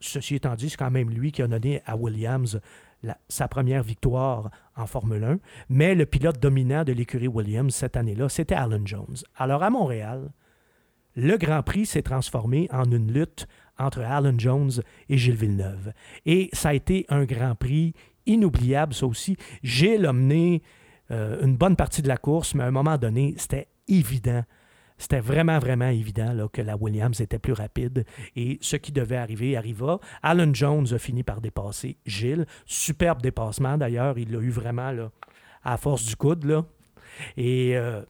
Ceci 0.00 0.36
étant 0.36 0.54
dit, 0.54 0.70
c'est 0.70 0.76
quand 0.76 0.90
même 0.90 1.10
lui 1.10 1.32
qui 1.32 1.42
a 1.42 1.48
donné 1.48 1.82
à 1.86 1.96
Williams 1.96 2.60
sa 3.28 3.48
première 3.48 3.82
victoire 3.82 4.50
en 4.76 4.86
Formule 4.86 5.24
1. 5.24 5.38
Mais 5.68 5.94
le 5.94 6.06
pilote 6.06 6.40
dominant 6.40 6.84
de 6.84 6.92
l'écurie 6.92 7.28
Williams 7.28 7.74
cette 7.74 7.96
année-là, 7.96 8.28
c'était 8.28 8.54
Alan 8.54 8.84
Jones. 8.84 9.16
Alors 9.36 9.62
à 9.62 9.70
Montréal, 9.70 10.30
le 11.14 11.36
Grand 11.36 11.62
Prix 11.62 11.86
s'est 11.86 12.02
transformé 12.02 12.68
en 12.70 12.84
une 12.84 13.12
lutte 13.12 13.46
entre 13.78 14.00
Alan 14.02 14.38
Jones 14.38 14.72
et 15.08 15.18
Gilles 15.18 15.36
Villeneuve. 15.36 15.92
Et 16.24 16.50
ça 16.52 16.70
a 16.70 16.74
été 16.74 17.06
un 17.08 17.24
Grand 17.24 17.54
Prix 17.54 17.94
inoubliable, 18.26 18.94
ça 18.94 19.06
aussi. 19.06 19.36
Gilles 19.62 20.06
a 20.06 20.12
mené 20.12 20.62
euh, 21.10 21.42
une 21.42 21.56
bonne 21.56 21.76
partie 21.76 22.02
de 22.02 22.08
la 22.08 22.16
course, 22.16 22.54
mais 22.54 22.64
à 22.64 22.66
un 22.66 22.72
moment 22.72 22.98
donné, 22.98 23.34
c'était 23.38 23.68
évident. 23.88 24.42
C'était 24.98 25.20
vraiment, 25.20 25.58
vraiment 25.58 25.88
évident 25.88 26.32
là, 26.32 26.48
que 26.48 26.62
la 26.62 26.76
Williams 26.76 27.20
était 27.20 27.38
plus 27.38 27.52
rapide 27.52 28.04
et 28.34 28.58
ce 28.62 28.76
qui 28.76 28.92
devait 28.92 29.16
arriver 29.16 29.56
arriva. 29.56 30.00
Alan 30.22 30.52
Jones 30.52 30.86
a 30.92 30.98
fini 30.98 31.22
par 31.22 31.40
dépasser 31.40 31.98
Gilles. 32.06 32.46
Superbe 32.64 33.20
dépassement 33.20 33.76
d'ailleurs, 33.76 34.18
il 34.18 34.32
l'a 34.32 34.38
eu 34.38 34.50
vraiment 34.50 34.92
à 35.64 35.76
force 35.76 36.04
du 36.04 36.16
coude. 36.16 36.64
Et 37.36 37.76
euh, 37.76 38.02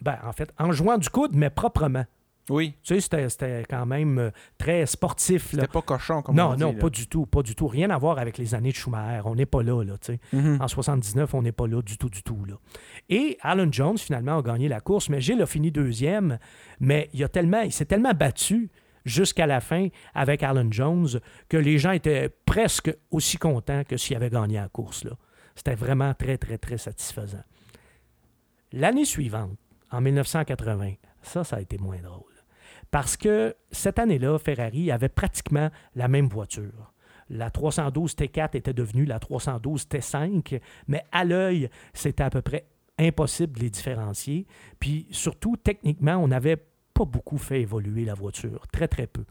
ben, 0.00 0.18
en 0.24 0.32
fait, 0.32 0.52
en 0.58 0.72
jouant 0.72 0.98
du 0.98 1.08
coude, 1.08 1.34
mais 1.34 1.50
proprement. 1.50 2.04
Oui. 2.50 2.74
Tu 2.82 3.00
sais, 3.00 3.28
c'était- 3.28 3.64
quand 3.70 3.86
même 3.86 4.18
euh, 4.18 4.30
très 4.58 4.84
sportif. 4.86 5.50
C'était 5.52 5.68
pas 5.68 5.80
cochon, 5.82 6.22
comme 6.22 6.34
Non, 6.34 6.50
on 6.50 6.54
dit, 6.54 6.60
non, 6.60 6.72
là. 6.72 6.78
pas 6.78 6.90
du 6.90 7.06
tout, 7.06 7.24
pas 7.24 7.42
du 7.42 7.54
tout. 7.54 7.68
Rien 7.68 7.88
à 7.90 7.98
voir 7.98 8.18
avec 8.18 8.36
les 8.36 8.54
années 8.54 8.70
de 8.72 8.76
Schumacher. 8.76 9.22
On 9.26 9.36
n'est 9.36 9.46
pas 9.46 9.62
là, 9.62 9.82
là, 9.84 9.96
tu 9.98 10.14
sais. 10.14 10.20
Mhm. 10.32 10.58
En 10.60 10.66
79, 10.68 11.34
on 11.34 11.42
n'est 11.42 11.52
pas 11.52 11.66
là 11.68 11.80
du 11.82 11.96
tout, 11.98 12.08
du 12.10 12.22
tout. 12.24 12.44
Là. 12.44 12.54
Et 13.08 13.38
Alan 13.42 13.70
Jones, 13.70 13.96
finalement, 13.96 14.38
a 14.38 14.42
gagné 14.42 14.68
la 14.68 14.80
course, 14.80 15.08
mais 15.08 15.20
Gilles 15.20 15.40
a 15.40 15.46
fini 15.46 15.70
deuxième. 15.70 16.38
Mais 16.80 17.08
il, 17.12 17.22
a 17.22 17.28
tellement, 17.28 17.60
il 17.60 17.72
s'est 17.72 17.84
tellement 17.86 18.12
battu 18.12 18.70
jusqu'à 19.04 19.46
la 19.46 19.60
fin 19.60 19.88
avec 20.14 20.42
Alan 20.42 20.66
Jones 20.70 21.08
que 21.48 21.56
les 21.56 21.78
gens 21.78 21.92
étaient 21.92 22.28
presque 22.44 22.92
aussi 23.12 23.36
contents 23.36 23.82
que 23.84 23.96
s'il 23.96 24.16
avait 24.16 24.30
gagné 24.30 24.56
la 24.56 24.68
course. 24.68 25.04
Là. 25.04 25.12
C'était 25.54 25.74
vraiment 25.76 26.12
très, 26.14 26.38
très, 26.38 26.58
très 26.58 26.78
satisfaisant. 26.78 27.42
L'année 28.72 29.04
suivante, 29.04 29.56
en 29.90 30.00
1980, 30.00 30.94
ça, 31.22 31.44
ça 31.44 31.56
a 31.56 31.60
été 31.60 31.78
moins 31.78 31.98
drôle. 32.02 32.31
Parce 32.92 33.16
que 33.16 33.56
cette 33.70 33.98
année-là, 33.98 34.38
Ferrari 34.38 34.92
avait 34.92 35.08
pratiquement 35.08 35.70
la 35.96 36.08
même 36.08 36.28
voiture. 36.28 36.92
La 37.30 37.50
312 37.50 38.14
T4 38.14 38.54
était 38.54 38.74
devenue 38.74 39.06
la 39.06 39.18
312 39.18 39.86
T5, 39.86 40.60
mais 40.88 41.02
à 41.10 41.24
l'œil, 41.24 41.70
c'était 41.94 42.22
à 42.22 42.28
peu 42.28 42.42
près 42.42 42.66
impossible 42.98 43.56
de 43.56 43.60
les 43.60 43.70
différencier. 43.70 44.46
Puis 44.78 45.06
surtout, 45.10 45.56
techniquement, 45.56 46.16
on 46.16 46.28
n'avait 46.28 46.58
pas 46.92 47.06
beaucoup 47.06 47.38
fait 47.38 47.62
évoluer 47.62 48.04
la 48.04 48.12
voiture, 48.12 48.66
très 48.70 48.88
très 48.88 49.06
peu. 49.06 49.24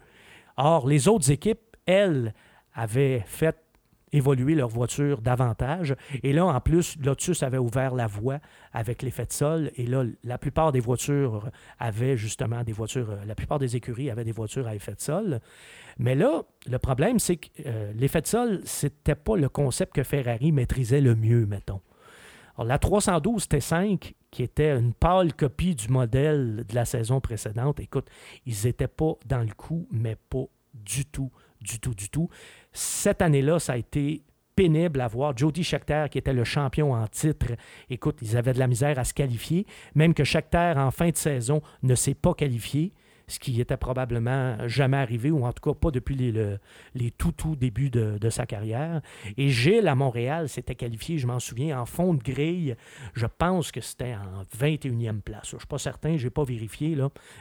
Or, 0.58 0.88
les 0.88 1.08
autres 1.08 1.30
équipes, 1.30 1.78
elles, 1.86 2.34
avaient 2.74 3.24
fait 3.28 3.58
évoluer 4.14 4.56
leur 4.56 4.70
voiture 4.70 5.22
davantage. 5.22 5.96
Et 6.24 6.34
là, 6.34 6.46
en 6.46 6.60
plus, 6.60 6.98
Lotus 7.04 7.44
avait 7.44 7.58
ouvert 7.58 7.96
la 7.96 8.08
voie 8.08 8.40
avec 8.74 9.02
l'effet 9.02 9.26
de 9.26 9.34
sol. 9.34 9.72
Et 9.76 9.86
là, 9.86 10.04
la 10.24 10.38
plupart 10.38 10.72
des 10.72 10.80
voitures 10.80 11.50
avaient 11.80 12.18
justement 12.18 12.64
des 12.64 12.74
voitures, 12.74 13.12
euh, 13.12 13.26
la 13.26 13.36
plupart 13.36 13.60
des 13.60 13.76
écuries 13.76 14.10
avaient 14.10 14.24
des 14.24 14.32
voitures 14.32 14.68
à 14.68 14.76
effet 14.76 14.94
de 14.94 15.02
sol. 15.02 15.40
Mais 15.98 16.16
là, 16.16 16.44
le 16.70 16.80
problème, 16.80 17.20
c'est 17.20 17.38
que 17.38 17.48
euh, 17.66 17.94
l'effet 17.96 18.22
de 18.22 18.28
sol, 18.28 18.62
c'était 18.66 19.16
pas 19.16 19.38
le 19.38 19.50
concept 19.50 19.94
que 19.94 20.04
Ferrari 20.04 20.52
maîtrisait 20.52 21.02
le 21.02 21.16
mieux, 21.16 21.46
mettons. 21.46 21.82
Alors, 22.56 22.68
la 22.68 22.80
312 22.80 23.46
T5, 23.46 24.14
qui 24.30 24.44
était 24.44 24.78
une 24.78 24.94
pâle 24.94 25.34
copie 25.34 25.76
du 25.76 25.88
modèle 25.88 26.66
de 26.68 26.76
la 26.76 26.86
saison 26.86 27.22
précédente, 27.22 27.80
écoute, 27.80 28.08
ils 28.46 28.66
n'étaient 28.66 28.88
pas 28.88 29.14
dans 29.26 29.40
le 29.40 29.54
coup, 29.54 29.88
mais 29.92 30.18
pas 30.30 30.46
du 30.74 31.06
tout, 31.06 31.32
du 31.62 31.80
tout, 31.80 31.94
du 31.94 32.10
tout. 32.10 32.30
Cette 32.72 33.22
année-là, 33.22 33.60
ça 33.60 33.74
a 33.74 33.78
été 33.78 34.24
pénible 34.56 35.02
à 35.02 35.08
voir. 35.08 35.36
Jody 35.36 35.64
Scheckter, 35.64 36.06
qui 36.12 36.18
était 36.18 36.34
le 36.34 36.44
champion 36.44 36.94
en 36.94 37.08
titre, 37.08 37.48
écoute, 37.90 38.18
ils 38.22 38.38
avaient 38.38 38.54
de 38.54 38.60
la 38.60 38.68
misère 38.68 39.00
à 39.00 39.04
se 39.04 39.14
qualifier. 39.14 39.66
Même 39.96 40.14
que 40.14 40.24
Scheckter, 40.24 40.74
en 40.78 40.92
fin 40.92 41.10
de 41.10 41.18
saison, 41.18 41.62
ne 41.84 41.96
s'est 41.96 42.14
pas 42.14 42.34
qualifié 42.34 42.94
ce 43.32 43.40
qui 43.40 43.60
était 43.62 43.78
probablement 43.78 44.58
jamais 44.68 44.98
arrivé, 44.98 45.32
ou 45.32 45.46
en 45.46 45.54
tout 45.54 45.72
cas 45.72 45.74
pas 45.74 45.90
depuis 45.90 46.16
les, 46.16 46.58
les 46.94 47.12
tout, 47.12 47.32
tout 47.32 47.56
débuts 47.56 47.90
de, 47.90 48.30
sa 48.30 48.46
carrière. 48.46 49.02
Et 49.38 49.50
Gilles, 49.50 49.88
à 49.88 49.96
Montréal, 49.96 50.50
s'était 50.50 50.76
qualifié, 50.76 51.18
je 51.18 51.28
m'en 51.28 51.40
souviens, 51.40 51.80
en 51.80 51.86
fond 51.86 52.14
de 52.14 52.22
grille. 52.22 52.76
Je 53.14 53.26
pense 53.26 53.72
que 53.72 53.82
c'était 53.82 54.16
en 54.16 54.44
21e 54.58 55.22
place. 55.22 55.50
Je 55.50 55.56
ne 55.56 55.60
suis 55.60 55.68
pas 55.68 55.78
certain, 55.78 56.18
je 56.18 56.26
n'ai 56.26 56.30
pas 56.30 56.44
vérifié. 56.44 56.98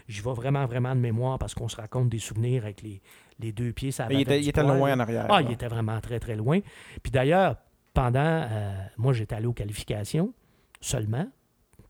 J'y 0.08 0.22
vais 0.22 0.32
vraiment, 0.32 0.64
vraiment 0.66 0.94
de 0.94 1.00
mémoire 1.00 1.38
parce 1.38 1.54
qu'on 1.54 1.68
se 1.68 1.76
raconte 1.76 2.08
des 2.08 2.18
souvenirs 2.18 2.64
avec 2.64 2.82
les, 2.82 3.02
les 3.40 3.52
deux 3.52 3.72
pieds. 3.72 3.90
Ça 3.90 4.06
il 4.10 4.20
était, 4.20 4.40
il 4.40 4.48
était 4.48 4.62
loin 4.62 4.94
en 4.94 5.00
arrière. 5.00 5.26
Ah, 5.28 5.42
il 5.42 5.50
était 5.50 5.68
vraiment 5.68 6.00
très, 6.00 6.20
très 6.20 6.36
loin. 6.36 6.60
Puis 7.02 7.10
d'ailleurs, 7.10 7.56
pendant, 7.94 8.20
euh, 8.20 8.72
moi, 8.96 9.12
j'étais 9.12 9.34
allé 9.34 9.46
aux 9.46 9.52
qualifications 9.52 10.32
seulement 10.80 11.26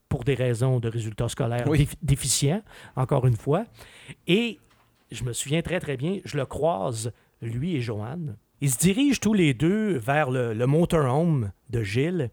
pour 0.09 0.23
des 0.23 0.33
raisons 0.33 0.79
de 0.79 0.89
résultats 0.89 1.29
scolaires 1.29 1.65
déficients, 2.01 2.61
encore 2.95 3.25
une 3.27 3.37
fois. 3.37 3.65
Et 4.27 4.59
je 5.11 5.23
me 5.23 5.31
souviens 5.31 5.61
très, 5.61 5.79
très 5.79 5.95
bien, 5.95 6.19
je 6.25 6.37
le 6.37 6.45
croise, 6.45 7.13
lui 7.41 7.75
et 7.75 7.81
Joanne. 7.81 8.35
Ils 8.59 8.71
se 8.71 8.77
dirigent 8.77 9.19
tous 9.21 9.33
les 9.33 9.53
deux 9.53 9.97
vers 9.97 10.29
le, 10.29 10.53
le 10.53 10.67
motorhome 10.67 11.51
de 11.69 11.83
Gilles. 11.83 12.29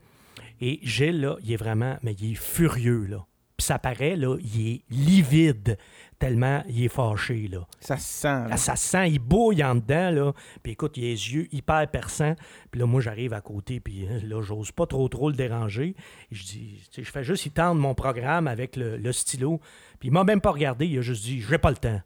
Et 0.60 0.80
Gilles, 0.82 1.20
là, 1.20 1.36
il 1.42 1.52
est 1.52 1.56
vraiment, 1.56 1.96
mais 2.02 2.14
il 2.14 2.32
est 2.32 2.34
furieux, 2.34 3.06
là. 3.06 3.24
Puis 3.56 3.64
ça 3.64 3.78
paraît, 3.78 4.16
là, 4.16 4.36
il 4.40 4.68
est 4.68 4.82
livide 4.90 5.78
tellement 6.18 6.62
il 6.68 6.84
est 6.84 6.88
fâché, 6.88 7.48
là. 7.48 7.66
Ça 7.80 7.96
se 7.96 8.22
sent. 8.22 8.56
Ça 8.56 8.76
se 8.76 8.88
sent, 8.88 9.10
il 9.10 9.18
bouille 9.18 9.62
en 9.62 9.76
dedans, 9.76 10.10
là. 10.10 10.32
Puis 10.62 10.72
écoute, 10.72 10.96
il 10.96 11.04
a 11.04 11.08
les 11.08 11.32
yeux 11.32 11.48
hyper 11.52 11.88
perçants. 11.90 12.34
Puis 12.70 12.80
là, 12.80 12.86
moi, 12.86 13.00
j'arrive 13.00 13.32
à 13.32 13.40
côté, 13.40 13.80
puis 13.80 14.06
hein, 14.06 14.20
là, 14.24 14.42
j'ose 14.42 14.72
pas 14.72 14.86
trop 14.86 15.08
trop 15.08 15.30
le 15.30 15.36
déranger. 15.36 15.94
je 16.30 16.44
dis, 16.44 16.88
je 16.96 17.10
fais 17.10 17.24
juste 17.24 17.46
y 17.46 17.50
tendre 17.50 17.80
mon 17.80 17.94
programme 17.94 18.48
avec 18.48 18.76
le, 18.76 19.12
stylo. 19.12 19.60
Puis 20.00 20.08
il 20.08 20.12
m'a 20.12 20.24
même 20.24 20.40
pas 20.40 20.50
regardé, 20.50 20.86
il 20.86 20.98
a 20.98 21.02
juste 21.02 21.24
dit, 21.24 21.40
j'ai 21.40 21.58
pas 21.58 21.70
le 21.70 21.76
temps. 21.76 22.00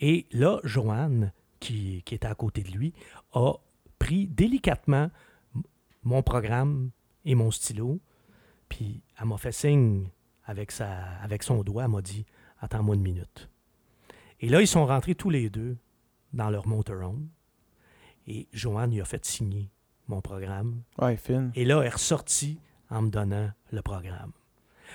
Et 0.00 0.26
là, 0.32 0.60
Joanne, 0.64 1.32
qui, 1.60 2.02
qui 2.04 2.14
était 2.14 2.26
à 2.26 2.34
côté 2.34 2.62
de 2.62 2.70
lui, 2.70 2.92
a 3.32 3.54
pris 3.98 4.26
délicatement 4.26 5.10
mon 6.02 6.22
programme 6.22 6.90
et 7.24 7.34
mon 7.34 7.50
stylo, 7.50 8.00
puis 8.68 9.02
elle 9.20 9.26
m'a 9.26 9.38
fait 9.38 9.52
signe 9.52 10.08
avec, 10.44 10.70
sa, 10.70 10.88
avec 11.22 11.42
son 11.42 11.62
doigt, 11.62 11.88
m'a 11.88 12.00
dit 12.00 12.24
Attends-moi 12.60 12.96
une 12.96 13.02
minute. 13.02 13.48
Et 14.40 14.48
là, 14.48 14.60
ils 14.60 14.66
sont 14.66 14.86
rentrés 14.86 15.14
tous 15.14 15.30
les 15.30 15.50
deux 15.50 15.76
dans 16.32 16.50
leur 16.50 16.66
motorhome. 16.66 17.28
Et 18.26 18.46
Joanne 18.52 18.92
lui 18.92 19.00
a 19.00 19.04
fait 19.04 19.24
signer 19.24 19.70
mon 20.06 20.20
programme. 20.20 20.82
Ouais, 21.00 21.16
fin. 21.16 21.50
Et 21.54 21.64
là, 21.64 21.80
elle 21.80 21.86
est 21.86 21.90
ressortie 21.90 22.58
en 22.90 23.02
me 23.02 23.10
donnant 23.10 23.50
le 23.70 23.82
programme. 23.82 24.32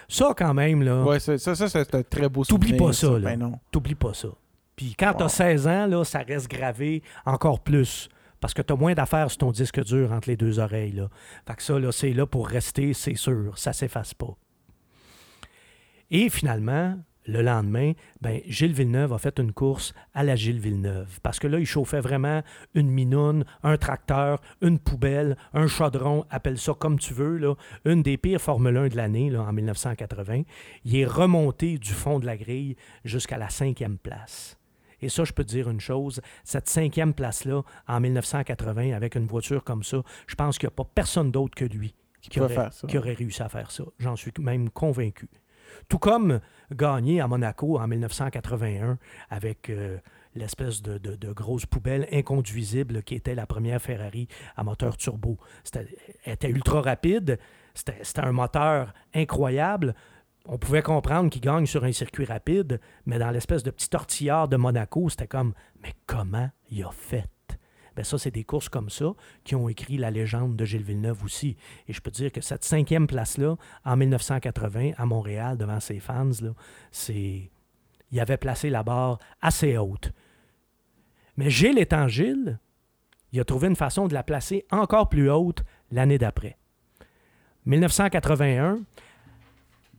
Ça, 0.08 0.34
quand 0.36 0.54
même, 0.54 0.82
là. 0.82 1.04
Ouais, 1.04 1.20
ça, 1.20 1.38
ça, 1.38 1.56
c'est 1.56 1.96
un 1.96 2.04
très 2.04 2.30
beau 2.30 2.44
souvenir. 2.44 2.68
T'oublies 2.68 2.80
pas 2.80 2.94
ça, 2.94 3.12
là. 3.12 3.20
Ben 3.20 3.40
non. 3.40 3.60
T'oublies 3.72 3.96
pas 3.96 4.14
ça. 4.14 4.30
Puis 4.76 4.96
quand 4.98 5.14
t'as 5.14 5.30
16 5.30 5.68
ans, 5.68 5.88
là, 5.88 6.04
ça 6.04 6.20
reste 6.20 6.50
gravé 6.50 7.04
encore 7.26 7.60
plus. 7.60 8.10
Parce 8.40 8.54
que 8.54 8.62
t'as 8.62 8.76
moins 8.76 8.94
d'affaires 8.94 9.30
sur 9.30 9.38
ton 9.38 9.52
disque 9.52 9.82
dur 9.84 10.12
entre 10.12 10.30
les 10.30 10.36
deux 10.36 10.60
oreilles, 10.60 10.92
là. 10.92 11.10
Fait 11.48 11.56
que 11.56 11.64
ça, 11.64 11.80
là, 11.80 11.92
c'est 11.92 12.12
là 12.12 12.26
pour 12.26 12.48
rester, 12.48 12.94
c'est 12.94 13.16
sûr. 13.16 13.58
Ça 13.58 13.72
s'efface 13.72 14.14
pas. 14.14 14.36
Et 16.10 16.30
finalement, 16.30 16.98
le 17.26 17.42
lendemain, 17.42 17.94
ben, 18.22 18.42
Gilles 18.48 18.74
Villeneuve 18.74 19.14
a 19.14 19.18
fait 19.18 19.40
une 19.40 19.54
course 19.54 19.94
à 20.14 20.24
la 20.24 20.36
Gilles 20.36 20.60
Villeneuve. 20.60 21.20
Parce 21.22 21.40
que 21.40 21.48
là, 21.48 21.60
il 21.60 21.66
chauffait 21.66 22.00
vraiment 22.00 22.42
une 22.74 22.90
minoune, 22.90 23.46
un 23.64 23.78
tracteur, 23.78 24.42
une 24.62 24.80
poubelle, 24.80 25.38
un 25.54 25.68
chaudron, 25.68 26.26
appelle 26.30 26.58
ça 26.58 26.74
comme 26.74 27.00
tu 27.00 27.14
veux, 27.14 27.38
là, 27.38 27.56
une 27.86 28.04
des 28.04 28.18
pires 28.18 28.42
Formule 28.42 28.78
1 28.78 28.88
de 28.90 28.98
l'année 28.98 29.36
en 29.36 29.54
1980. 29.54 30.44
Il 30.86 30.96
est 30.96 31.06
remonté 31.06 31.78
du 31.78 31.92
fond 31.92 32.20
de 32.20 32.26
la 32.26 32.38
grille 32.38 32.76
jusqu'à 33.06 33.38
la 33.38 33.50
cinquième 33.50 33.98
place. 33.98 34.58
Et 35.02 35.10
ça, 35.10 35.26
je 35.26 35.34
peux 35.34 35.44
te 35.44 35.50
dire 35.50 35.70
une 35.70 35.82
chose, 35.82 36.22
cette 36.46 36.70
cinquième 36.70 37.14
place-là, 37.14 37.64
en 37.88 38.00
1980, 38.00 38.94
avec 38.94 39.16
une 39.16 39.26
voiture 39.26 39.64
comme 39.64 39.84
ça, 39.84 40.02
je 40.28 40.36
pense 40.36 40.58
qu'il 40.58 40.68
n'y 40.68 40.74
a 40.74 40.76
pas 40.76 40.90
personne 40.96 41.30
d'autre 41.30 41.56
que 41.56 41.66
lui 41.66 41.94
qui 42.22 42.40
aurait 42.40 43.14
réussi 43.14 43.44
à 43.44 43.50
faire 43.50 43.70
ça. 43.70 43.84
J'en 44.00 44.16
suis 44.16 44.32
même 44.40 44.70
convaincu. 44.70 45.28
Tout 45.90 46.00
comme 46.00 46.40
gagné 46.72 47.22
à 47.22 47.28
Monaco 47.28 47.80
en 47.80 47.88
1981 47.88 48.98
avec 49.30 49.70
euh, 49.70 49.98
l'espèce 50.36 50.82
de, 50.82 51.34
grosse 51.34 51.66
poubelle 51.66 52.08
inconduisible 52.12 53.04
qui 53.04 53.16
était 53.16 53.36
la 53.36 53.46
première 53.46 53.82
Ferrari 53.82 54.28
à 54.56 54.64
moteur 54.64 54.98
turbo. 54.98 55.38
C'était, 55.64 56.50
ultra 56.50 56.82
rapide, 56.82 57.40
c'était, 57.74 58.20
un 58.20 58.32
moteur 58.32 58.94
incroyable. 59.14 59.96
On 60.46 60.58
pouvait 60.58 60.82
comprendre 60.82 61.30
qu'il 61.30 61.42
gagne 61.42 61.66
sur 61.66 61.84
un 61.86 61.92
circuit 61.92 62.26
rapide, 62.26 62.80
mais 63.06 63.18
dans 63.18 63.32
l'espèce 63.32 63.64
de 63.64 63.72
petit 63.72 63.90
tortillard 63.90 64.48
de 64.48 64.58
Monaco, 64.58 65.10
c'était 65.10 65.28
comme 65.28 65.54
Mais 65.82 65.94
comment 66.06 66.50
il 66.70 66.84
a 66.84 66.92
fait? 66.92 67.26
Ben 67.96 68.04
ça, 68.04 68.18
c'est 68.18 68.32
des 68.32 68.44
courses 68.44 68.70
comme 68.70 68.90
ça 68.90 69.14
qui 69.44 69.56
ont 69.56 69.70
écrit 69.70 69.98
la 69.98 70.12
légende 70.12 70.56
de 70.56 70.66
Gilles 70.66 70.84
Villeneuve 70.84 71.24
aussi. 71.24 71.56
Et 71.88 71.94
je 71.94 72.02
peux 72.02 72.12
dire 72.12 72.32
que 72.32 72.42
cette 72.42 72.64
cinquième 72.64 73.08
place-là, 73.08 73.56
en 73.86 73.98
1980, 73.98 74.92
à 74.98 75.06
Montréal, 75.06 75.58
devant 75.58 75.80
ses 75.80 76.00
fans, 76.00 76.32
c'est... 76.92 77.52
il 78.12 78.20
avait 78.20 78.38
placé 78.38 78.70
la 78.70 78.84
barre 78.84 79.20
assez 79.42 79.78
haute. 79.78 80.12
Mais 81.38 81.50
Gilles 81.50 81.80
étant 81.80 82.08
Gilles, 82.08 82.60
il 83.32 83.40
a 83.40 83.46
trouvé 83.46 83.68
une 83.68 83.76
façon 83.76 84.08
de 84.08 84.14
la 84.14 84.24
placer 84.24 84.66
encore 84.72 85.10
plus 85.10 85.30
haute 85.30 85.64
l'année 85.92 86.18
d'après. 86.18 86.58
1981, 87.66 88.80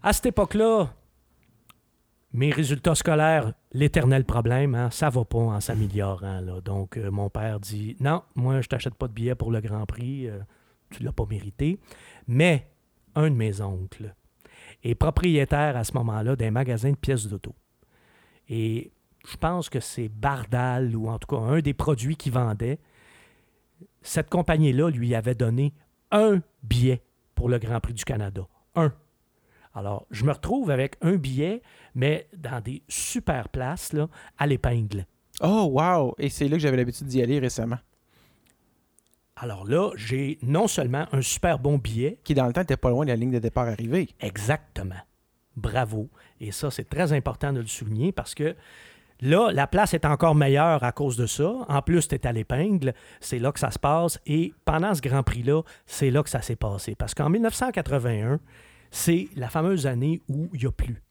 à 0.02 0.12
cette 0.12 0.26
époque-là, 0.26 0.94
mes 2.34 2.50
résultats 2.50 2.96
scolaires, 2.96 3.52
l'éternel 3.72 4.24
problème, 4.24 4.74
hein, 4.74 4.90
ça 4.90 5.08
va 5.08 5.24
pas 5.24 5.38
en 5.38 5.60
s'améliorant. 5.60 6.42
Donc, 6.64 6.98
euh, 6.98 7.10
mon 7.10 7.30
père 7.30 7.60
dit 7.60 7.96
Non, 8.00 8.22
moi, 8.34 8.60
je 8.60 8.68
t'achète 8.68 8.96
pas 8.96 9.06
de 9.06 9.12
billets 9.12 9.36
pour 9.36 9.52
le 9.52 9.60
Grand 9.60 9.86
Prix, 9.86 10.28
euh, 10.28 10.40
tu 10.90 11.04
l'as 11.04 11.12
pas 11.12 11.26
mérité. 11.26 11.78
Mais 12.26 12.68
un 13.14 13.30
de 13.30 13.36
mes 13.36 13.60
oncles 13.60 14.14
est 14.82 14.96
propriétaire 14.96 15.76
à 15.76 15.84
ce 15.84 15.92
moment-là 15.94 16.34
d'un 16.34 16.50
magasin 16.50 16.90
de 16.90 16.96
pièces 16.96 17.28
d'auto. 17.28 17.54
Et 18.48 18.90
je 19.26 19.36
pense 19.36 19.68
que 19.68 19.78
c'est 19.78 20.08
Bardal, 20.08 20.96
ou 20.96 21.08
en 21.08 21.18
tout 21.20 21.28
cas 21.28 21.40
un 21.40 21.60
des 21.60 21.72
produits 21.72 22.16
qu'il 22.16 22.32
vendait. 22.32 22.80
Cette 24.02 24.28
compagnie-là 24.28 24.90
lui 24.90 25.14
avait 25.14 25.36
donné 25.36 25.72
un 26.10 26.42
billet 26.64 27.00
pour 27.36 27.48
le 27.48 27.58
Grand 27.58 27.78
Prix 27.78 27.94
du 27.94 28.04
Canada. 28.04 28.46
Un. 28.74 28.92
Alors, 29.74 30.06
je 30.10 30.24
me 30.24 30.32
retrouve 30.32 30.70
avec 30.70 30.96
un 31.02 31.16
billet, 31.16 31.62
mais 31.94 32.28
dans 32.36 32.60
des 32.60 32.82
super 32.88 33.48
places, 33.48 33.92
là, 33.92 34.08
à 34.38 34.46
l'épingle. 34.46 35.06
Oh, 35.42 35.68
wow! 35.72 36.14
Et 36.18 36.28
c'est 36.28 36.48
là 36.48 36.56
que 36.56 36.62
j'avais 36.62 36.76
l'habitude 36.76 37.08
d'y 37.08 37.20
aller 37.20 37.40
récemment. 37.40 37.78
Alors 39.36 39.66
là, 39.66 39.90
j'ai 39.96 40.38
non 40.42 40.68
seulement 40.68 41.06
un 41.12 41.20
super 41.20 41.58
bon 41.58 41.76
billet. 41.78 42.18
Qui, 42.22 42.34
dans 42.34 42.46
le 42.46 42.52
temps, 42.52 42.60
n'était 42.60 42.76
pas 42.76 42.90
loin 42.90 43.04
de 43.04 43.10
la 43.10 43.16
ligne 43.16 43.32
de 43.32 43.40
départ 43.40 43.66
arrivée. 43.66 44.08
Exactement. 44.20 45.00
Bravo. 45.56 46.08
Et 46.40 46.52
ça, 46.52 46.70
c'est 46.70 46.88
très 46.88 47.12
important 47.12 47.52
de 47.52 47.60
le 47.60 47.66
souligner 47.66 48.12
parce 48.12 48.34
que 48.34 48.54
là, 49.20 49.50
la 49.52 49.66
place 49.66 49.92
est 49.92 50.04
encore 50.04 50.36
meilleure 50.36 50.84
à 50.84 50.92
cause 50.92 51.16
de 51.16 51.26
ça. 51.26 51.52
En 51.68 51.82
plus, 51.82 52.06
tu 52.06 52.14
es 52.14 52.26
à 52.26 52.32
l'épingle. 52.32 52.94
C'est 53.20 53.40
là 53.40 53.50
que 53.50 53.58
ça 53.58 53.72
se 53.72 53.78
passe. 53.78 54.20
Et 54.26 54.52
pendant 54.64 54.94
ce 54.94 55.00
Grand 55.00 55.24
Prix-là, 55.24 55.62
c'est 55.84 56.10
là 56.10 56.22
que 56.22 56.30
ça 56.30 56.40
s'est 56.40 56.56
passé. 56.56 56.94
Parce 56.94 57.14
qu'en 57.14 57.28
1981, 57.28 58.38
c'est 58.94 59.28
la 59.34 59.48
fameuse 59.48 59.88
année 59.88 60.22
où 60.28 60.48
il 60.54 60.60
n'y 60.60 60.66
a 60.66 60.70
plus. 60.70 61.02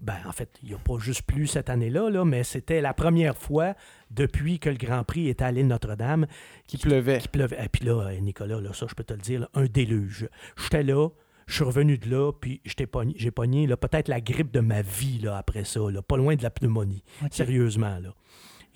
Ben, 0.00 0.16
en 0.26 0.32
fait, 0.32 0.48
il 0.62 0.68
n'y 0.68 0.74
a 0.74 0.78
pas 0.78 0.96
juste 0.98 1.22
plus 1.22 1.48
cette 1.48 1.68
année-là, 1.68 2.08
là, 2.08 2.24
mais 2.24 2.44
c'était 2.44 2.80
la 2.80 2.94
première 2.94 3.36
fois 3.36 3.74
depuis 4.12 4.60
que 4.60 4.70
le 4.70 4.76
Grand 4.76 5.02
Prix 5.02 5.28
était 5.28 5.44
à 5.44 5.50
l'île 5.50 5.66
Notre-Dame. 5.66 6.26
Qui, 6.68 6.78
pleuvait. 6.78 7.18
Qui 7.18 7.28
pleuvait. 7.28 7.64
Et 7.64 7.68
puis 7.68 7.84
là, 7.84 8.12
Nicolas, 8.20 8.60
là, 8.60 8.72
ça, 8.72 8.86
je 8.88 8.94
peux 8.94 9.02
te 9.02 9.12
le 9.12 9.20
dire, 9.20 9.48
un 9.54 9.64
déluge. 9.64 10.28
J'étais 10.56 10.84
là, 10.84 11.08
je 11.46 11.54
suis 11.56 11.64
revenu 11.64 11.98
de 11.98 12.08
là, 12.08 12.32
puis 12.32 12.60
j'ai 12.64 12.86
pogné, 12.86 13.30
pogné 13.32 13.66
peut-être 13.66 14.06
la 14.06 14.20
grippe 14.20 14.52
de 14.52 14.60
ma 14.60 14.82
vie 14.82 15.18
là, 15.18 15.36
après 15.36 15.64
ça, 15.64 15.80
là, 15.90 16.00
pas 16.00 16.16
loin 16.16 16.36
de 16.36 16.44
la 16.44 16.50
pneumonie. 16.50 17.02
Sérieusement. 17.32 17.98
Là. 17.98 18.14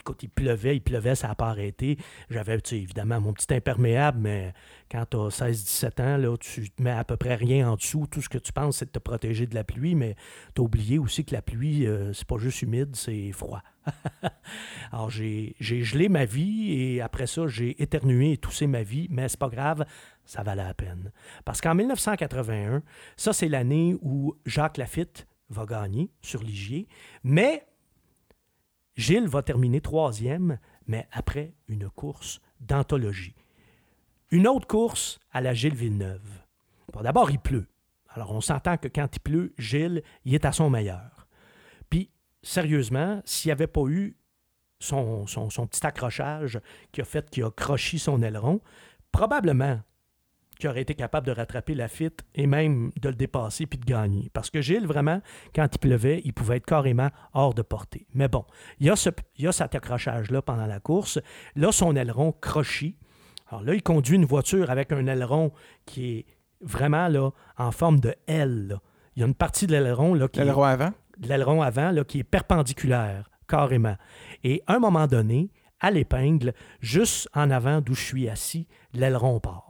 Écoute, 0.09 0.23
il 0.23 0.31
pleuvait, 0.31 0.77
il 0.77 0.81
pleuvait, 0.81 1.15
ça 1.15 1.29
n'a 1.29 1.35
pas 1.35 1.49
arrêté. 1.49 1.99
J'avais, 2.31 2.59
évidemment, 2.73 3.21
mon 3.21 3.35
petit 3.35 3.53
imperméable, 3.53 4.19
mais 4.21 4.55
quand 4.91 5.05
tu 5.11 5.19
as 5.19 5.51
16-17 5.51 6.03
ans, 6.03 6.17
là, 6.17 6.37
tu 6.39 6.69
mets 6.79 6.91
à 6.91 7.05
peu 7.05 7.19
près 7.19 7.35
rien 7.35 7.71
en 7.71 7.77
dessous. 7.77 8.07
Tout 8.11 8.23
ce 8.23 8.31
que 8.31 8.39
tu 8.39 8.53
penses, 8.53 8.79
c'est 8.79 8.87
de 8.87 8.91
te 8.91 8.99
protéger 8.99 9.47
de 9.47 9.55
la 9.55 9.65
pluie, 9.65 9.95
mais 9.95 10.17
tu 10.55 10.63
as 10.63 10.65
oublié 10.65 10.99
aussi 10.99 11.27
que 11.27 11.35
la 11.35 11.43
pluie, 11.43 11.87
euh, 11.87 12.15
c'est 12.15 12.27
pas 12.27 12.39
juste 12.39 12.63
humide, 12.63 12.97
c'est 12.97 13.33
froid. 13.33 13.63
Alors, 14.93 15.11
j'ai 15.11 15.55
gelé 15.61 16.09
ma 16.09 16.25
vie 16.25 16.73
et 16.73 17.03
après 17.03 17.27
ça, 17.27 17.47
j'ai 17.47 17.83
éternué 17.83 18.33
et 18.33 18.37
toussé 18.39 18.67
ma 18.67 18.83
vie, 18.83 19.09
mais 19.11 19.29
c'est 19.29 19.39
pas 19.39 19.51
grave, 19.51 19.85
ça 20.25 20.43
valait 20.43 20.65
la 20.65 20.75
peine. 20.75 21.13
Parce 21.45 21.61
qu'en 21.61 21.75
1981, 21.75 22.83
ça, 23.19 23.35
c'est 23.35 23.49
l'année 23.49 23.95
où 24.01 24.35
Jacques 24.47 24.79
Lafitte 24.79 25.27
va 25.51 25.67
gagner 25.67 26.11
sur 26.23 26.43
Ligier, 26.43 26.89
mais 27.25 27.67
Gilles 28.99 29.29
va 29.29 29.43
terminer 29.43 29.81
troisième, 29.81 30.59
mais 30.89 31.07
après 31.13 31.55
une 31.69 31.89
course 31.89 32.41
d'anthologie. 32.61 33.37
Une 34.33 34.49
autre 34.49 34.67
course 34.67 35.21
à 35.33 35.41
la 35.41 35.55
Gilles 35.55 35.77
Villeneuve. 35.77 36.29
D'abord, 37.01 37.31
il 37.31 37.39
pleut. 37.39 37.69
Alors, 38.09 38.33
on 38.33 38.41
s'entend 38.41 38.77
que 38.77 38.89
quand 38.89 39.09
il 39.15 39.21
pleut, 39.21 39.55
Gilles, 39.57 40.03
il 40.25 40.35
est 40.35 40.45
à 40.45 40.51
son 40.51 40.69
meilleur. 40.69 41.29
Puis, 41.89 42.11
sérieusement, 42.43 43.23
s'il 43.25 43.51
n'y 43.51 43.53
avait 43.53 43.69
pas 43.69 43.87
eu 43.87 44.17
son, 44.81 45.27
petit 45.71 45.87
accrochage 45.87 46.61
qui 46.91 47.01
a 47.01 47.05
fait 47.05 47.31
qu'il 47.31 47.45
a 47.45 47.53
crochi 47.53 48.01
son 48.01 48.21
aileron, 48.21 48.61
probablement 49.13 49.81
qui 50.59 50.69
aurait 50.69 50.83
été 50.83 50.95
capable 50.95 51.27
de 51.27 51.33
rattraper 51.33 51.75
la 51.75 51.89
fuite 51.89 52.25
et 52.35 52.47
même 52.47 52.91
de 53.01 53.09
le 53.09 53.15
dépasser 53.15 53.67
puis 53.67 53.79
de 53.79 53.85
gagner. 53.85 54.31
Parce 54.33 54.51
que 54.51 54.61
Gilles, 54.61 54.87
vraiment, 54.87 55.21
quand 55.55 55.67
il 55.73 55.79
pleuvait, 55.79 56.21
il 56.25 56.33
pouvait 56.33 56.57
être 56.57 56.67
carrément 56.67 57.09
hors 57.33 57.55
de 57.55 57.63
portée. 57.63 58.07
Mais 58.15 58.29
bon, 58.29 58.45
il 58.81 58.87
y 58.87 58.91
a, 58.91 58.97
ce, 58.97 59.11
il 59.37 59.45
y 59.45 59.49
a 59.49 59.53
cet 59.53 59.75
accrochage-là 59.75 60.43
pendant 60.43 60.67
la 60.67 60.81
course. 60.81 61.19
Là, 61.55 61.73
son 61.73 61.95
aileron 61.97 62.33
crochit. 62.33 62.97
Alors 63.49 63.63
là, 63.63 63.75
il 63.75 63.83
conduit 63.83 64.17
une 64.17 64.25
voiture 64.25 64.71
avec 64.71 64.93
un 64.93 65.07
aileron 65.07 65.53
qui 65.87 66.19
est 66.19 66.27
vraiment 66.61 67.09
là, 67.09 67.31
en 67.57 67.71
forme 67.71 68.01
de 68.01 68.15
L. 68.27 68.79
Il 69.17 69.21
y 69.21 69.23
a 69.23 69.27
une 69.27 69.35
partie 69.35 69.67
de 69.67 69.73
l'aileron 69.73 70.15
là, 70.15 70.29
qui 70.29 70.41
L'aileron 70.41 70.65
avant? 70.65 70.93
l'aileron 71.21 71.63
avant 71.63 71.91
là, 71.91 72.05
qui 72.05 72.21
est 72.21 72.25
perpendiculaire, 72.25 73.31
carrément. 73.49 73.97
Et 74.45 74.63
à 74.67 74.75
un 74.75 74.79
moment 74.79 75.07
donné, 75.07 75.51
à 75.81 75.91
l'épingle, 75.91 76.53
juste 76.81 77.29
en 77.35 77.51
avant 77.51 77.81
d'où 77.81 77.95
je 77.95 78.05
suis 78.05 78.29
assis, 78.29 78.67
l'aileron 78.93 79.41
part. 79.41 79.68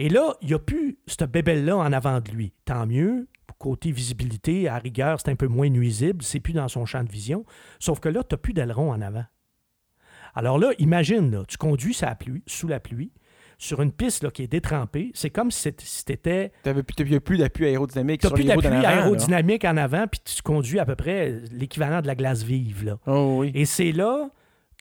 Et 0.00 0.08
là, 0.08 0.34
il 0.40 0.48
n'y 0.48 0.54
a 0.54 0.58
plus 0.58 0.96
ce 1.06 1.26
bébelle-là 1.26 1.76
en 1.76 1.92
avant 1.92 2.20
de 2.20 2.30
lui. 2.30 2.54
Tant 2.64 2.86
mieux. 2.86 3.28
Côté 3.58 3.92
visibilité, 3.92 4.66
à 4.66 4.78
rigueur, 4.78 5.20
c'est 5.20 5.30
un 5.30 5.36
peu 5.36 5.46
moins 5.46 5.68
nuisible. 5.68 6.22
C'est 6.22 6.40
plus 6.40 6.54
dans 6.54 6.68
son 6.68 6.86
champ 6.86 7.04
de 7.04 7.10
vision. 7.10 7.44
Sauf 7.78 8.00
que 8.00 8.08
là, 8.08 8.22
tu 8.24 8.32
n'as 8.32 8.38
plus 8.38 8.54
d'aileron 8.54 8.90
en 8.90 9.02
avant. 9.02 9.26
Alors 10.34 10.58
là, 10.58 10.70
imagine, 10.78 11.30
là, 11.30 11.44
tu 11.46 11.58
conduis 11.58 11.94
pluie, 12.18 12.42
sous 12.46 12.66
la 12.66 12.80
pluie, 12.80 13.12
sur 13.58 13.82
une 13.82 13.92
piste 13.92 14.24
là, 14.24 14.30
qui 14.30 14.42
est 14.42 14.46
détrempée. 14.46 15.10
C'est 15.12 15.28
comme 15.28 15.50
si 15.50 15.70
c'était. 15.80 16.52
Tu 16.62 16.70
n'avais 16.70 16.82
plus 17.20 17.36
d'appui 17.36 17.66
aérodynamique. 17.66 18.22
Tu 18.22 18.26
n'as 18.26 18.32
plus 18.32 18.44
d'appui 18.44 18.68
aérodynamique 18.68 19.66
en 19.66 19.76
avant, 19.76 20.06
puis 20.06 20.20
tu 20.24 20.40
conduis 20.40 20.78
à 20.78 20.86
peu 20.86 20.96
près 20.96 21.42
l'équivalent 21.52 22.00
de 22.00 22.06
la 22.06 22.14
glace 22.14 22.42
vive. 22.42 22.86
Là. 22.86 22.98
Oh, 23.06 23.40
oui. 23.40 23.52
Et 23.54 23.66
c'est 23.66 23.92
là 23.92 24.30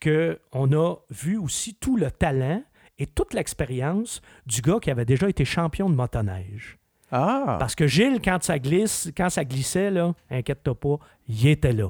qu'on 0.02 0.72
a 0.72 0.96
vu 1.10 1.38
aussi 1.38 1.76
tout 1.76 1.98
le 1.98 2.10
talent 2.10 2.64
et 3.00 3.08
toute 3.08 3.34
l'expérience 3.34 4.22
du 4.46 4.62
gars 4.62 4.80
qui 4.80 4.92
avait 4.92 5.06
déjà 5.06 5.28
été 5.28 5.46
champion 5.46 5.90
de 5.90 5.96
motoneige. 5.96 6.78
Ah. 7.12 7.56
Parce 7.60 7.74
que 7.74 7.88
Gilles, 7.88 8.22
quand 8.24 8.44
ça 8.44 8.60
glisse, 8.60 9.12
quand 9.18 9.30
ça 9.30 9.44
glissait, 9.44 9.90
là, 9.90 10.14
inquiète-toi 10.30 10.80
pas, 10.80 10.98
il 11.28 11.48
était 11.48 11.74
là. 11.74 11.90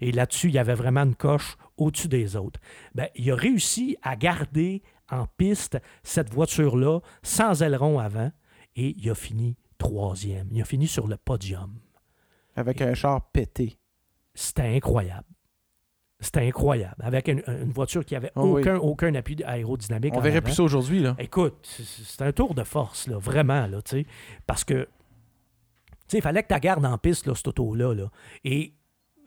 Et 0.00 0.12
là-dessus, 0.12 0.48
il 0.48 0.54
y 0.54 0.58
avait 0.58 0.74
vraiment 0.74 1.00
une 1.00 1.16
coche 1.16 1.56
au-dessus 1.76 2.08
des 2.08 2.36
autres. 2.36 2.60
Ben, 2.94 3.08
il 3.16 3.30
a 3.32 3.34
réussi 3.34 3.96
à 4.02 4.14
garder 4.14 4.82
en 5.10 5.26
piste 5.26 5.78
cette 6.02 6.32
voiture-là 6.32 7.00
sans 7.22 7.62
aileron 7.62 7.98
avant 7.98 8.30
et 8.76 8.94
il 8.96 9.10
a 9.10 9.14
fini 9.14 9.56
troisième. 9.78 10.48
Il 10.52 10.60
a 10.60 10.64
fini 10.64 10.86
sur 10.86 11.08
le 11.08 11.16
podium. 11.16 11.80
Avec 12.54 12.82
un 12.82 12.94
char 12.94 13.30
pété. 13.32 13.78
C'était 14.34 14.76
incroyable. 14.76 15.26
C'était 16.20 16.46
incroyable. 16.46 16.96
Avec 17.00 17.28
une, 17.28 17.42
voiture 17.72 18.04
qui 18.04 18.14
avait 18.14 18.30
oh 18.36 18.58
aucun, 18.58 18.76
aucun 18.76 19.14
appui 19.14 19.42
aérodynamique. 19.44 20.14
On 20.14 20.20
verrait 20.20 20.42
plus 20.42 20.52
ça 20.52 20.62
aujourd'hui. 20.62 21.00
là. 21.00 21.16
Écoute, 21.18 21.54
c'est 21.62 22.22
un 22.22 22.32
tour 22.32 22.54
de 22.54 22.62
force, 22.62 23.06
là, 23.06 23.18
vraiment. 23.18 23.66
Là, 23.66 23.78
parce 24.46 24.64
que 24.64 24.86
il 26.12 26.22
fallait 26.22 26.42
que 26.42 26.52
tu 26.52 26.60
gardes 26.60 26.84
en 26.84 26.98
piste, 26.98 27.26
là, 27.26 27.34
cette 27.34 27.48
auto-là. 27.48 27.94
Là. 27.94 28.10
Et 28.44 28.74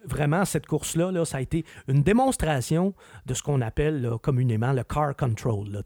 vraiment, 0.06 0.46
cette 0.46 0.68
course-là, 0.68 1.12
là, 1.12 1.26
ça 1.26 1.38
a 1.38 1.42
été 1.42 1.66
une 1.88 2.04
démonstration 2.04 2.94
de 3.26 3.34
ce 3.34 3.42
qu'on 3.42 3.62
appelle 3.62 4.10
communément 4.22 4.74
le 4.74 4.84
car 4.84 5.16
control. 5.16 5.70
Là, 5.70 5.82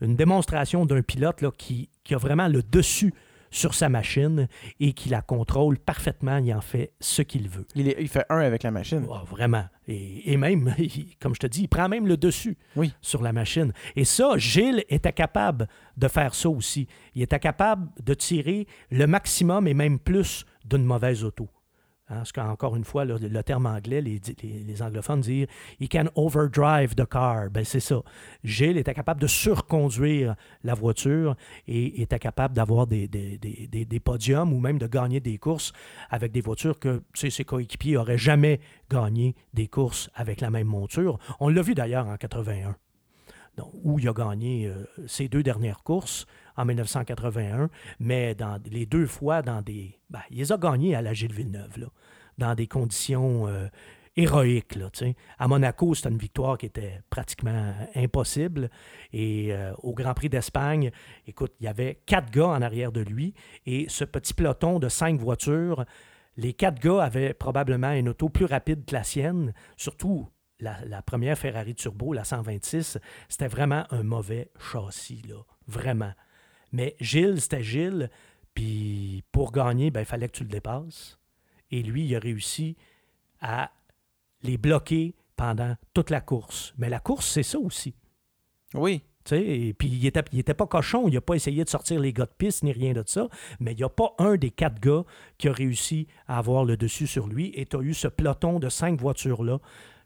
une 0.00 0.16
démonstration 0.16 0.86
d'un 0.86 1.02
pilote 1.02 1.40
là, 1.40 1.50
qui, 1.56 1.88
qui, 2.04 2.14
a 2.14 2.18
vraiment 2.18 2.48
le 2.48 2.62
dessus 2.62 3.14
sur 3.50 3.74
sa 3.74 3.88
machine 3.88 4.48
et 4.78 4.92
qui 4.92 5.08
la 5.08 5.22
contrôle 5.22 5.78
parfaitement. 5.78 6.38
Il 6.38 6.52
en 6.54 6.60
fait 6.60 6.92
ce 7.00 7.22
qu'il 7.22 7.48
veut. 7.48 7.66
Il, 7.74 7.94
il, 7.98 8.08
fait 8.08 8.24
un 8.28 8.38
avec 8.38 8.62
la 8.62 8.70
machine. 8.70 9.04
Oh, 9.08 9.24
vraiment. 9.28 9.64
Et, 9.88 10.36
même, 10.36 10.74
comme 11.20 11.34
je 11.34 11.40
te 11.40 11.46
dis, 11.46 11.62
il 11.62 11.68
prend 11.68 11.88
même 11.88 12.06
le 12.06 12.16
dessus 12.16 12.56
oui. 12.76 12.92
sur 13.00 13.22
la 13.22 13.32
machine. 13.32 13.72
Et 13.96 14.04
ça, 14.04 14.36
Gilles 14.36 14.84
était 14.88 15.12
capable 15.12 15.68
de 15.96 16.08
faire 16.08 16.34
ça 16.34 16.48
aussi. 16.48 16.86
Il 17.14 17.22
était 17.22 17.40
capable 17.40 17.88
de 18.02 18.14
tirer 18.14 18.66
le 18.90 19.06
maximum 19.06 19.66
et 19.66 19.74
même 19.74 19.98
plus 19.98 20.44
d'une 20.64 20.84
mauvaise 20.84 21.24
auto. 21.24 21.48
Hein, 22.10 22.16
parce 22.16 22.32
qu'encore 22.32 22.76
une 22.76 22.84
fois, 22.84 23.04
le, 23.04 23.42
terme 23.42 23.66
anglais, 23.66 24.00
les, 24.00 24.82
anglophones 24.82 25.20
disent 25.20 25.46
«he 25.80 25.88
can 25.88 26.06
overdrive 26.16 26.94
the 26.96 27.06
car 27.08 27.50
ben,». 27.50 27.64
C'est 27.70 27.80
ça. 27.80 28.02
Gilles 28.42 28.78
était 28.78 28.94
capable 28.94 29.20
de 29.20 29.28
surconduire 29.28 30.34
la 30.64 30.74
voiture 30.74 31.36
et 31.68 32.02
était 32.02 32.18
capable 32.18 32.54
d'avoir 32.54 32.88
des, 32.88 33.08
podiums 34.04 34.52
ou 34.52 34.58
même 34.58 34.78
de 34.78 34.88
gagner 34.88 35.20
des 35.20 35.38
courses 35.38 35.72
avec 36.10 36.32
des 36.32 36.40
voitures 36.40 36.80
que 36.80 37.02
ses 37.14 37.44
coéquipiers 37.44 37.94
n'auraient 37.94 38.18
jamais 38.18 38.60
gagné 38.90 39.36
des 39.54 39.68
courses 39.68 40.10
avec 40.14 40.40
la 40.40 40.50
même 40.50 40.66
monture. 40.66 41.18
On 41.38 41.48
l'a 41.48 41.62
vu 41.62 41.74
d'ailleurs 41.74 42.08
en 42.08 42.16
81 42.16 42.74
où 43.82 43.98
il 43.98 44.08
a 44.08 44.12
gagné 44.12 44.66
euh, 44.66 44.84
ses 45.06 45.28
deux 45.28 45.42
dernières 45.42 45.82
courses 45.82 46.26
en 46.60 46.64
1981, 46.64 47.70
mais 47.98 48.36
les 48.70 48.86
deux 48.86 49.06
fois 49.06 49.42
dans 49.42 49.62
des. 49.62 49.98
Ben, 50.10 50.20
il 50.30 50.38
les 50.38 50.52
a 50.52 50.56
gagnés 50.56 50.94
à 50.94 51.02
la 51.02 51.12
Gilles 51.12 51.32
Villeneuve, 51.32 51.78
là, 51.78 51.86
dans 52.38 52.54
des 52.54 52.66
conditions 52.66 53.46
euh, 53.46 53.68
héroïques. 54.16 54.74
Là, 54.74 54.90
à 55.38 55.48
Monaco, 55.48 55.94
c'était 55.94 56.08
une 56.08 56.18
victoire 56.18 56.58
qui 56.58 56.66
était 56.66 57.00
pratiquement 57.10 57.74
impossible. 57.94 58.70
Et 59.12 59.52
euh, 59.52 59.72
au 59.82 59.94
Grand 59.94 60.14
Prix 60.14 60.28
d'Espagne, 60.28 60.90
écoute, 61.26 61.52
il 61.60 61.64
y 61.64 61.68
avait 61.68 62.00
quatre 62.06 62.30
gars 62.30 62.48
en 62.48 62.62
arrière 62.62 62.92
de 62.92 63.00
lui 63.00 63.34
et 63.66 63.86
ce 63.88 64.04
petit 64.04 64.34
peloton 64.34 64.78
de 64.78 64.88
cinq 64.88 65.20
voitures. 65.20 65.84
Les 66.36 66.54
quatre 66.54 66.80
gars 66.80 67.02
avaient 67.02 67.34
probablement 67.34 67.92
une 67.92 68.08
auto 68.08 68.28
plus 68.28 68.46
rapide 68.46 68.84
que 68.84 68.94
la 68.94 69.04
sienne, 69.04 69.52
surtout 69.76 70.28
la, 70.60 71.02
première 71.02 71.38
Ferrari 71.38 71.74
Turbo, 71.74 72.12
la 72.12 72.24
126, 72.24 72.98
c'était 73.28 73.48
vraiment 73.48 73.84
un 73.90 74.02
mauvais 74.02 74.50
châssis, 74.58 75.22
là. 75.28 75.42
Vraiment. 75.66 76.12
Mais 76.72 76.96
Gilles, 77.00 77.40
c'était 77.40 77.62
Gilles. 77.62 78.10
Puis 78.54 79.22
pour 79.32 79.52
gagner, 79.52 79.90
ben, 79.90 80.00
il 80.00 80.06
fallait 80.06 80.28
que 80.28 80.36
tu 80.36 80.44
le 80.44 80.50
dépasses. 80.50 81.18
Et 81.70 81.82
lui, 81.82 82.04
il 82.04 82.16
a 82.16 82.18
réussi 82.18 82.76
à 83.40 83.70
les 84.42 84.58
bloquer 84.58 85.14
pendant 85.36 85.74
toute 85.94 86.10
la 86.10 86.20
course. 86.20 86.74
Mais 86.78 86.88
la 86.88 87.00
course, 87.00 87.26
c'est 87.26 87.42
ça 87.42 87.58
aussi. 87.58 87.94
Oui. 88.74 89.02
Et 89.32 89.74
puis 89.74 89.88
il 89.88 90.02
n'était 90.02 90.24
était 90.32 90.54
pas 90.54 90.66
cochon, 90.66 91.06
il 91.06 91.14
n'a 91.14 91.20
pas 91.20 91.34
essayé 91.34 91.62
de 91.62 91.68
sortir 91.68 92.00
les 92.00 92.12
gars 92.12 92.24
de 92.24 92.32
piste 92.36 92.62
ni 92.62 92.72
rien 92.72 92.94
de 92.94 93.04
ça, 93.06 93.28
mais 93.60 93.72
il 93.72 93.76
n'y 93.76 93.84
a 93.84 93.88
pas 93.88 94.14
un 94.18 94.36
des 94.36 94.50
quatre 94.50 94.80
gars 94.80 95.04
qui 95.38 95.48
a 95.48 95.52
réussi 95.52 96.08
à 96.26 96.38
avoir 96.38 96.64
le 96.64 96.76
dessus 96.76 97.06
sur 97.06 97.28
lui. 97.28 97.52
Et 97.54 97.66
tu 97.66 97.76
as 97.76 97.80
eu 97.80 97.94
ce 97.94 98.08
peloton 98.08 98.58
de 98.58 98.68
cinq 98.68 98.98
voitures-là 98.98 99.58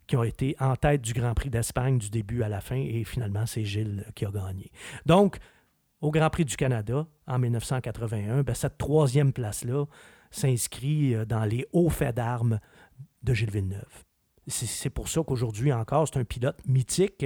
qui 0.07 0.17
ont 0.17 0.25
été 0.25 0.57
en 0.61 0.77
tête 0.77 1.01
du 1.01 1.15
Grand 1.15 1.33
Prix 1.33 1.49
d'Espagne 1.49 1.99
du 1.99 2.11
début 2.11 2.43
à 2.43 2.49
la 2.49 2.61
fin, 2.61 2.77
et 2.77 3.05
finalement, 3.05 3.47
c'est 3.47 3.65
Gilles 3.65 4.05
qui 4.15 4.27
a 4.27 4.31
gagné. 4.31 4.71
Donc, 5.07 5.39
au 6.05 6.11
Grand 6.11 6.29
Prix 6.29 6.45
du 6.45 6.55
Canada, 6.55 7.07
en 7.27 7.39
1981, 7.39 8.43
ben, 8.43 8.55
cette 8.55 8.77
troisième 8.77 9.33
place-là 9.33 9.87
s'inscrit 10.31 11.15
euh, 11.15 11.25
dans 11.25 11.47
les 11.47 11.67
hauts 11.73 11.89
faits 11.89 12.15
d'armes 12.15 12.61
de 13.23 13.33
Gilles 13.33 13.51
Villeneuve. 13.51 14.05
C'est 14.47 14.91
pour 14.91 15.09
ça 15.09 15.23
qu'aujourd'hui 15.27 15.73
encore, 15.73 16.07
c'est 16.07 16.19
un 16.19 16.25
pilote 16.25 16.59
mythique 16.67 17.25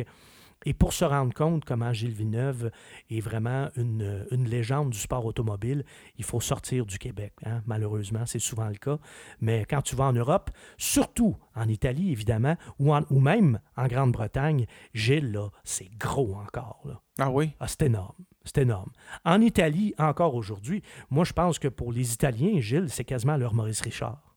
et 0.68 0.74
pour 0.74 0.92
se 0.92 1.06
rendre 1.06 1.32
compte 1.32 1.64
comment 1.64 1.94
Gilles 1.94 2.12
Villeneuve 2.12 2.70
est 3.08 3.20
vraiment 3.20 3.70
une, 3.74 4.26
légende 4.30 4.90
du 4.90 4.98
sport 4.98 5.24
automobile, 5.24 5.82
il 6.18 6.24
faut 6.24 6.42
sortir 6.42 6.84
du 6.84 6.98
Québec. 6.98 7.32
Hein. 7.46 7.62
Malheureusement, 7.64 8.26
c'est 8.26 8.38
souvent 8.38 8.68
le 8.68 8.74
cas. 8.74 8.98
Mais 9.40 9.64
quand 9.64 9.80
tu 9.80 9.96
vas 9.96 10.04
en 10.04 10.12
Europe, 10.12 10.50
surtout 10.76 11.36
en 11.54 11.68
Italie, 11.68 12.12
évidemment, 12.12 12.54
ou, 12.78 12.94
ou 12.94 13.18
même 13.18 13.60
en 13.78 13.86
Grande-Bretagne, 13.86 14.66
Gilles, 14.92 15.32
là, 15.32 15.48
c'est 15.64 15.88
gros 15.96 16.34
encore. 16.34 16.82
Là. 16.84 17.00
Ah 17.18 17.30
oui? 17.30 17.52
Ah, 17.60 17.66
c'est 17.66 17.84
énorme. 17.84 18.26
C'est 18.44 18.58
énorme. 18.58 18.90
En 19.24 19.40
Italie, 19.40 19.94
encore 19.96 20.34
aujourd'hui, 20.34 20.82
moi, 21.08 21.24
je 21.24 21.32
pense 21.32 21.58
que 21.58 21.68
pour 21.68 21.92
les 21.92 22.12
Italiens, 22.12 22.60
Gilles, 22.60 22.90
c'est 22.90 23.04
quasiment 23.04 23.38
leur 23.38 23.54
Maurice 23.54 23.80
Richard. 23.80 24.36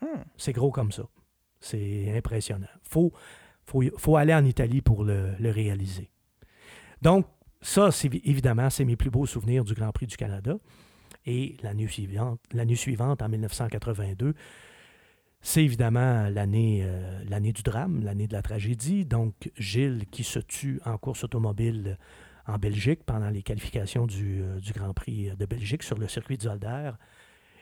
Hmm. 0.00 0.22
C'est 0.36 0.52
gros 0.52 0.70
comme 0.70 0.92
ça. 0.92 1.02
C'est 1.58 2.16
impressionnant. 2.16 2.68
Faut, 2.84 3.12
faut, 3.70 3.82
faut, 3.96 4.16
aller 4.16 4.34
en 4.34 4.44
Italie 4.44 4.80
pour 4.80 5.04
le, 5.04 5.34
réaliser. 5.40 6.10
Donc, 7.02 7.26
ça, 7.62 7.90
c'est 7.90 8.10
évidemment, 8.24 8.68
c'est 8.70 8.84
mes 8.84 8.96
plus 8.96 9.10
beaux 9.10 9.26
souvenirs 9.26 9.64
du 9.64 9.74
Grand 9.74 9.92
Prix 9.92 10.06
du 10.06 10.16
Canada. 10.16 10.56
Et 11.26 11.56
l'année 11.62 11.86
suivante, 11.86 12.40
l'année 12.52 12.74
suivante, 12.74 13.22
en 13.22 13.28
1982, 13.28 14.34
c'est 15.42 15.64
évidemment 15.64 16.28
l'année, 16.28 16.80
euh, 16.82 17.22
l'année 17.28 17.52
du 17.52 17.62
drame, 17.62 18.02
l'année 18.02 18.26
de 18.26 18.32
la 18.32 18.42
tragédie. 18.42 19.04
Donc, 19.04 19.50
Gilles 19.56 20.06
qui 20.10 20.24
se 20.24 20.38
tue 20.38 20.80
en 20.84 20.98
course 20.98 21.24
automobile 21.24 21.98
en 22.46 22.58
Belgique 22.58 23.00
pendant 23.04 23.30
les 23.30 23.42
qualifications 23.42 24.06
du, 24.06 24.42
euh, 24.42 24.58
du 24.58 24.72
Grand 24.72 24.92
Prix 24.92 25.30
de 25.38 25.46
Belgique 25.46 25.82
sur 25.82 25.98
le 25.98 26.08
circuit 26.08 26.36
de 26.36 26.42
Zolder. 26.42 26.92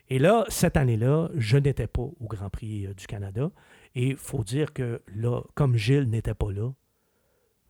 Et 0.09 0.19
là, 0.19 0.45
cette 0.49 0.77
année-là, 0.77 1.29
je 1.37 1.59
n'étais 1.59 1.87
pas 1.87 2.03
au 2.03 2.17
Grand 2.27 2.49
Prix 2.49 2.87
euh, 2.87 2.95
du 2.95 3.07
Canada. 3.07 3.51
Et 3.99 4.09
il 4.11 4.17
faut 4.17 4.45
dire 4.45 4.73
que 4.73 5.03
là, 5.15 5.41
comme 5.55 5.77
Gilles 5.77 6.09
n'était 6.09 6.35
pas 6.35 6.53
là, 6.53 6.71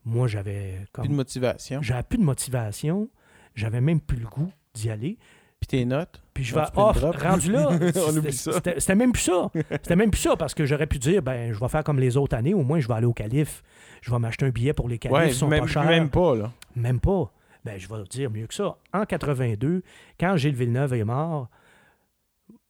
moi, 0.05 0.27
j'avais 0.27 0.85
comme, 0.93 1.05
Plus 1.05 1.11
de 1.11 1.17
motivation. 1.17 1.83
j'avais 1.83 2.03
plus 2.03 2.19
de 2.19 2.23
motivation. 2.25 3.09
J'avais 3.55 3.81
même 3.81 4.01
plus 4.01 4.19
le 4.19 4.27
goût 4.27 4.51
d'y 4.75 4.91
aller. 4.91 5.19
Puis 5.61 5.67
tes 5.67 5.85
notes? 5.85 6.23
Puis 6.35 6.45
je 6.45 6.55
vais 6.55 6.63
drop? 6.73 6.97
rendu 7.17 7.51
là. 7.51 7.69
On 7.73 7.79
c'était- 7.91 8.19
oublie 8.19 8.33
ça. 8.33 8.53
C'était 8.53 8.79
c'était 8.79 8.95
même 8.95 9.11
plus 9.13 9.23
ça. 9.23 9.51
C'était 9.55 9.97
même 9.97 10.11
plus 10.11 10.21
ça 10.21 10.37
parce 10.37 10.55
que 10.55 10.65
j'aurais 10.67 10.87
pu 10.87 10.99
dire 10.99 11.21
ben 11.23 11.53
je 11.53 11.59
vais 11.59 11.69
faire 11.69 11.83
comme 11.83 11.99
les 11.99 12.17
autres 12.17 12.37
années, 12.37 12.55
au 12.55 12.63
moins 12.63 12.79
je 12.79 12.87
vais 12.87 12.95
aller 12.95 13.07
au 13.07 13.13
calife. 13.13 13.63
Je 14.03 14.11
vais 14.13 14.19
m'acheter 14.21 14.47
un 14.47 14.51
billet 14.51 14.73
pour 14.73 14.89
les 14.89 14.99
califs, 14.99 15.17
Ouais, 15.17 15.29
ils 15.31 15.35
sont 15.35 15.49
même, 15.49 15.63
pas 15.63 15.67
chers. 15.67 15.85
même 15.85 16.11
pas, 16.11 16.37
là. 16.37 16.53
Même 16.77 17.01
pas. 17.01 17.33
Ben, 17.65 17.77
je 17.77 17.89
vais 17.89 18.05
dire 18.09 18.31
mieux 18.31 18.47
que 18.47 18.55
ça. 18.55 18.77
En 18.93 19.05
82, 19.05 19.83
quand 20.21 20.37
Gilles 20.37 20.55
Villeneuve 20.55 20.95
est 20.95 21.05
mort, 21.05 21.49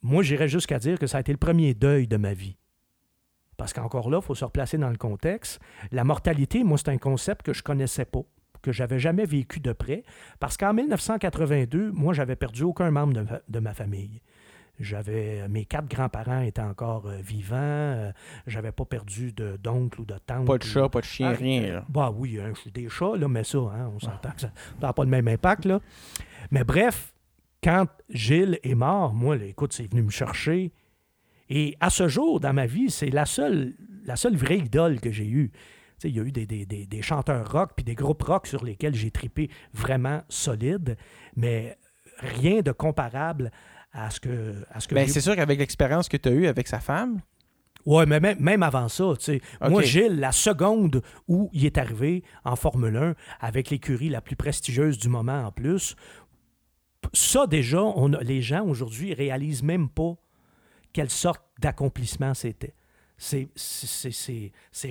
moi, 0.01 0.23
j'irais 0.23 0.49
jusqu'à 0.49 0.79
dire 0.79 0.99
que 0.99 1.07
ça 1.07 1.19
a 1.19 1.21
été 1.21 1.33
le 1.33 1.39
premier 1.39 1.75
deuil 1.75 2.07
de 2.07 2.17
ma 2.17 2.33
vie. 2.33 2.57
Parce 3.59 3.75
qu'encore 3.75 4.09
là, 4.09 4.21
il 4.23 4.25
faut 4.25 4.35
se 4.35 4.45
replacer 4.47 4.79
dans 4.79 4.89
le 4.89 4.97
contexte. 4.97 5.61
La 5.93 6.05
mortalité, 6.05 6.65
moi, 6.65 6.79
c'est 6.79 6.89
un 6.89 6.97
concept 6.97 7.45
que 7.45 7.53
je 7.53 7.63
connaissais 7.63 8.07
pas, 8.07 8.23
que 8.63 8.73
j'avais 8.73 8.99
jamais 8.99 9.27
vécu 9.27 9.61
de 9.61 9.73
près. 9.73 10.05
Parce 10.41 10.57
qu'en 10.57 10.73
1982, 10.73 11.91
moi, 11.93 12.15
j'avais 12.15 12.37
perdu 12.37 12.63
aucun 12.63 12.91
membre 12.91 13.13
de, 13.15 13.21
ma- 13.23 13.41
de 13.47 13.59
ma 13.59 13.75
famille. 13.75 14.23
J'avais 14.81 15.49
mes 15.49 15.65
quatre 15.65 15.89
grands-parents 15.89 16.43
étaient 16.43 16.61
encore 16.63 17.09
euh, 17.09 17.17
vivants. 17.21 17.57
euh, 17.59 18.13
j'avais 18.47 18.71
pas 18.71 18.85
perdu 18.85 19.33
de 19.33 19.57
d'oncle 19.57 20.03
ou 20.03 20.05
de 20.05 20.15
tante. 20.25 20.47
Pas 20.47 20.57
de 20.59 20.65
ou- 20.65 20.69
chat, 20.69 20.89
pas 20.89 21.01
de 21.01 21.05
chien, 21.05 21.31
ah, 21.33 21.37
rien, 21.37 21.73
là. 21.73 21.85
bah 21.89 22.13
oui, 22.17 22.39
hein, 22.41 22.53
je 22.55 22.61
suis 22.61 22.71
des 22.71 22.89
chats, 22.89 23.17
là, 23.17 23.27
mais 23.27 23.43
ça, 23.43 23.59
hein, 23.59 23.91
on 23.93 23.99
s'entend 23.99 24.31
que 24.31 24.43
ça 24.43 24.53
n'a 24.81 24.93
pas 24.93 25.03
le 25.03 25.11
même 25.11 25.27
impact. 25.27 25.65
Là. 25.65 25.81
Mais 26.53 26.63
bref, 26.63 27.13
quand 27.61 27.87
Gilles 28.09 28.61
est 28.63 28.77
mort, 28.77 29.13
moi, 29.15 29.37
là, 29.37 29.47
écoute, 29.47 29.73
c'est 29.73 29.91
venu 29.91 30.03
me 30.05 30.11
chercher. 30.11 30.71
Et 31.51 31.77
à 31.81 31.91
ce 31.91 32.09
jour, 32.09 32.41
dans 32.41 32.53
ma 32.53 32.67
vie, 32.67 32.91
c'est 32.91 33.11
la 33.11 33.25
seule, 33.27 33.75
la 34.05 34.17
seule 34.17 34.37
vraie 34.37 34.59
idole 34.59 35.01
que 35.01 35.11
j'ai 35.11 35.27
eue. 35.27 35.51
Il 36.05 36.15
y 36.17 36.21
a 36.21 36.23
eu 36.23 36.31
des, 36.31 36.47
des- 36.47 36.67
des- 36.67 36.87
des 36.87 37.03
chanteurs 37.03 37.51
rock 37.51 37.71
puis 37.75 37.85
des 37.85 37.95
groupes 37.97 38.23
rock 38.23 38.47
sur 38.47 38.65
lesquels 38.65 38.95
j'ai 38.95 39.11
tripé 39.11 39.51
vraiment 39.73 40.23
solide, 40.29 40.97
mais 41.35 41.77
rien 42.19 42.61
de 42.61 42.71
comparable 42.73 43.51
à 43.93 44.11
ce 44.11 44.21
que, 44.21 44.55
à 44.71 44.79
ce 44.81 44.87
que 44.89 44.95
Ben, 44.95 45.09
c'est 45.09 45.21
sûr 45.21 45.35
qu'avec 45.35 45.59
l'expérience 45.59 46.09
que 46.09 46.17
tu 46.17 46.29
as 46.29 46.33
eue 46.33 46.47
avec 46.47 46.69
sa 46.69 46.81
femme, 46.81 47.21
Ouais, 47.87 48.05
mais 48.05 48.21
même, 48.21 48.39
même 48.39 48.63
avant 48.63 48.89
ça, 48.89 49.15
tu 49.19 49.25
sais. 49.25 49.41
Moi, 49.71 49.81
Gilles, 49.83 50.21
la 50.21 50.31
seconde 50.33 51.01
où 51.27 51.49
il 51.55 51.65
est 51.65 51.79
arrivé 51.79 52.23
en 52.45 52.55
Formule 52.55 52.97
1, 52.97 53.15
avec 53.41 53.71
l'écurie 53.71 54.11
la 54.11 54.21
plus 54.21 54.37
prestigieuse 54.37 54.99
du 54.99 55.09
moment 55.09 55.45
en 55.47 55.53
plus, 55.53 55.97
ça 57.15 57.47
déjà, 57.47 57.83
on 57.83 58.13
a- 58.13 58.21
les 58.23 58.43
gens 58.43 58.67
aujourd'hui 58.67 59.15
réalisent 59.15 59.63
même 59.63 59.89
pas 59.89 60.15
quelle 60.93 61.11
sorte 61.11 61.43
d'accomplissement 61.61 62.35
c'était. 62.35 62.75
C'est, 63.17 63.49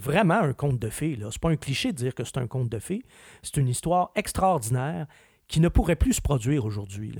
vraiment 0.01 0.41
un 0.41 0.53
conte 0.53 0.79
de 0.79 0.89
fées. 0.89 1.15
Là. 1.15 1.29
C'est 1.31 1.41
pas 1.41 1.49
un 1.49 1.55
cliché 1.55 1.93
de 1.93 1.97
dire 1.97 2.13
que 2.13 2.25
c'est 2.25 2.37
un 2.37 2.47
conte 2.47 2.69
de 2.69 2.79
fées. 2.79 3.03
C'est 3.41 3.57
une 3.57 3.69
histoire 3.69 4.11
extraordinaire 4.15 5.07
qui 5.47 5.61
ne 5.61 5.69
pourrait 5.69 5.95
plus 5.95 6.13
se 6.13 6.21
produire 6.21 6.65
aujourd'hui. 6.65 7.17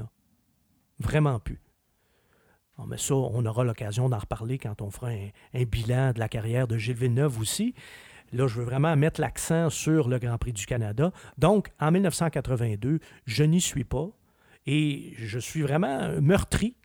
Vraiment 1.00 1.40
plus. 1.40 1.62
Bon, 2.78 2.86
mais 2.86 2.98
ça, 2.98 3.16
on 3.16 3.46
aura 3.46 3.64
l'occasion 3.64 4.10
d'en 4.10 4.20
reparler 4.20 4.58
quand 4.58 4.82
on 4.82 4.92
fera 4.92 5.08
un, 5.08 5.30
un 5.54 5.64
bilan 5.64 6.12
de 6.12 6.20
la 6.20 6.28
carrière 6.28 6.68
de 6.68 6.78
Gilles 6.78 6.98
Villeneuve 6.98 7.40
aussi. 7.40 7.74
Là, 8.34 8.48
je 8.48 8.60
veux 8.60 8.66
vraiment 8.66 8.96
mettre 8.96 9.22
l'accent 9.22 9.70
sur 9.70 10.10
le 10.10 10.20
Grand 10.20 10.38
Prix 10.38 10.54
du 10.54 10.66
Canada. 10.66 11.12
Donc, 11.38 11.70
en 11.80 11.92
1982, 11.92 13.00
je 13.26 13.44
n'y 13.44 13.62
suis 13.62 13.86
pas 13.86 14.10
et 14.66 15.14
je 15.18 15.40
suis 15.40 15.62
vraiment 15.62 16.22
meurtri. 16.22 16.76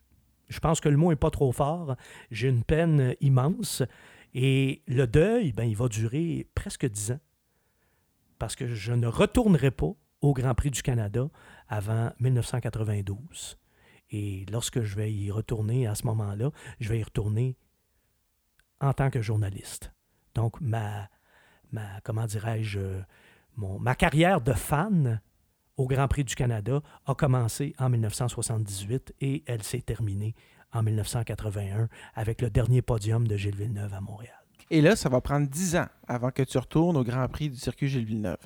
Je 0.53 0.59
pense 0.59 0.79
que 0.79 0.89
le 0.89 0.97
mot 0.97 1.09
n'est 1.09 1.15
pas 1.15 1.31
trop 1.31 1.51
fort. 1.51 1.95
J'ai 2.29 2.47
une 2.47 2.63
peine 2.63 3.15
immense 3.21 3.81
et 4.33 4.81
le 4.87 5.07
deuil, 5.07 5.51
ben, 5.51 5.63
il 5.63 5.75
va 5.75 5.87
durer 5.87 6.47
presque 6.55 6.85
dix 6.85 7.11
ans 7.11 7.19
parce 8.37 8.55
que 8.55 8.67
je 8.67 8.93
ne 8.93 9.07
retournerai 9.07 9.71
pas 9.71 9.93
au 10.21 10.33
Grand 10.33 10.53
Prix 10.53 10.71
du 10.71 10.81
Canada 10.81 11.27
avant 11.67 12.11
1992. 12.19 13.57
Et 14.11 14.45
lorsque 14.51 14.81
je 14.81 14.95
vais 14.95 15.11
y 15.11 15.31
retourner 15.31 15.87
à 15.87 15.95
ce 15.95 16.05
moment-là, 16.07 16.51
je 16.79 16.89
vais 16.89 16.99
y 16.99 17.03
retourner 17.03 17.57
en 18.79 18.93
tant 18.93 19.09
que 19.09 19.21
journaliste. 19.21 19.91
Donc, 20.35 20.59
ma, 20.61 21.09
ma 21.71 22.01
comment 22.03 22.25
dirais-je, 22.25 22.79
euh, 22.79 23.01
ma 23.57 23.95
carrière 23.95 24.41
de 24.41 24.53
fan 24.53 25.21
au 25.77 25.87
Grand 25.87 26.07
Prix 26.07 26.23
du 26.23 26.35
Canada 26.35 26.81
a 27.05 27.15
commencé 27.15 27.73
en 27.79 27.89
1978 27.89 29.13
et 29.21 29.43
elle 29.47 29.63
s'est 29.63 29.81
terminée 29.81 30.35
en 30.71 30.83
1981 30.83 31.89
avec 32.15 32.41
le 32.41 32.49
dernier 32.49 32.81
podium 32.81 33.27
de 33.27 33.37
Gilles 33.37 33.55
Villeneuve 33.55 33.93
à 33.93 34.01
Montréal. 34.01 34.35
et 34.69 34.81
là, 34.81 34.95
ça 34.95 35.09
va 35.09 35.21
prendre 35.21 35.47
10 35.47 35.75
ans 35.75 35.87
avant 36.07 36.31
que 36.31 36.43
tu 36.43 36.57
retournes 36.57 36.97
au 36.97 37.03
Grand 37.03 37.27
Prix 37.27 37.49
du 37.49 37.57
circuit 37.57 37.87
Gilles 37.87 38.05
Villeneuve. 38.05 38.37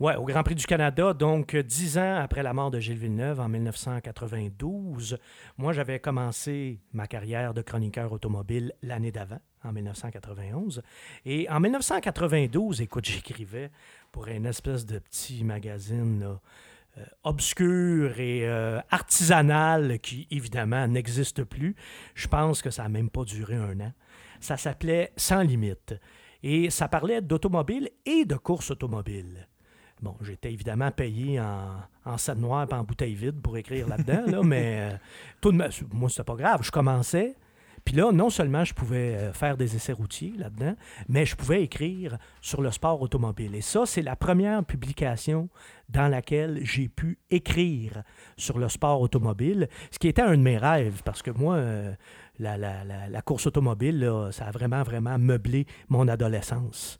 Ouais, 0.00 0.16
au 0.16 0.24
Grand 0.24 0.42
Prix 0.42 0.56
du 0.56 0.66
Canada, 0.66 1.12
donc 1.12 1.54
dix 1.54 1.96
ans 1.96 2.16
après 2.16 2.42
la 2.42 2.52
mort 2.52 2.72
de 2.72 2.80
Gilles 2.80 2.98
Villeneuve 2.98 3.38
en 3.38 3.48
1992, 3.48 5.16
moi 5.58 5.72
j'avais 5.72 6.00
commencé 6.00 6.80
ma 6.92 7.06
carrière 7.06 7.54
de 7.54 7.62
chroniqueur 7.62 8.10
automobile 8.10 8.72
l'année 8.82 9.12
d'avant, 9.12 9.38
en 9.64 9.72
1991. 9.72 10.82
Et 11.24 11.48
en 11.48 11.60
1992, 11.60 12.80
écoute, 12.80 13.04
j'écrivais 13.04 13.70
pour 14.10 14.26
une 14.26 14.46
espèce 14.46 14.86
de 14.86 14.98
petit 14.98 15.44
magazine 15.44 16.20
là, 16.20 16.40
euh, 16.98 17.04
obscur 17.24 18.20
et 18.20 18.46
euh, 18.46 18.78
artisanal 18.90 19.98
qui 20.00 20.26
évidemment 20.30 20.86
n'existe 20.86 21.42
plus. 21.44 21.74
Je 22.14 22.28
pense 22.28 22.60
que 22.60 22.70
ça 22.70 22.82
n'a 22.82 22.90
même 22.90 23.08
pas 23.08 23.24
duré 23.24 23.56
un 23.56 23.80
an. 23.80 23.92
Ça 24.40 24.56
s'appelait 24.56 25.12
Sans 25.16 25.40
limite. 25.40 25.94
Et 26.42 26.68
ça 26.70 26.88
parlait 26.88 27.22
d'automobile 27.22 27.88
et 28.04 28.24
de 28.24 28.34
course 28.34 28.72
automobile. 28.72 29.48
Bon, 30.02 30.16
j'étais 30.20 30.52
évidemment 30.52 30.90
payé 30.90 31.40
en, 31.40 31.76
en 32.04 32.18
sac 32.18 32.36
noir 32.36 32.66
et 32.70 32.74
en 32.74 32.82
bouteille 32.82 33.14
vide 33.14 33.40
pour 33.40 33.56
écrire 33.56 33.88
là-dedans, 33.88 34.24
là, 34.26 34.42
mais 34.44 34.92
euh, 34.92 34.96
tout 35.40 35.52
de 35.52 35.56
même, 35.56 35.70
moi, 35.92 36.10
c'était 36.10 36.24
pas 36.24 36.34
grave. 36.34 36.60
Je 36.62 36.70
commençais. 36.70 37.36
Puis 37.84 37.96
là, 37.96 38.12
non 38.12 38.30
seulement 38.30 38.64
je 38.64 38.74
pouvais 38.74 39.16
euh, 39.16 39.32
faire 39.32 39.56
des 39.56 39.76
essais 39.76 39.92
routiers 39.92 40.32
là-dedans, 40.36 40.74
mais 41.08 41.26
je 41.26 41.36
pouvais 41.36 41.62
écrire 41.62 42.18
sur 42.40 42.62
le 42.62 42.70
sport 42.70 43.00
automobile. 43.02 43.54
Et 43.54 43.60
ça, 43.60 43.86
c'est 43.86 44.02
la 44.02 44.16
première 44.16 44.64
publication 44.64 45.48
dans 45.88 46.08
laquelle 46.08 46.60
j'ai 46.62 46.88
pu 46.88 47.18
écrire 47.30 48.02
sur 48.36 48.58
le 48.58 48.68
sport 48.68 49.00
automobile, 49.00 49.68
ce 49.90 49.98
qui 49.98 50.08
était 50.08 50.22
un 50.22 50.36
de 50.36 50.42
mes 50.42 50.58
rêves, 50.58 51.02
parce 51.04 51.22
que 51.22 51.30
moi, 51.30 51.56
euh, 51.56 51.92
la, 52.38 53.22
course 53.22 53.46
automobile, 53.46 54.10
ça 54.30 54.46
a 54.46 54.50
vraiment, 54.50 54.82
vraiment 54.82 55.18
meublé 55.18 55.66
mon 55.88 56.08
adolescence. 56.08 56.98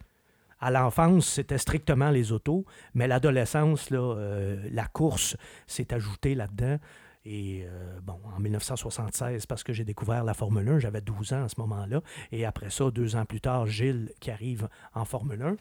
À 0.62 0.70
l'enfance, 0.70 1.26
c'était 1.26 1.58
strictement 1.58 2.10
les 2.10 2.30
autos, 2.30 2.64
mais 2.94 3.08
l'adolescence, 3.08 3.88
euh, 3.90 4.62
la 4.70 4.86
course 4.86 5.36
s'est 5.66 5.92
ajoutée 5.92 6.36
là-dedans. 6.36 6.78
Et 7.24 7.64
euh, 7.64 7.98
bon, 8.02 8.18
en 8.36 8.40
1976, 8.40 9.46
parce 9.46 9.62
que 9.62 9.72
j'ai 9.72 9.84
découvert 9.84 10.24
la 10.24 10.34
Formule 10.34 10.68
1, 10.68 10.78
j'avais 10.80 11.00
12 11.00 11.32
ans 11.34 11.44
à 11.44 11.48
ce 11.48 11.54
moment-là. 11.60 12.00
Et 12.32 12.44
après 12.44 12.70
ça, 12.70 12.90
deux 12.90 13.14
ans 13.16 13.24
plus 13.24 13.40
tard, 13.40 13.66
Gilles 13.66 14.10
qui 14.20 14.30
arrive 14.30 14.68
en 14.94 15.04
Formule 15.04 15.40
1. 15.42 15.56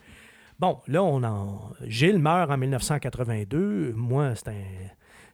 Bon, 0.58 0.78
là, 0.86 1.02
on 1.02 1.22
en... 1.22 1.70
Gilles 1.86 2.18
meurt 2.18 2.50
en 2.50 2.56
1982. 2.58 3.92
Moi, 3.94 4.34
c'est 4.34 4.48
un... 4.48 4.54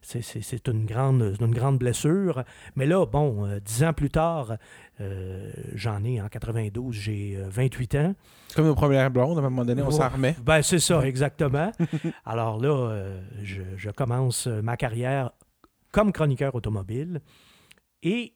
C'est, 0.00 0.68
une, 0.68 0.86
grande, 0.86 1.36
une 1.40 1.52
grande 1.52 1.78
blessure. 1.78 2.44
Mais 2.76 2.86
là, 2.86 3.04
bon, 3.04 3.44
euh, 3.46 3.58
dix 3.58 3.82
ans 3.82 3.92
plus 3.92 4.10
tard, 4.10 4.54
euh, 5.00 5.50
j'en 5.74 6.04
ai 6.04 6.22
en 6.22 6.28
92, 6.28 6.94
j'ai 6.94 7.34
euh, 7.36 7.46
28 7.50 7.94
ans. 7.96 8.14
Comme 8.54 8.66
nos 8.66 8.76
premières 8.76 9.10
blondes, 9.10 9.36
à 9.36 9.40
un 9.40 9.50
moment 9.50 9.64
donné, 9.64 9.82
on 9.82 9.86
Ouais. 9.88 9.92
s'en 9.92 10.08
remet. 10.08 10.36
Ben, 10.40 10.62
c'est 10.62 10.78
ça, 10.78 11.04
exactement. 11.04 11.72
Alors 12.24 12.60
là, 12.60 12.68
euh, 12.90 13.20
je, 13.42 13.60
je 13.76 13.90
commence 13.90 14.46
ma 14.46 14.76
carrière 14.76 15.32
comme 15.92 16.12
chroniqueur 16.12 16.54
automobile. 16.54 17.20
Et 18.02 18.34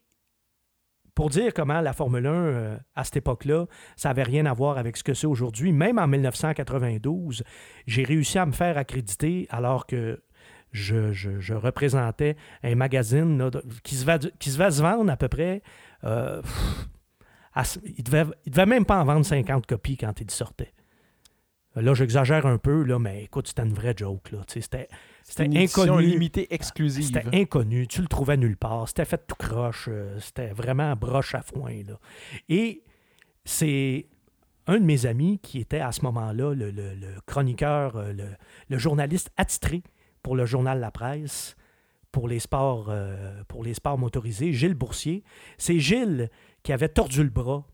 pour 1.15 1.31
dire 1.31 1.53
comment 1.55 1.81
la 1.81 1.93
Formule 1.93 2.27
1, 2.27 2.31
euh, 2.31 2.79
à 2.95 3.05
cette 3.05 3.19
époque-là, 3.19 3.67
ça 3.97 4.09
n'avait 4.09 4.23
rien 4.23 4.47
à 4.47 4.55
voir 4.55 4.79
avec 4.79 4.97
ce 4.97 5.05
que 5.05 5.15
c'est 5.15 5.27
aujourd'hui, 5.27 5.73
même 5.73 5.99
en 5.99 6.07
1992, 6.07 7.45
j'ai 7.87 8.05
réussi 8.05 8.39
à 8.39 8.47
me 8.47 8.53
faire 8.53 8.79
accréditer 8.79 9.47
alors 9.51 9.87
que 9.87 10.23
je, 10.73 11.53
représentais 11.55 12.37
un 12.63 12.75
magazine 12.75 13.51
qui, 13.83 13.95
se 13.95 14.07
va, 14.07 14.19
qui 14.19 14.51
se 14.51 14.57
va 14.57 14.71
se 14.71 14.81
vendre 14.81 15.13
à 15.13 15.17
peu 15.19 15.29
près 15.29 15.63
euh, 16.05 16.41
il 17.97 18.03
devait, 18.03 18.25
il 18.47 18.53
devait 18.53 18.67
même 18.67 18.85
pas 18.85 19.01
en 19.01 19.05
vendre 19.05 19.25
50 19.25 19.67
copies 19.67 19.97
quand 19.97 20.21
il 20.21 20.31
sortait. 20.31 20.73
Là, 21.75 21.95
j'exagère 21.95 22.45
un 22.45 22.59
peu, 22.59 22.83
là, 22.83 22.99
mais 22.99 23.25
écoute, 23.25 23.49
c'était 23.49 23.63
une 23.63 23.73
vraie 23.73 23.95
joke. 23.97 24.31
Là. 24.31 24.41
C'était, 24.47 24.89
c'était 25.23 25.47
une 25.47 25.57
inconnu. 25.57 26.05
limitée 26.05 26.53
exclusive. 26.53 27.05
C'était 27.05 27.25
inconnu. 27.35 27.87
Tu 27.87 28.03
le 28.03 28.09
trouvais 28.09 28.37
nulle 28.37 28.59
part. 28.59 28.89
C'était 28.89 29.07
fait 29.07 29.27
tout 29.27 29.37
croche. 29.37 29.89
Euh, 29.91 30.19
c'était 30.21 30.51
vraiment 30.51 30.95
broche 30.97 31.35
à 31.35 31.41
foin. 31.41 31.83
Là. 31.87 31.99
Et 32.51 32.83
c'est 33.45 34.07
un 34.67 34.79
de 34.79 34.85
mes 34.85 35.07
amis 35.07 35.39
qui 35.39 35.61
était 35.61 35.81
à 35.81 35.93
ce 35.93 36.03
moment-là 36.03 36.55
le, 36.55 36.73
chroniqueur, 37.27 37.97
euh, 37.97 38.13
le, 38.69 38.79
journaliste 38.79 39.31
attitré 39.39 39.83
pour 40.23 40.37
le 40.37 40.45
journal 40.45 40.79
La 40.79 40.91
Presse, 40.91 41.57
pour 42.13 42.29
les 42.29 42.39
sports, 42.39 42.89
euh, 42.91 43.43
pour 43.49 43.65
les 43.65 43.75
sports 43.75 43.97
motorisés, 43.97 44.53
Gilles 44.53 44.75
Boursier. 44.75 45.25
C'est 45.57 45.79
Gilles 45.79 46.29
qui 46.63 46.73
avait 46.75 46.91
tordu 46.91 47.23
le 47.23 47.31
bras 47.31 47.67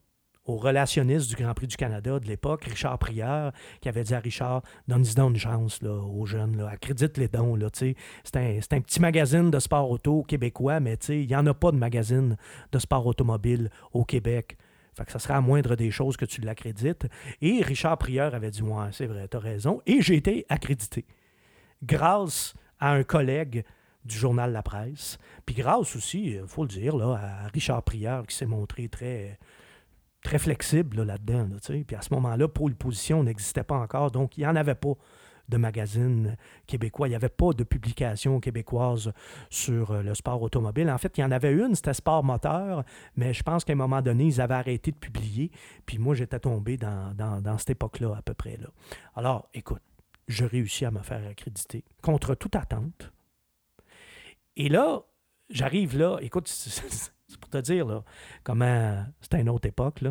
au 0.48 0.56
relationniste 0.56 1.28
du 1.28 1.36
Grand 1.36 1.52
Prix 1.54 1.66
du 1.66 1.76
Canada 1.76 2.18
de 2.18 2.26
l'époque, 2.26 2.64
Richard 2.64 2.98
Prieur, 2.98 3.52
qui 3.80 3.88
avait 3.88 4.02
dit 4.02 4.14
à 4.14 4.18
Richard 4.18 4.62
Donne-y 4.88 5.20
une 5.20 5.36
chance 5.36 5.80
aux 5.82 6.26
jeunes, 6.26 6.56
là, 6.56 6.70
accrédite 6.70 7.18
les 7.18 7.28
dons. 7.28 7.56
C'est 7.74 7.94
un, 8.34 8.80
petit 8.80 9.00
magazine 9.00 9.50
de 9.50 9.58
sport 9.58 9.90
auto 9.90 10.22
québécois, 10.22 10.80
mais 10.80 10.94
il 11.10 11.26
n'y 11.26 11.36
en 11.36 11.46
a 11.46 11.54
pas 11.54 11.70
de 11.70 11.76
magazine 11.76 12.36
de 12.72 12.78
sport 12.78 13.06
automobile 13.06 13.70
au 13.92 14.04
Québec. 14.04 14.56
Fait 14.94 15.04
que 15.04 15.12
ça 15.12 15.18
serait 15.18 15.34
à 15.34 15.40
moindre 15.42 15.76
des 15.76 15.90
choses 15.90 16.16
que 16.16 16.24
tu 16.24 16.40
l'accrédites. 16.40 17.06
Et 17.42 17.62
Richard 17.62 17.98
Prieur 17.98 18.34
avait 18.34 18.50
dit 18.50 18.62
Ouais, 18.62 18.88
c'est 18.92 19.06
vrai, 19.06 19.28
tu 19.28 19.36
as 19.36 19.40
raison. 19.40 19.82
Et 19.86 20.00
j'ai 20.00 20.16
été 20.16 20.46
accrédité. 20.48 21.04
Grâce 21.84 22.54
à 22.80 22.92
un 22.92 23.04
collègue 23.04 23.64
du 24.04 24.16
journal 24.16 24.50
La 24.50 24.62
Presse. 24.62 25.18
Puis 25.44 25.54
grâce 25.54 25.94
aussi, 25.94 26.38
il 26.38 26.46
faut 26.46 26.62
le 26.62 26.68
dire, 26.68 26.96
là, 26.96 27.20
à 27.44 27.48
Richard 27.48 27.82
Prieur 27.82 28.26
qui 28.26 28.34
s'est 28.34 28.46
montré 28.46 28.88
très 28.88 29.38
très 30.22 30.38
flexible 30.38 31.02
là-dedans. 31.02 31.48
puis 31.86 31.96
à 31.96 32.02
ce 32.02 32.12
moment-là, 32.14 32.48
Pôle 32.48 32.74
Position 32.74 33.22
n'existait 33.22 33.64
pas 33.64 33.76
encore, 33.76 34.10
donc 34.10 34.36
il 34.36 34.40
n'y 34.40 34.46
en 34.46 34.56
avait 34.56 34.74
pas 34.74 34.94
de 35.48 35.56
magazine 35.56 36.36
québécois. 36.66 37.08
Il 37.08 37.10
n'y 37.10 37.16
avait 37.16 37.28
pas 37.28 37.52
de 37.52 37.64
publication 37.64 38.40
québécoise 38.40 39.12
sur 39.50 39.90
euh, 39.90 40.02
le 40.02 40.14
sport 40.14 40.42
automobile. 40.42 40.90
En 40.90 40.98
fait, 40.98 41.16
il 41.18 41.22
y 41.22 41.24
en 41.24 41.30
avait 41.30 41.52
une, 41.52 41.74
c'était 41.74 41.94
Sport 41.94 42.24
Moteur, 42.24 42.84
mais 43.16 43.32
je 43.32 43.42
pense 43.42 43.64
qu'à 43.64 43.72
un 43.72 43.76
moment 43.76 44.02
donné, 44.02 44.24
ils 44.24 44.40
avaient 44.40 44.54
arrêté 44.54 44.90
de 44.90 44.96
publier. 44.96 45.50
Puis 45.86 45.98
moi, 45.98 46.14
j'étais 46.14 46.38
tombé 46.38 46.76
dans, 46.76 47.14
dans, 47.14 47.58
cette 47.58 47.70
époque-là, 47.70 48.14
à 48.16 48.22
peu 48.22 48.34
près. 48.34 48.56
Là. 48.56 48.68
Alors, 49.16 49.48
écoute, 49.54 49.82
je 50.28 50.44
réussis 50.44 50.84
à 50.84 50.90
me 50.90 51.00
faire 51.00 51.26
accréditer 51.26 51.84
contre 52.02 52.34
toute 52.34 52.54
attente. 52.54 53.12
Et 54.56 54.68
là, 54.68 55.02
j'arrive 55.48 55.96
là, 55.96 56.18
écoute, 56.20 56.48
C'est 57.28 57.38
pour 57.38 57.50
te 57.50 57.58
dire 57.58 57.86
là, 57.86 58.02
comment 58.42 59.04
c'était 59.20 59.40
une 59.40 59.50
autre 59.50 59.68
époque. 59.68 60.02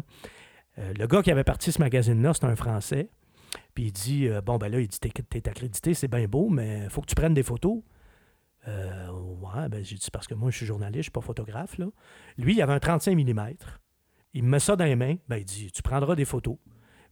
Euh, 0.77 0.93
le 0.93 1.07
gars 1.07 1.23
qui 1.23 1.31
avait 1.31 1.43
parti 1.43 1.71
ce 1.71 1.79
magazine-là, 1.79 2.33
c'est 2.33 2.45
un 2.45 2.55
Français. 2.55 3.09
Puis 3.73 3.85
il 3.85 3.91
dit 3.91 4.27
euh, 4.27 4.41
Bon, 4.41 4.57
ben 4.57 4.71
là, 4.71 4.79
il 4.79 4.87
dit 4.87 4.99
T'es 4.99 5.49
accrédité, 5.49 5.93
c'est 5.93 6.07
bien 6.07 6.27
beau, 6.27 6.49
mais 6.49 6.83
il 6.83 6.89
faut 6.89 7.01
que 7.01 7.07
tu 7.07 7.15
prennes 7.15 7.33
des 7.33 7.43
photos. 7.43 7.81
Euh, 8.67 9.09
ouais, 9.09 9.69
ben 9.69 9.83
j'ai 9.83 9.95
dit 9.95 10.09
Parce 10.11 10.27
que 10.27 10.35
moi, 10.35 10.51
je 10.51 10.57
suis 10.57 10.65
journaliste, 10.65 10.93
je 10.93 10.99
ne 10.99 11.03
suis 11.03 11.11
pas 11.11 11.21
photographe. 11.21 11.77
Là. 11.77 11.87
Lui, 12.37 12.53
il 12.53 12.61
avait 12.61 12.73
un 12.73 12.79
35 12.79 13.15
mm. 13.15 13.53
Il 14.33 14.43
me 14.43 14.49
met 14.49 14.59
ça 14.59 14.75
dans 14.75 14.85
les 14.85 14.95
mains. 14.95 15.15
Ben, 15.27 15.37
il 15.37 15.45
dit 15.45 15.71
Tu 15.71 15.81
prendras 15.81 16.15
des 16.15 16.25
photos. 16.25 16.57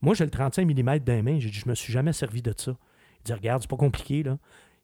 Moi, 0.02 0.14
j'ai 0.14 0.26
le 0.26 0.32
35 0.32 0.68
mm 0.68 1.00
dans 1.00 1.14
les 1.14 1.22
mains. 1.24 1.40
J'ai 1.40 1.50
dit 1.50 1.58
Je 1.58 1.70
me 1.70 1.74
suis 1.74 1.92
jamais 1.92 2.14
servi 2.14 2.44
de 2.44 2.54
ça. 2.56 2.78
Il 3.22 3.24
dit 3.24 3.34
Regarde, 3.34 3.64
c'est 3.64 3.70
pas 3.70 3.78
compliqué. 3.78 4.22
là. 4.22 4.38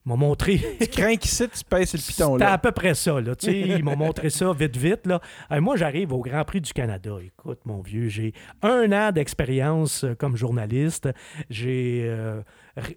Ils 0.05 0.09
m'ont 0.09 0.17
montré. 0.17 0.59
tu 0.79 0.87
crains 0.87 1.15
qu'ici, 1.15 1.47
tu 1.47 1.63
pèses 1.63 1.93
le 1.93 1.99
piton. 1.99 2.33
C'était 2.33 2.45
à 2.45 2.57
peu 2.57 2.71
près 2.71 2.95
ça. 2.95 3.21
Là, 3.21 3.33
ils 3.43 3.83
m'ont 3.83 3.95
montré 3.95 4.29
ça 4.31 4.51
vite, 4.51 4.75
vite. 4.75 5.05
Là. 5.05 5.21
moi, 5.59 5.75
j'arrive 5.75 6.11
au 6.11 6.21
Grand 6.21 6.43
Prix 6.43 6.61
du 6.61 6.73
Canada. 6.73 7.11
Écoute, 7.23 7.59
mon 7.65 7.81
vieux, 7.81 8.07
j'ai 8.07 8.33
un 8.63 8.91
an 8.91 9.11
d'expérience 9.11 10.03
euh, 10.03 10.15
comme 10.15 10.35
journaliste. 10.35 11.09
J'ai 11.49 12.03
euh, 12.05 12.41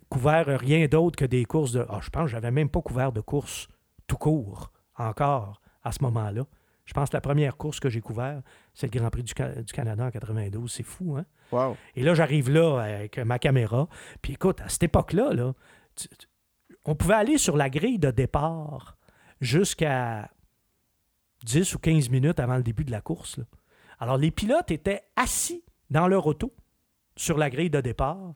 couvert 0.09 0.47
rien 0.47 0.87
d'autre 0.87 1.17
que 1.17 1.27
des 1.27 1.45
courses 1.45 1.73
de. 1.73 1.85
Ah, 1.91 2.01
je 2.03 2.09
pense 2.09 2.25
que 2.25 2.31
j'avais 2.31 2.51
même 2.51 2.71
pas 2.71 2.81
couvert 2.81 3.13
de 3.13 3.21
courses 3.21 3.69
tout 4.07 4.17
court 4.17 4.73
encore 4.97 5.61
à 5.83 5.93
ce 5.93 6.03
moment-là. 6.03 6.45
Je 6.87 6.93
pense 6.93 7.11
que 7.11 7.17
la 7.17 7.23
première 7.23 7.57
course 7.57 7.81
que 7.81 7.89
j'ai 7.89 8.01
couvert, 8.01 8.43
c'est 8.75 8.93
le 8.93 8.99
Grand 8.99 9.11
Prix 9.11 9.23
du, 9.23 9.35
Canada 9.35 10.05
en 10.05 10.11
92. 10.11 10.71
C'est 10.71 10.83
fou, 10.83 11.17
hein? 11.17 11.25
Wow. 11.51 11.77
Et 11.97 12.03
là, 12.03 12.15
j'arrive 12.15 12.51
là 12.51 12.79
avec 12.79 13.19
ma 13.19 13.39
caméra. 13.39 13.89
Puis 14.21 14.35
écoute, 14.35 14.61
à 14.61 14.69
cette 14.69 14.83
époque-là, 14.85 15.33
là, 15.33 15.55
on 16.85 16.95
pouvait 16.95 17.15
aller 17.15 17.39
sur 17.39 17.57
la 17.57 17.71
grille 17.71 17.99
de 17.99 18.11
départ 18.11 18.97
jusqu'à 19.41 20.31
10 21.45 21.75
ou 21.75 21.79
15 21.79 22.11
minutes 22.11 22.41
avant 22.41 22.57
le 22.57 22.63
début 22.63 22.85
de 22.85 22.91
la 22.91 23.01
course. 23.01 23.41
Alors, 23.99 24.17
les 24.17 24.31
pilotes 24.31 24.71
étaient 24.71 25.03
assis 25.17 25.65
dans 25.91 26.09
leur 26.09 26.27
auto 26.27 26.55
sur 27.17 27.39
la 27.39 27.51
grille 27.51 27.71
de 27.71 27.81
départ. 27.81 28.35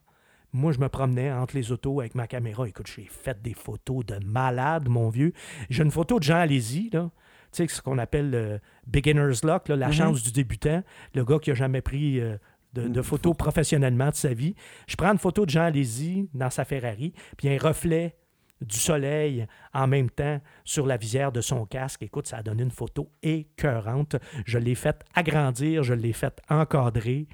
Moi, 0.53 0.73
je 0.73 0.79
me 0.79 0.89
promenais 0.89 1.31
entre 1.31 1.57
les 1.57 1.73
autos 1.73 2.01
avec 2.01 2.15
ma 2.15 2.27
caméra. 2.27 2.67
Écoute, 2.67 2.87
j'ai 2.95 3.05
fait 3.05 3.41
des 3.43 3.55
photos 3.55 4.05
de 4.07 4.19
malade, 4.25 4.89
mon 4.89 5.11
vieux. 5.11 5.33
J'ai 5.69 5.83
une 5.83 5.91
photo 5.91 6.19
de 6.19 6.25
Jean 6.25 6.37
Alési, 6.39 6.91
là. 6.93 7.11
Tu 7.53 7.67
sais, 7.67 7.75
ce 7.75 7.81
qu'on 7.81 7.97
appelle 7.97 8.31
le 8.31 8.61
beginner's 8.87 9.43
luck, 9.43 9.69
la 9.69 9.89
mm-hmm. 9.89 9.93
chance 9.93 10.23
du 10.23 10.33
débutant. 10.33 10.83
Le 11.15 11.25
gars 11.25 11.39
qui 11.39 11.51
n'a 11.51 11.55
jamais 11.55 11.81
pris 11.81 12.21
euh, 12.21 12.37
de, 12.75 13.03
photos 13.03 13.35
professionnellement 13.37 14.11
de 14.11 14.15
sa 14.15 14.35
vie. 14.35 14.55
Je 14.87 14.97
prends 14.97 15.13
une 15.13 15.19
photo 15.19 15.47
de 15.47 15.51
Jean 15.51 15.65
Alési 15.65 16.29
dans 16.35 16.51
sa 16.51 16.65
Ferrari, 16.65 17.15
puis 17.37 17.49
un 17.49 17.59
reflet 17.59 18.17
du 18.61 18.77
soleil 18.79 19.47
en 19.73 19.87
même 19.87 20.11
temps 20.11 20.41
sur 20.65 20.87
la 20.87 20.97
visière 20.97 21.33
de 21.33 21.41
son 21.41 21.67
casque. 21.67 22.03
Écoute, 22.03 22.27
ça 22.27 22.39
a 22.39 22.43
donné 22.43 22.63
une 22.63 22.71
photo 22.71 23.11
écœurante. 23.23 24.17
Je 24.45 24.59
l'ai 24.59 24.75
faite 24.75 25.05
agrandir, 25.15 25.83
je 25.83 25.95
l'ai 25.95 26.13
faite 26.13 26.41
encadrer. 26.49 27.29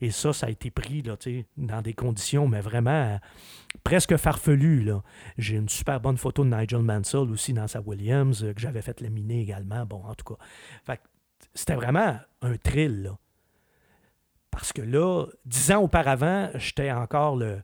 Et 0.00 0.10
ça, 0.10 0.32
ça 0.32 0.46
a 0.46 0.50
été 0.50 0.70
pris 0.70 1.02
là, 1.02 1.16
dans 1.56 1.82
des 1.82 1.92
conditions, 1.92 2.48
mais 2.48 2.60
vraiment 2.60 2.90
euh, 2.90 3.18
presque 3.84 4.16
farfelues. 4.16 4.90
J'ai 5.36 5.56
une 5.56 5.68
super 5.68 6.00
bonne 6.00 6.16
photo 6.16 6.44
de 6.44 6.54
Nigel 6.54 6.82
Mansell 6.82 7.30
aussi 7.30 7.52
dans 7.52 7.68
sa 7.68 7.80
Williams, 7.80 8.42
euh, 8.42 8.54
que 8.54 8.60
j'avais 8.60 8.80
fait 8.80 9.00
laminer 9.00 9.40
également. 9.42 9.84
Bon, 9.84 10.02
en 10.06 10.14
tout 10.14 10.34
cas, 10.34 10.96
c'était 11.54 11.74
vraiment 11.74 12.18
un 12.40 12.56
thrill. 12.56 13.12
Parce 14.50 14.72
que 14.72 14.82
là, 14.82 15.26
dix 15.44 15.70
ans 15.70 15.82
auparavant, 15.82 16.50
j'étais 16.54 16.90
encore 16.90 17.36
le, 17.36 17.62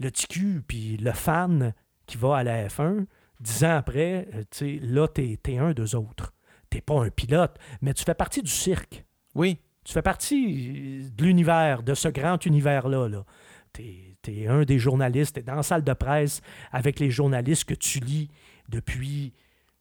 le 0.00 0.10
TQ, 0.10 0.62
puis 0.66 0.96
le 0.96 1.12
fan 1.12 1.72
qui 2.10 2.16
va 2.16 2.38
à 2.38 2.42
la 2.42 2.66
F1, 2.66 3.06
dix 3.38 3.64
ans 3.64 3.76
après, 3.76 4.28
euh, 4.34 4.78
là, 4.82 5.06
tu 5.08 5.38
es, 5.46 5.58
un 5.58 5.72
d'eux 5.72 5.94
autres. 5.94 6.32
Tu 6.70 6.80
pas 6.82 7.00
un 7.00 7.10
pilote, 7.10 7.56
mais 7.80 7.94
tu 7.94 8.04
fais 8.04 8.14
partie 8.14 8.42
du 8.42 8.50
cirque. 8.50 9.04
Oui. 9.34 9.58
Tu 9.84 9.92
fais 9.92 10.02
partie 10.02 11.10
de 11.16 11.24
l'univers, 11.24 11.82
de 11.82 11.94
ce 11.94 12.08
grand 12.08 12.44
univers-là. 12.44 13.08
Là. 13.08 13.24
Tu 13.72 14.16
es, 14.28 14.46
un 14.46 14.62
des 14.64 14.78
journalistes, 14.78 15.34
tu 15.34 15.40
es 15.40 15.42
dans 15.42 15.54
la 15.54 15.62
salle 15.62 15.84
de 15.84 15.92
presse 15.92 16.42
avec 16.72 16.98
les 16.98 17.10
journalistes 17.10 17.64
que 17.64 17.74
tu 17.74 18.00
lis 18.00 18.28
depuis 18.68 19.32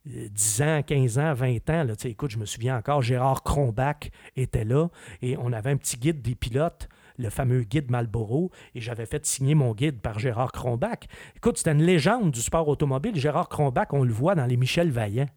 10 0.06 0.62
euh, 0.62 0.80
ans, 0.80 0.84
15 0.84 1.20
ans, 1.20 1.34
20 1.34 1.70
ans. 1.70 1.84
Là. 1.84 1.94
Écoute, 2.06 2.32
je 2.32 2.38
me 2.38 2.46
souviens 2.46 2.78
encore, 2.78 3.02
Gérard 3.02 3.44
Cronbach 3.44 4.10
était 4.36 4.66
là 4.66 4.88
et 5.22 5.36
on 5.38 5.52
avait 5.52 5.72
un 5.72 5.78
petit 5.78 5.98
guide 5.98 6.22
des 6.22 6.36
pilotes 6.36 6.88
le 7.20 7.30
fameux 7.30 7.62
guide 7.62 7.92
Malboro, 7.92 8.50
et 8.74 8.82
j'avais 8.82 9.06
fait 9.06 9.26
signer 9.26 9.54
mon 9.54 9.74
guide 9.74 10.02
par 10.02 10.18
Gérard 10.18 10.52
Cronbach. 10.52 11.08
Écoute, 11.36 11.58
c'était 11.58 11.74
une 11.74 11.84
légende 11.84 12.32
du 12.32 12.42
sport 12.42 12.68
automobile. 12.68 13.16
Gérard 13.16 13.50
Cronbach, 13.50 13.90
on 13.92 14.04
le 14.04 14.14
voit 14.14 14.34
dans 14.34 14.46
les 14.46 14.58
Michel 14.58 14.90
Vaillant. 14.90 15.28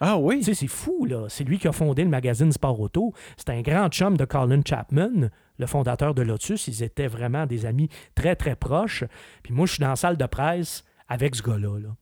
Ah 0.00 0.18
oui? 0.18 0.38
Tu 0.38 0.46
sais, 0.46 0.54
c'est 0.54 0.66
fou, 0.66 1.04
là. 1.04 1.28
C'est 1.28 1.44
lui 1.44 1.58
qui 1.58 1.68
a 1.68 1.72
fondé 1.72 2.02
le 2.02 2.10
magazine 2.10 2.50
Sport 2.50 2.80
Auto. 2.80 3.12
C'est 3.36 3.50
un 3.50 3.60
grand 3.60 3.88
chum 3.88 4.16
de 4.16 4.24
Colin 4.24 4.60
Chapman, 4.66 5.28
le 5.58 5.66
fondateur 5.66 6.14
de 6.14 6.22
Lotus. 6.22 6.66
Ils 6.66 6.82
étaient 6.82 7.06
vraiment 7.06 7.46
des 7.46 7.66
amis 7.66 7.88
très, 8.14 8.34
très 8.34 8.56
proches. 8.56 9.04
Puis 9.44 9.52
moi, 9.52 9.66
je 9.66 9.74
suis 9.74 9.80
dans 9.80 9.90
la 9.90 9.96
salle 9.96 10.16
de 10.16 10.26
presse 10.26 10.84
avec 11.08 11.36
ce 11.36 11.42
gars-là. 11.42 11.78
Là. 11.78 11.96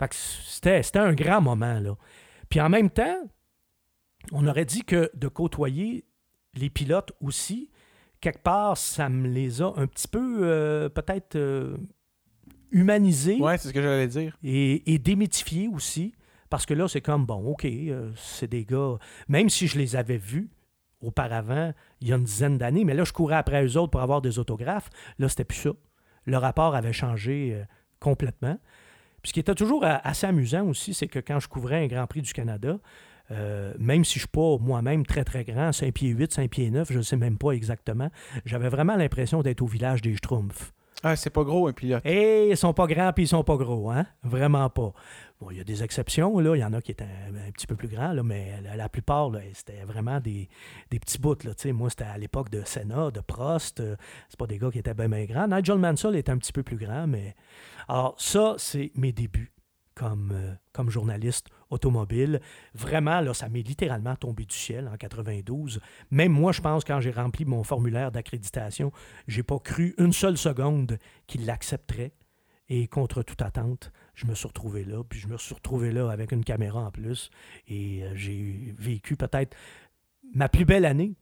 Fait 0.00 0.08
que 0.08 0.14
c'était, 0.16 0.82
c'était 0.82 0.98
un 0.98 1.12
grand 1.12 1.40
moment, 1.40 1.78
là. 1.78 1.96
Puis 2.48 2.60
en 2.60 2.68
même 2.68 2.90
temps, 2.90 3.28
on 4.32 4.46
aurait 4.46 4.64
dit 4.64 4.84
que 4.84 5.10
de 5.14 5.28
côtoyer 5.28 6.04
les 6.54 6.70
pilotes 6.70 7.12
aussi, 7.20 7.70
quelque 8.20 8.42
part, 8.42 8.76
ça 8.76 9.08
me 9.08 9.28
les 9.28 9.62
a 9.62 9.72
un 9.76 9.86
petit 9.86 10.08
peu 10.08 10.40
euh, 10.42 10.88
peut-être 10.88 11.36
euh, 11.36 11.76
humanisés. 12.70 13.38
Ouais, 13.40 13.58
c'est 13.58 13.68
ce 13.68 13.72
que 13.72 13.82
j'allais 13.82 14.08
dire. 14.08 14.36
Et, 14.42 14.92
et 14.92 14.98
démythifiés 14.98 15.68
aussi. 15.68 16.14
Parce 16.50 16.64
que 16.64 16.74
là, 16.74 16.88
c'est 16.88 17.02
comme, 17.02 17.26
bon, 17.26 17.44
OK, 17.44 17.66
euh, 17.66 18.10
c'est 18.16 18.48
des 18.48 18.64
gars, 18.64 18.96
même 19.28 19.50
si 19.50 19.66
je 19.66 19.78
les 19.78 19.96
avais 19.96 20.16
vus 20.16 20.48
auparavant, 21.02 21.72
il 22.00 22.08
y 22.08 22.12
a 22.12 22.16
une 22.16 22.24
dizaine 22.24 22.58
d'années, 22.58 22.84
mais 22.84 22.94
là, 22.94 23.04
je 23.04 23.12
courais 23.12 23.36
après 23.36 23.64
eux 23.64 23.76
autres 23.76 23.90
pour 23.90 24.00
avoir 24.00 24.22
des 24.22 24.38
autographes. 24.38 24.90
Là, 25.18 25.28
c'était 25.28 25.44
plus 25.44 25.58
ça. 25.58 25.70
Le 26.24 26.36
rapport 26.38 26.74
avait 26.74 26.92
changé 26.92 27.62
complètement. 28.00 28.58
Puis 29.22 29.28
ce 29.28 29.32
qui 29.34 29.40
était 29.40 29.54
toujours 29.54 29.84
assez 29.84 30.26
amusant 30.26 30.66
aussi, 30.66 30.94
c'est 30.94 31.06
que 31.06 31.18
quand 31.18 31.38
je 31.38 31.48
couvrais 31.48 31.84
un 31.84 31.86
Grand 31.86 32.06
Prix 32.06 32.22
du 32.22 32.32
Canada, 32.32 32.78
euh, 33.30 33.74
même 33.78 34.04
si 34.04 34.14
je 34.14 34.18
ne 34.18 34.20
suis 34.20 34.28
pas 34.28 34.58
moi-même 34.58 35.04
très, 35.04 35.24
très 35.24 35.44
grand, 35.44 35.72
5 35.72 35.92
pieds 35.92 36.10
8, 36.10 36.32
5 36.32 36.50
pieds 36.50 36.70
9, 36.70 36.90
je 36.90 36.98
ne 36.98 37.02
sais 37.02 37.16
même 37.16 37.38
pas 37.38 37.52
exactement, 37.52 38.10
j'avais 38.44 38.68
vraiment 38.68 38.96
l'impression 38.96 39.42
d'être 39.42 39.62
au 39.62 39.66
village 39.66 40.02
des 40.02 40.14
Schtroumpfs. 40.16 40.72
Ah, 41.04 41.14
c'est 41.14 41.30
pas 41.30 41.44
gros 41.44 41.68
un 41.68 41.72
pilote. 41.72 42.04
Et 42.04 42.48
ils 42.50 42.56
sont 42.56 42.72
pas 42.72 42.88
grands 42.88 43.12
puis 43.12 43.24
ils 43.24 43.28
sont 43.28 43.44
pas 43.44 43.56
gros, 43.56 43.88
hein? 43.90 44.04
Vraiment 44.24 44.68
pas. 44.68 44.92
Bon, 45.40 45.52
il 45.52 45.58
y 45.58 45.60
a 45.60 45.64
des 45.64 45.84
exceptions, 45.84 46.40
là. 46.40 46.56
Il 46.56 46.58
y 46.58 46.64
en 46.64 46.72
a 46.72 46.82
qui 46.82 46.90
étaient 46.90 47.04
un, 47.04 47.52
petit 47.52 47.68
peu 47.68 47.76
plus 47.76 47.86
grands, 47.86 48.12
là, 48.12 48.24
mais 48.24 48.60
la, 48.74 48.88
plupart, 48.88 49.30
là, 49.30 49.38
c'était 49.52 49.84
vraiment 49.84 50.18
des, 50.18 50.48
des, 50.90 50.98
petits 50.98 51.20
bouts, 51.20 51.36
là. 51.44 51.52
sais, 51.56 51.70
moi, 51.70 51.88
c'était 51.88 52.04
à 52.04 52.18
l'époque 52.18 52.50
de 52.50 52.62
Senna, 52.64 53.12
de 53.12 53.20
Prost. 53.20 53.78
Euh, 53.78 53.94
c'est 54.28 54.38
pas 54.38 54.48
des 54.48 54.58
gars 54.58 54.72
qui 54.72 54.80
étaient 54.80 54.94
bien, 54.94 55.08
bien 55.08 55.24
grands. 55.26 55.46
Nigel 55.46 55.78
Mansell 55.78 56.16
est 56.16 56.28
un 56.28 56.38
petit 56.38 56.52
peu 56.52 56.64
plus 56.64 56.76
grand, 56.76 57.06
mais... 57.06 57.36
Alors, 57.86 58.16
ça, 58.18 58.56
c'est 58.58 58.90
mes 58.96 59.12
débuts 59.12 59.52
comme, 59.94 60.32
euh, 60.34 60.54
comme 60.72 60.90
journaliste 60.90 61.48
automobile. 61.70 62.40
Vraiment, 62.74 63.20
là, 63.20 63.34
ça 63.34 63.48
m'est 63.48 63.62
littéralement 63.62 64.16
tombé 64.16 64.44
du 64.44 64.54
ciel 64.54 64.88
en 64.88 64.96
92. 64.96 65.80
Même 66.10 66.32
moi, 66.32 66.52
je 66.52 66.60
pense, 66.60 66.84
quand 66.84 67.00
j'ai 67.00 67.10
rempli 67.10 67.44
mon 67.44 67.62
formulaire 67.64 68.12
d'accréditation, 68.12 68.92
j'ai 69.26 69.42
pas 69.42 69.58
cru 69.58 69.94
une 69.98 70.12
seule 70.12 70.38
seconde 70.38 70.98
qu'il 71.26 71.46
l'accepterait. 71.46 72.12
Et 72.70 72.86
contre 72.86 73.22
toute 73.22 73.40
attente, 73.40 73.92
je 74.14 74.26
me 74.26 74.34
suis 74.34 74.46
retrouvé 74.46 74.84
là. 74.84 75.02
Puis 75.02 75.20
je 75.20 75.28
me 75.28 75.38
suis 75.38 75.54
retrouvé 75.54 75.90
là 75.90 76.10
avec 76.10 76.32
une 76.32 76.44
caméra 76.44 76.80
en 76.80 76.90
plus. 76.90 77.30
Et 77.66 78.02
euh, 78.02 78.12
j'ai 78.14 78.74
vécu 78.78 79.16
peut-être 79.16 79.56
ma 80.34 80.48
plus 80.48 80.66
belle 80.66 80.84
année 80.84 81.14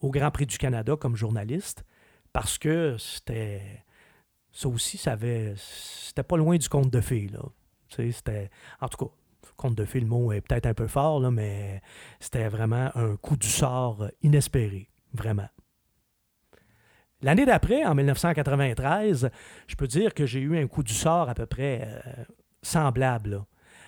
au 0.00 0.10
Grand 0.10 0.30
Prix 0.30 0.46
du 0.46 0.58
Canada 0.58 0.96
comme 0.96 1.16
journaliste 1.16 1.84
parce 2.32 2.58
que 2.58 2.96
c'était. 2.98 3.82
Ça 4.52 4.68
aussi, 4.68 4.96
ça 4.96 5.12
avait. 5.12 5.54
C'était 5.56 6.22
pas 6.22 6.36
loin 6.36 6.56
du 6.56 6.68
conte 6.68 6.90
de 6.90 7.00
fées, 7.00 7.28
là. 7.32 7.40
C'était. 7.88 8.50
En 8.80 8.88
tout 8.88 9.06
cas, 9.06 9.12
conte 9.56 9.74
de 9.74 9.84
fées, 9.84 10.00
le 10.00 10.06
mot 10.06 10.32
est 10.32 10.40
peut-être 10.40 10.66
un 10.66 10.74
peu 10.74 10.86
fort, 10.86 11.20
mais 11.30 11.80
c'était 12.20 12.48
vraiment 12.48 12.90
un 12.94 13.16
coup 13.16 13.36
du 13.36 13.48
sort 13.48 14.08
inespéré. 14.22 14.88
Vraiment. 15.12 15.48
L'année 17.22 17.46
d'après, 17.46 17.84
en 17.84 17.94
1993, 17.94 19.30
je 19.66 19.74
peux 19.74 19.86
dire 19.86 20.12
que 20.12 20.26
j'ai 20.26 20.40
eu 20.40 20.58
un 20.58 20.66
coup 20.66 20.82
du 20.82 20.92
sort 20.92 21.28
à 21.28 21.34
peu 21.34 21.46
près 21.46 21.82
euh, 21.84 22.24
semblable. 22.62 23.44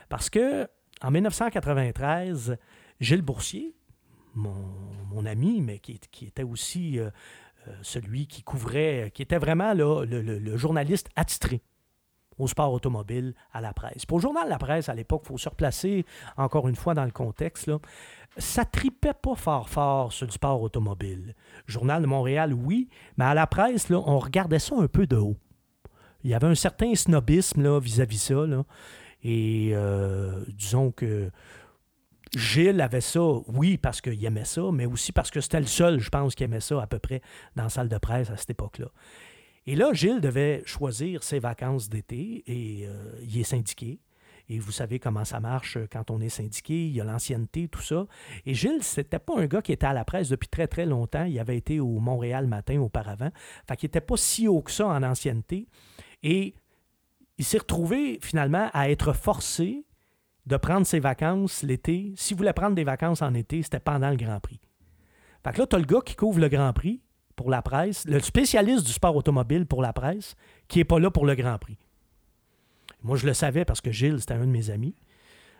Parce 0.08 0.30
que 0.30 0.66
en 1.02 1.10
1993, 1.10 2.56
Gilles 3.00 3.22
Boursier, 3.22 3.74
mon, 4.34 5.26
ami, 5.26 5.60
mais 5.60 5.78
qui, 5.78 6.00
était 6.22 6.42
aussi 6.42 6.98
euh, 6.98 7.10
euh, 7.66 7.72
celui 7.82 8.26
qui 8.26 8.42
couvrait, 8.42 9.10
qui 9.12 9.22
était 9.22 9.38
vraiment 9.38 9.74
le, 9.74 10.04
le, 10.04 10.56
journaliste 10.56 11.08
attitré 11.16 11.60
au 12.38 12.46
sport 12.46 12.72
automobile, 12.72 13.34
à 13.52 13.60
la 13.60 13.72
presse. 13.72 14.06
Pour 14.06 14.18
le 14.18 14.22
journal 14.22 14.48
La 14.48 14.58
Presse, 14.58 14.88
à 14.88 14.94
l'époque, 14.94 15.22
il 15.24 15.28
faut 15.28 15.38
se 15.38 15.48
replacer 15.48 16.04
encore 16.36 16.68
une 16.68 16.76
fois 16.76 16.94
dans 16.94 17.04
le 17.04 17.10
contexte. 17.10 17.66
Là 17.66 17.78
ça 18.38 18.64
tripait 18.64 19.14
pas 19.14 19.34
fort 19.34 19.68
fort 19.68 20.12
sur 20.12 20.26
le 20.26 20.32
sport 20.32 20.62
automobile. 20.62 21.34
Journal 21.66 22.02
de 22.02 22.06
Montréal, 22.06 22.54
oui, 22.54 22.88
mais 23.16 23.24
à 23.24 23.34
la 23.34 23.46
presse, 23.46 23.90
on 23.90 24.18
regardait 24.18 24.58
ça 24.58 24.76
un 24.76 24.86
peu 24.86 25.06
de 25.06 25.16
haut. 25.16 25.36
Il 26.24 26.30
y 26.30 26.34
avait 26.34 26.46
un 26.46 26.54
certain 26.54 26.94
snobisme 26.94 27.78
vis-à-vis 27.78 28.18
ça. 28.18 28.46
Là. 28.46 28.64
Et 29.22 29.70
euh, 29.72 30.44
disons 30.48 30.92
que 30.92 31.30
Gilles 32.36 32.80
avait 32.80 33.00
ça, 33.00 33.20
oui, 33.48 33.78
parce 33.78 34.00
qu'il 34.00 34.24
aimait 34.24 34.44
ça, 34.44 34.62
mais 34.72 34.86
aussi 34.86 35.12
parce 35.12 35.30
que 35.30 35.40
c'était 35.40 35.60
le 35.60 35.66
seul, 35.66 36.00
je 36.00 36.10
pense, 36.10 36.34
qui 36.34 36.44
aimait 36.44 36.60
ça 36.60 36.80
à 36.80 36.86
peu 36.86 36.98
près 36.98 37.22
dans 37.56 37.64
la 37.64 37.68
salle 37.68 37.88
de 37.88 37.98
presse 37.98 38.30
à 38.30 38.36
cette 38.36 38.50
époque-là. 38.50 38.88
Et 39.68 39.76
là, 39.76 39.92
Gilles 39.92 40.22
devait 40.22 40.62
choisir 40.64 41.22
ses 41.22 41.40
vacances 41.40 41.90
d'été 41.90 42.42
et 42.46 42.86
euh, 42.86 43.12
il 43.20 43.38
est 43.38 43.44
syndiqué. 43.44 44.00
Et 44.48 44.58
vous 44.58 44.72
savez 44.72 44.98
comment 44.98 45.26
ça 45.26 45.40
marche 45.40 45.76
euh, 45.76 45.86
quand 45.92 46.10
on 46.10 46.22
est 46.22 46.30
syndiqué, 46.30 46.86
il 46.86 46.96
y 46.96 47.02
a 47.02 47.04
l'ancienneté, 47.04 47.68
tout 47.68 47.82
ça. 47.82 48.06
Et 48.46 48.54
Gilles, 48.54 48.82
c'était 48.82 49.18
pas 49.18 49.38
un 49.38 49.44
gars 49.44 49.60
qui 49.60 49.72
était 49.72 49.84
à 49.84 49.92
la 49.92 50.06
presse 50.06 50.30
depuis 50.30 50.48
très, 50.48 50.68
très 50.68 50.86
longtemps. 50.86 51.24
Il 51.24 51.38
avait 51.38 51.58
été 51.58 51.80
au 51.80 51.98
Montréal 51.98 52.46
matin 52.46 52.80
auparavant. 52.80 53.28
Fait 53.68 53.76
qu'il 53.76 53.88
n'était 53.88 54.00
pas 54.00 54.16
si 54.16 54.48
haut 54.48 54.62
que 54.62 54.70
ça 54.70 54.86
en 54.86 55.02
ancienneté. 55.02 55.68
Et 56.22 56.54
il 57.36 57.44
s'est 57.44 57.58
retrouvé 57.58 58.20
finalement 58.22 58.70
à 58.72 58.88
être 58.88 59.12
forcé 59.12 59.84
de 60.46 60.56
prendre 60.56 60.86
ses 60.86 60.98
vacances 60.98 61.62
l'été. 61.62 62.14
S'il 62.16 62.38
voulait 62.38 62.54
prendre 62.54 62.74
des 62.74 62.84
vacances 62.84 63.20
en 63.20 63.34
été, 63.34 63.62
c'était 63.62 63.80
pendant 63.80 64.08
le 64.08 64.16
Grand 64.16 64.40
Prix. 64.40 64.62
Fait 65.44 65.52
que 65.52 65.58
là, 65.58 65.66
tu 65.66 65.76
as 65.76 65.78
le 65.78 65.84
gars 65.84 66.00
qui 66.02 66.16
couvre 66.16 66.40
le 66.40 66.48
Grand 66.48 66.72
Prix 66.72 67.02
pour 67.38 67.50
la 67.50 67.62
presse, 67.62 68.04
le 68.08 68.18
spécialiste 68.18 68.84
du 68.84 68.92
sport 68.92 69.14
automobile 69.14 69.64
pour 69.64 69.80
la 69.80 69.92
presse, 69.92 70.34
qui 70.66 70.78
n'est 70.78 70.84
pas 70.84 70.98
là 70.98 71.08
pour 71.08 71.24
le 71.24 71.36
Grand 71.36 71.56
Prix. 71.56 71.78
Moi, 73.04 73.16
je 73.16 73.26
le 73.26 73.32
savais 73.32 73.64
parce 73.64 73.80
que 73.80 73.92
Gilles, 73.92 74.18
c'était 74.18 74.34
un 74.34 74.40
de 74.40 74.50
mes 74.50 74.70
amis. 74.70 74.96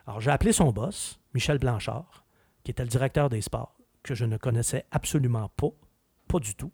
Alors, 0.04 0.20
j'ai 0.20 0.32
appelé 0.32 0.50
son 0.50 0.72
boss, 0.72 1.20
Michel 1.34 1.58
Blanchard, 1.58 2.24
qui 2.64 2.72
était 2.72 2.82
le 2.82 2.88
directeur 2.88 3.28
des 3.28 3.40
sports, 3.42 3.76
que 4.02 4.16
je 4.16 4.24
ne 4.24 4.36
connaissais 4.36 4.86
absolument 4.90 5.48
pas, 5.56 5.70
pas 6.26 6.40
du 6.40 6.56
tout. 6.56 6.72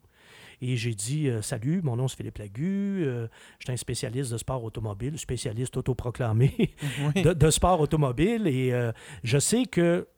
Et 0.62 0.78
j'ai 0.78 0.94
dit 0.94 1.28
euh, 1.28 1.42
Salut, 1.42 1.82
mon 1.82 1.96
nom 1.96 2.08
c'est 2.08 2.16
Philippe 2.16 2.38
Lagu, 2.38 3.04
euh, 3.04 3.28
je 3.58 3.66
suis 3.66 3.72
un 3.74 3.76
spécialiste 3.76 4.32
de 4.32 4.38
sport 4.38 4.64
automobile, 4.64 5.18
spécialiste 5.18 5.76
autoproclamé 5.76 6.74
de, 7.14 7.50
sport 7.50 7.80
automobile. 7.80 8.46
Et 8.46 8.72
euh, 8.72 8.90
je 9.22 9.38
sais 9.38 9.66
que 9.66 10.08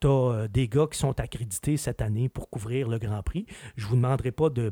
tu 0.00 0.06
as 0.06 0.48
des 0.48 0.68
gars 0.68 0.86
qui 0.90 0.98
sont 0.98 1.18
accrédités 1.20 1.76
cette 1.76 2.02
année 2.02 2.28
pour 2.28 2.50
couvrir 2.50 2.88
le 2.88 2.98
Grand 2.98 3.22
Prix. 3.22 3.46
Je 3.76 3.84
ne 3.84 3.90
vous 3.90 3.96
demanderai 3.96 4.32
pas 4.32 4.50
de 4.50 4.70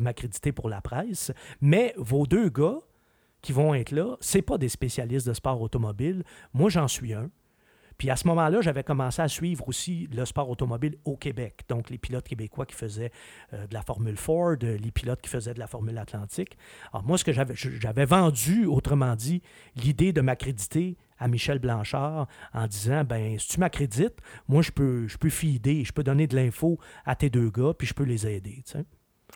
m'accréditer 0.00 0.52
pour 0.52 0.68
la 0.68 0.80
presse, 0.80 1.32
mais 1.60 1.94
vos 1.96 2.26
deux 2.26 2.48
gars, 2.48 2.78
qui 3.42 3.52
vont 3.52 3.74
être 3.74 3.92
là, 3.92 4.16
c'est 4.20 4.42
pas 4.42 4.58
des 4.58 4.68
spécialistes 4.68 5.26
de 5.26 5.32
sport 5.32 5.60
automobile. 5.60 6.24
Moi, 6.52 6.70
j'en 6.70 6.88
suis 6.88 7.14
un. 7.14 7.30
Puis 7.96 8.10
à 8.10 8.16
ce 8.16 8.28
moment-là, 8.28 8.60
j'avais 8.60 8.84
commencé 8.84 9.20
à 9.20 9.26
suivre 9.26 9.66
aussi 9.66 10.08
le 10.12 10.24
sport 10.24 10.48
automobile 10.48 10.96
au 11.04 11.16
Québec. 11.16 11.62
Donc, 11.68 11.90
les 11.90 11.98
pilotes 11.98 12.28
québécois 12.28 12.64
qui 12.64 12.76
faisaient 12.76 13.10
euh, 13.52 13.66
de 13.66 13.74
la 13.74 13.82
Formule 13.82 14.16
Ford, 14.16 14.54
les 14.60 14.90
pilotes 14.92 15.20
qui 15.20 15.28
faisaient 15.28 15.54
de 15.54 15.58
la 15.58 15.66
Formule 15.66 15.98
Atlantique. 15.98 16.56
Alors, 16.92 17.04
moi, 17.04 17.18
ce 17.18 17.24
que 17.24 17.32
j'avais 17.32 18.04
vendu, 18.04 18.66
autrement 18.66 19.16
dit, 19.16 19.42
l'idée 19.74 20.12
de 20.12 20.20
m'accréditer 20.20 20.96
à 21.18 21.28
Michel 21.28 21.58
Blanchard 21.58 22.26
en 22.52 22.66
disant 22.66 23.04
ben 23.04 23.38
si 23.38 23.48
tu 23.48 23.60
m'accrédites, 23.60 24.18
moi 24.48 24.62
je 24.62 24.70
peux 24.70 25.06
je 25.08 25.16
peux 25.18 25.30
fider, 25.30 25.84
je 25.84 25.92
peux 25.92 26.02
donner 26.02 26.26
de 26.26 26.36
l'info 26.36 26.78
à 27.04 27.14
tes 27.16 27.30
deux 27.30 27.50
gars 27.50 27.72
puis 27.76 27.86
je 27.86 27.94
peux 27.94 28.04
les 28.04 28.26
aider, 28.26 28.62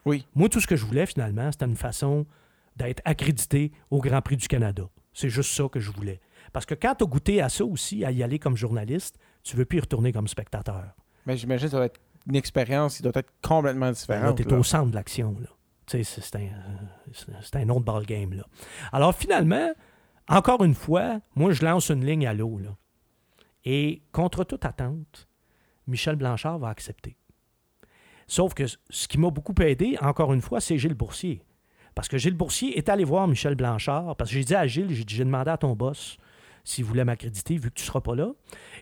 Oui. 0.04 0.26
Moi 0.34 0.48
tout 0.48 0.60
ce 0.60 0.66
que 0.66 0.76
je 0.76 0.84
voulais 0.84 1.06
finalement, 1.06 1.50
c'était 1.52 1.66
une 1.66 1.76
façon 1.76 2.26
d'être 2.76 3.02
accrédité 3.04 3.72
au 3.90 4.00
Grand 4.00 4.22
Prix 4.22 4.36
du 4.36 4.48
Canada. 4.48 4.84
C'est 5.12 5.28
juste 5.28 5.52
ça 5.52 5.68
que 5.68 5.78
je 5.78 5.90
voulais. 5.90 6.20
Parce 6.52 6.64
que 6.66 6.74
quand 6.74 6.94
tu 6.94 7.04
as 7.04 7.06
goûté 7.06 7.40
à 7.42 7.48
ça 7.48 7.64
aussi, 7.64 8.04
à 8.04 8.10
y 8.10 8.22
aller 8.22 8.38
comme 8.38 8.56
journaliste, 8.56 9.18
tu 9.42 9.56
veux 9.56 9.64
plus 9.64 9.78
y 9.78 9.80
retourner 9.80 10.12
comme 10.12 10.28
spectateur. 10.28 10.84
Mais 11.26 11.36
j'imagine 11.36 11.66
que 11.66 11.70
ça 11.70 11.76
doit 11.76 11.86
être 11.86 12.00
une 12.26 12.36
expérience 12.36 12.96
qui 12.96 13.02
doit 13.02 13.12
être 13.14 13.32
complètement 13.42 13.90
différente. 13.90 14.36
tu 14.36 14.42
es 14.48 14.52
au 14.52 14.62
centre 14.62 14.90
de 14.90 14.94
l'action. 14.94 15.36
C'est 15.86 16.36
un, 16.36 17.60
un 17.60 17.68
autre 17.68 17.84
ballgame. 17.84 18.32
Là. 18.34 18.44
Alors 18.92 19.14
finalement, 19.14 19.72
encore 20.28 20.64
une 20.64 20.74
fois, 20.74 21.20
moi, 21.34 21.52
je 21.52 21.64
lance 21.64 21.90
une 21.90 22.04
ligne 22.04 22.26
à 22.26 22.34
l'eau. 22.34 22.60
Et 23.64 24.02
contre 24.12 24.44
toute 24.44 24.64
attente, 24.64 25.28
Michel 25.86 26.16
Blanchard 26.16 26.58
va 26.58 26.68
accepter. 26.68 27.16
Sauf 28.26 28.54
que 28.54 28.64
ce 28.66 29.08
qui 29.08 29.18
m'a 29.18 29.30
beaucoup 29.30 29.54
aidé, 29.60 29.96
encore 30.00 30.32
une 30.32 30.40
fois, 30.40 30.60
c'est 30.60 30.78
Gilles 30.78 30.94
Boursier. 30.94 31.42
Parce 31.94 32.08
que 32.08 32.16
Gilles 32.16 32.36
Boursier 32.36 32.78
est 32.78 32.88
allé 32.88 33.04
voir 33.04 33.28
Michel 33.28 33.54
Blanchard, 33.54 34.16
parce 34.16 34.30
que 34.30 34.36
j'ai 34.36 34.44
dit 34.44 34.54
à 34.54 34.66
Gilles, 34.66 34.90
j'ai 34.90 35.24
demandé 35.24 35.50
à 35.50 35.58
ton 35.58 35.74
boss 35.74 36.16
s'il 36.64 36.84
voulait 36.84 37.04
m'accréditer, 37.04 37.56
vu 37.56 37.70
que 37.70 37.74
tu 37.74 37.82
ne 37.82 37.86
seras 37.86 38.00
pas 38.00 38.14
là. 38.14 38.32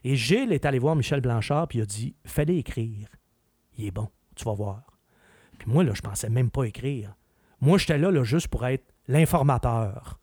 Et 0.05 0.14
Gilles 0.14 0.53
est 0.53 0.66
allé 0.66 0.78
voir 0.78 0.95
Michel 0.95 1.20
Blanchard, 1.20 1.68
puis 1.68 1.78
il 1.78 1.82
a 1.82 1.86
dit 1.86 2.14
Fallait 2.24 2.59
écrire. 2.59 3.09
Il 3.76 3.86
est 3.86 3.91
bon, 3.91 4.09
tu 4.36 4.45
vas 4.45 4.53
voir. 4.53 4.82
Puis 5.59 5.70
moi, 5.70 5.82
là, 5.82 5.93
je 5.95 6.03
pensais 6.03 6.28
même 6.28 6.51
pas 6.51 6.64
écrire. 6.64 7.14
Moi, 7.61 7.78
j'étais 7.78 7.99
là, 7.99 8.11
là 8.11 8.22
juste 8.22 8.49
pour 8.49 8.66
être 8.66 8.95
l'informateur. 9.09 10.19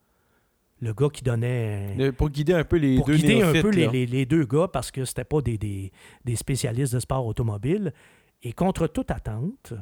Le 0.82 0.94
gars 0.94 1.10
qui 1.12 1.24
donnait. 1.24 2.12
pour 2.12 2.30
guider 2.30 2.54
un 2.54 2.64
peu 2.64 2.78
les 2.78 2.98
pour 2.98 3.08
deux 3.08 3.16
guider 3.16 3.42
un 3.42 3.62
peu 3.62 3.70
les, 3.70 4.06
les, 4.06 4.26
deux 4.26 4.46
gars 4.46 4.68
parce 4.68 4.92
que 4.92 5.06
c'était 5.06 5.24
pas 5.24 5.42
des, 5.42 5.58
des, 5.58 5.92
des 6.24 6.36
spécialistes 6.36 6.94
de 6.94 7.00
sport 7.00 7.26
automobile. 7.26 7.94
Et 8.44 8.54
contre 8.54 8.88
toute 8.88 9.10
attente, 9.10 9.74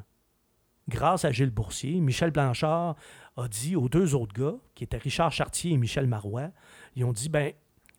grâce 0.87 1.25
à 1.25 1.31
Gilles 1.31 1.51
Boursier, 1.51 1.99
Michel 1.99 2.31
Blanchard 2.31 2.95
a 3.37 3.47
dit 3.47 3.75
aux 3.75 3.89
deux 3.89 4.15
autres 4.15 4.33
gars, 4.33 4.55
qui 4.73 4.83
étaient 4.83 4.97
Richard 4.97 5.31
Chartier 5.31 5.73
et 5.73 5.77
Michel 5.77 6.07
Marois, 6.07 6.51
ils 6.95 7.03
ont 7.03 7.11
dit, 7.11 7.27
ben, 7.27 7.51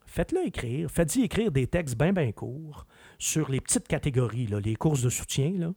faites-le 0.06 0.46
écrire, 0.46 0.90
faites-y 0.90 1.22
écrire 1.22 1.50
des 1.50 1.66
textes 1.66 1.98
bien, 1.98 2.12
bien 2.12 2.32
courts 2.32 2.86
sur 3.18 3.50
les 3.50 3.60
petites 3.60 3.88
catégories, 3.88 4.46
là, 4.46 4.60
les 4.60 4.76
courses 4.76 5.02
de 5.02 5.10
soutien, 5.10 5.52
là. 5.58 5.72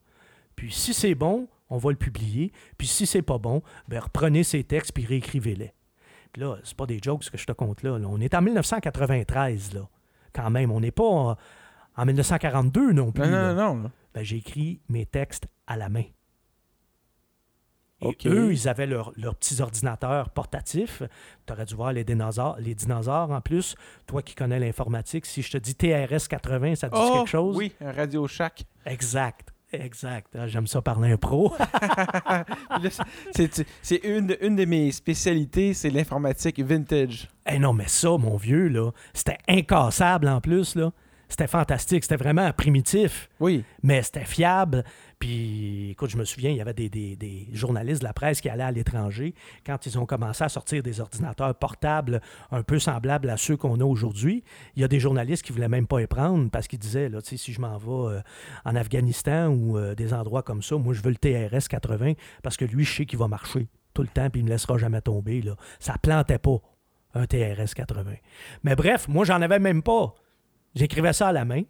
Puis 0.55 0.71
si 0.73 0.93
c'est 0.93 1.15
bon, 1.15 1.47
on 1.69 1.77
va 1.77 1.91
le 1.91 1.95
publier. 1.95 2.51
Puis 2.77 2.87
si 2.87 3.05
c'est 3.05 3.21
pas 3.21 3.37
bon, 3.37 3.61
ben, 3.87 3.99
reprenez 3.99 4.43
ces 4.43 4.63
textes 4.63 4.93
puis 4.93 5.05
réécrivez-les. 5.05 5.73
Puis 6.33 6.41
là, 6.41 6.57
c'est 6.63 6.77
pas 6.77 6.85
des 6.85 6.99
jokes 7.01 7.23
ce 7.23 7.31
que 7.31 7.37
je 7.37 7.45
te 7.45 7.51
compte 7.51 7.83
là, 7.83 7.93
On 8.07 8.19
est 8.19 8.33
en 8.33 8.41
1993, 8.41 9.73
là, 9.73 9.87
quand 10.33 10.49
même. 10.49 10.71
On 10.71 10.79
n'est 10.79 10.91
pas 10.91 11.37
en, 11.97 12.05
1942 12.05 12.93
non 12.93 13.11
plus. 13.11 13.23
Non, 13.23 13.53
non, 13.53 13.75
non. 13.75 13.91
Ben, 14.13 14.23
j'ai 14.23 14.37
écrit 14.37 14.81
mes 14.89 15.05
textes 15.05 15.47
à 15.67 15.77
la 15.77 15.89
main. 15.89 16.05
Et 18.01 18.15
eux, 18.27 18.53
ils 18.53 18.69
avaient 18.69 18.85
leurs 18.85 19.13
petits 19.35 19.61
ordinateurs 19.61 20.29
portatifs. 20.29 21.03
Tu 21.45 21.53
aurais 21.53 21.65
dû 21.65 21.75
voir 21.75 21.91
les 21.91 22.05
dinosaures, 22.05 22.57
les 22.59 22.73
dinosaures 22.73 23.31
en 23.31 23.41
plus. 23.41 23.75
Toi 24.07 24.21
qui 24.21 24.35
connais 24.35 24.59
l'informatique, 24.59 25.25
si 25.25 25.41
je 25.41 25.51
te 25.51 25.57
dis 25.57 25.73
TRS-80, 25.73 26.75
ça 26.75 26.89
te 26.89 26.95
dit 26.95 27.01
oh, 27.03 27.13
quelque 27.17 27.27
chose? 27.27 27.57
Oui, 27.57 27.73
un 27.81 27.91
Radio 27.91 28.25
Shack. 28.25 28.63
Exact. 28.85 29.53
Exact. 29.71 30.27
Ah, 30.37 30.47
J'aime 30.47 30.65
ça 30.67 30.81
parler 30.81 31.11
un 31.11 31.17
pro. 31.17 31.53
C'est- 33.81 34.03
une 34.03 34.27
de 34.55 34.65
mes 34.65 34.91
spécialités, 34.91 35.73
c'est 35.73 35.89
l'informatique 35.89 36.59
vintage. 36.59 37.27
Eh 37.49 37.59
non, 37.59 37.73
mais 37.73 37.87
ça, 37.87 38.17
mon 38.17 38.35
vieux, 38.37 38.67
là, 38.67 38.91
c'était 39.13 39.37
incassable 39.47 40.27
en 40.27 40.41
plus, 40.41 40.75
là. 40.75 40.91
C'était 41.27 41.47
fantastique. 41.47 42.03
C'était 42.03 42.15
vraiment 42.15 42.51
primitif, 42.53 43.29
Oui. 43.39 43.63
mais 43.83 44.01
c'était 44.01 44.25
fiable. 44.25 44.83
Puis, 45.19 45.89
écoute, 45.91 46.09
je 46.09 46.17
me 46.17 46.23
souviens, 46.23 46.49
il 46.49 46.55
y 46.55 46.61
avait 46.61 46.73
des, 46.73 47.47
journalistes 47.51 48.01
de 48.01 48.07
la 48.07 48.13
presse 48.13 48.39
qui 48.39 48.47
allaient 48.47 48.63
à 48.63 48.71
l'étranger 48.71 49.35
quand 49.65 49.85
ils 49.85 49.99
ont 49.99 50.05
commencé 50.05 50.45
à 50.45 50.49
sortir 50.49 50.81
des 50.81 51.01
ordinateurs 51.01 51.53
portables 51.55 52.21
un 52.51 52.63
peu 52.63 52.79
semblables 52.79 53.29
à 53.29 53.35
ceux 53.35 53.57
qu'on 53.57 53.81
a 53.81 53.83
aujourd'hui. 53.83 54.43
Il 54.77 54.81
y 54.81 54.85
a 54.85 54.87
des 54.87 54.99
journalistes 55.01 55.43
qui 55.43 55.51
voulaient 55.51 55.67
même 55.67 55.87
pas 55.87 56.01
y 56.01 56.07
prendre 56.07 56.49
parce 56.49 56.67
qu'ils 56.67 56.79
disaient, 56.79 57.09
là, 57.09 57.19
si 57.21 57.51
je 57.51 57.59
m'en 57.59 57.77
vais 57.77 58.15
euh, 58.15 58.21
en 58.63 58.75
Afghanistan 58.75 59.49
ou 59.49 59.77
euh, 59.77 59.93
des 59.93 60.13
endroits 60.13 60.41
comme 60.41 60.63
ça, 60.63 60.77
moi, 60.77 60.93
je 60.93 61.01
veux 61.01 61.11
le 61.11 61.17
TRS 61.17 61.67
80 61.67 62.13
parce 62.41 62.55
que 62.55 62.63
lui, 62.63 62.85
je 62.85 62.95
sais 62.95 63.05
qu'il 63.05 63.19
va 63.19 63.27
marcher 63.27 63.67
tout 63.93 64.03
le 64.03 64.07
temps 64.07 64.29
puis 64.29 64.39
il 64.39 64.45
me 64.45 64.49
laissera 64.49 64.77
jamais 64.77 65.01
tomber. 65.01 65.41
Là. 65.41 65.57
Ça 65.79 65.97
plantait 66.01 66.39
pas, 66.39 66.61
un 67.13 67.25
TRS 67.25 67.73
80. 67.75 68.13
Mais 68.63 68.75
bref, 68.75 69.09
moi, 69.09 69.25
j'en 69.25 69.41
avais 69.41 69.59
même 69.59 69.83
pas. 69.83 70.15
J'écrivais 70.75 71.11
ça 71.11 71.27
à 71.27 71.33
la 71.33 71.43
main. 71.43 71.63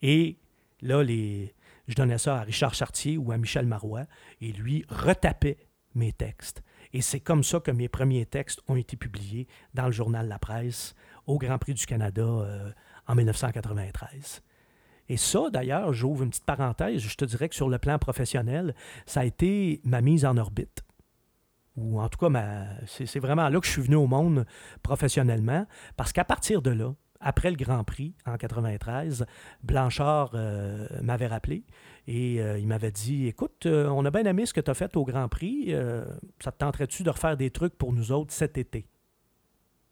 Et 0.00 0.38
là, 0.80 1.02
les... 1.02 1.54
je 1.88 1.94
donnais 1.94 2.18
ça 2.18 2.38
à 2.38 2.42
Richard 2.42 2.74
Chartier 2.74 3.18
ou 3.18 3.32
à 3.32 3.38
Michel 3.38 3.66
Marois. 3.66 4.04
Et 4.40 4.52
lui 4.52 4.84
retapait 4.88 5.58
mes 5.94 6.12
textes. 6.12 6.62
Et 6.92 7.00
c'est 7.00 7.20
comme 7.20 7.44
ça 7.44 7.60
que 7.60 7.70
mes 7.70 7.88
premiers 7.88 8.26
textes 8.26 8.60
ont 8.68 8.76
été 8.76 8.96
publiés 8.96 9.46
dans 9.74 9.86
le 9.86 9.92
journal 9.92 10.28
La 10.28 10.38
Presse 10.38 10.94
au 11.26 11.38
Grand 11.38 11.58
Prix 11.58 11.74
du 11.74 11.86
Canada 11.86 12.22
euh, 12.22 12.70
en 13.06 13.14
1993. 13.14 14.42
Et 15.08 15.16
ça, 15.16 15.50
d'ailleurs, 15.52 15.92
j'ouvre 15.92 16.22
une 16.22 16.30
petite 16.30 16.44
parenthèse, 16.44 17.02
je 17.02 17.16
te 17.16 17.24
dirais 17.24 17.48
que 17.48 17.54
sur 17.54 17.68
le 17.68 17.78
plan 17.78 17.98
professionnel, 17.98 18.74
ça 19.06 19.20
a 19.20 19.24
été 19.24 19.80
ma 19.84 20.00
mise 20.00 20.24
en 20.24 20.36
orbite. 20.36 20.82
Ou 21.76 22.00
en 22.00 22.08
tout 22.08 22.18
cas, 22.18 22.28
ma... 22.28 22.66
c'est 22.86 23.18
vraiment 23.18 23.48
là 23.48 23.60
que 23.60 23.66
je 23.66 23.72
suis 23.72 23.82
venu 23.82 23.96
au 23.96 24.06
monde 24.06 24.46
professionnellement, 24.82 25.66
parce 25.96 26.12
qu'à 26.12 26.24
partir 26.24 26.62
de 26.62 26.70
là, 26.70 26.94
après 27.24 27.50
le 27.50 27.56
Grand 27.56 27.82
Prix 27.82 28.14
en 28.26 28.36
93, 28.36 29.26
Blanchard 29.62 30.32
euh, 30.34 30.86
m'avait 31.02 31.26
rappelé 31.26 31.64
et 32.06 32.40
euh, 32.40 32.58
il 32.58 32.68
m'avait 32.68 32.90
dit 32.92 33.26
Écoute, 33.26 33.64
euh, 33.66 33.88
on 33.88 34.04
a 34.04 34.10
bien 34.10 34.24
aimé 34.24 34.44
ce 34.46 34.52
que 34.52 34.60
tu 34.60 34.70
as 34.70 34.74
fait 34.74 34.94
au 34.96 35.04
Grand 35.04 35.28
Prix. 35.28 35.74
ça 36.38 36.52
te 36.52 36.58
tenterait-tu 36.58 37.02
de 37.02 37.10
refaire 37.10 37.36
des 37.36 37.50
trucs 37.50 37.76
pour 37.76 37.92
nous 37.92 38.12
autres 38.12 38.32
cet 38.32 38.58
été 38.58 38.86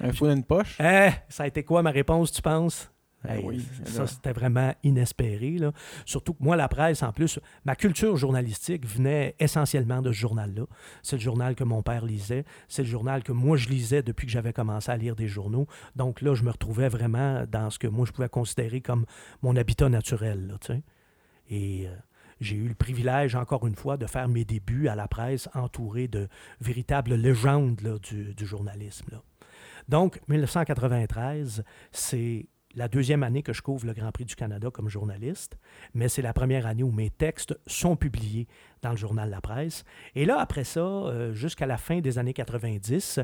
Un 0.00 0.12
fou 0.12 0.26
dans 0.26 0.34
une 0.34 0.44
poche? 0.44 0.80
Eh, 0.80 1.10
ça 1.28 1.42
a 1.42 1.46
été 1.46 1.64
quoi 1.64 1.82
ma 1.82 1.90
réponse, 1.90 2.32
tu 2.32 2.40
penses? 2.40 2.90
Hey, 3.26 3.44
oui, 3.44 3.66
ça, 3.84 4.06
c'était 4.06 4.32
vraiment 4.32 4.72
inespéré. 4.84 5.58
Là. 5.58 5.72
Surtout 6.04 6.34
que 6.34 6.42
moi, 6.42 6.54
la 6.54 6.68
presse, 6.68 7.02
en 7.02 7.12
plus, 7.12 7.40
ma 7.64 7.74
culture 7.74 8.16
journalistique 8.16 8.86
venait 8.86 9.34
essentiellement 9.40 10.02
de 10.02 10.12
ce 10.12 10.18
journal-là. 10.18 10.66
C'est 11.02 11.16
le 11.16 11.22
journal 11.22 11.56
que 11.56 11.64
mon 11.64 11.82
père 11.82 12.04
lisait. 12.04 12.44
C'est 12.68 12.82
le 12.82 12.88
journal 12.88 13.24
que 13.24 13.32
moi, 13.32 13.56
je 13.56 13.68
lisais 13.68 14.02
depuis 14.02 14.26
que 14.26 14.32
j'avais 14.32 14.52
commencé 14.52 14.92
à 14.92 14.96
lire 14.96 15.16
des 15.16 15.26
journaux. 15.26 15.66
Donc 15.96 16.20
là, 16.20 16.34
je 16.34 16.44
me 16.44 16.50
retrouvais 16.50 16.88
vraiment 16.88 17.44
dans 17.50 17.70
ce 17.70 17.78
que 17.80 17.88
moi, 17.88 18.06
je 18.06 18.12
pouvais 18.12 18.28
considérer 18.28 18.80
comme 18.80 19.04
mon 19.42 19.56
habitat 19.56 19.88
naturel. 19.88 20.46
Là. 20.46 20.76
Et 21.50 21.88
euh, 21.88 21.94
j'ai 22.40 22.54
eu 22.54 22.68
le 22.68 22.74
privilège, 22.74 23.34
encore 23.34 23.66
une 23.66 23.74
fois, 23.74 23.96
de 23.96 24.06
faire 24.06 24.28
mes 24.28 24.44
débuts 24.44 24.86
à 24.86 24.94
la 24.94 25.08
presse 25.08 25.48
entouré 25.54 26.06
de 26.06 26.28
véritables 26.60 27.14
légendes 27.14 27.80
là, 27.80 27.98
du, 27.98 28.34
du 28.34 28.46
journalisme. 28.46 29.20
Donc, 29.88 30.20
1993, 30.28 31.64
c'est 31.90 32.46
la 32.78 32.86
deuxième 32.86 33.24
année 33.24 33.42
que 33.42 33.52
je 33.52 33.60
couvre 33.60 33.86
le 33.86 33.92
Grand 33.92 34.12
Prix 34.12 34.24
du 34.24 34.36
Canada 34.36 34.70
comme 34.72 34.88
journaliste, 34.88 35.58
mais 35.94 36.08
c'est 36.08 36.22
la 36.22 36.32
première 36.32 36.64
année 36.64 36.84
où 36.84 36.92
mes 36.92 37.10
textes 37.10 37.58
sont 37.66 37.96
publiés 37.96 38.46
dans 38.82 38.90
le 38.90 38.96
journal 38.96 39.28
La 39.28 39.40
Presse. 39.40 39.84
Et 40.14 40.24
là, 40.24 40.38
après 40.38 40.62
ça, 40.62 40.80
euh, 40.80 41.34
jusqu'à 41.34 41.66
la 41.66 41.76
fin 41.76 41.98
des 41.98 42.18
années 42.18 42.32
90, 42.32 43.18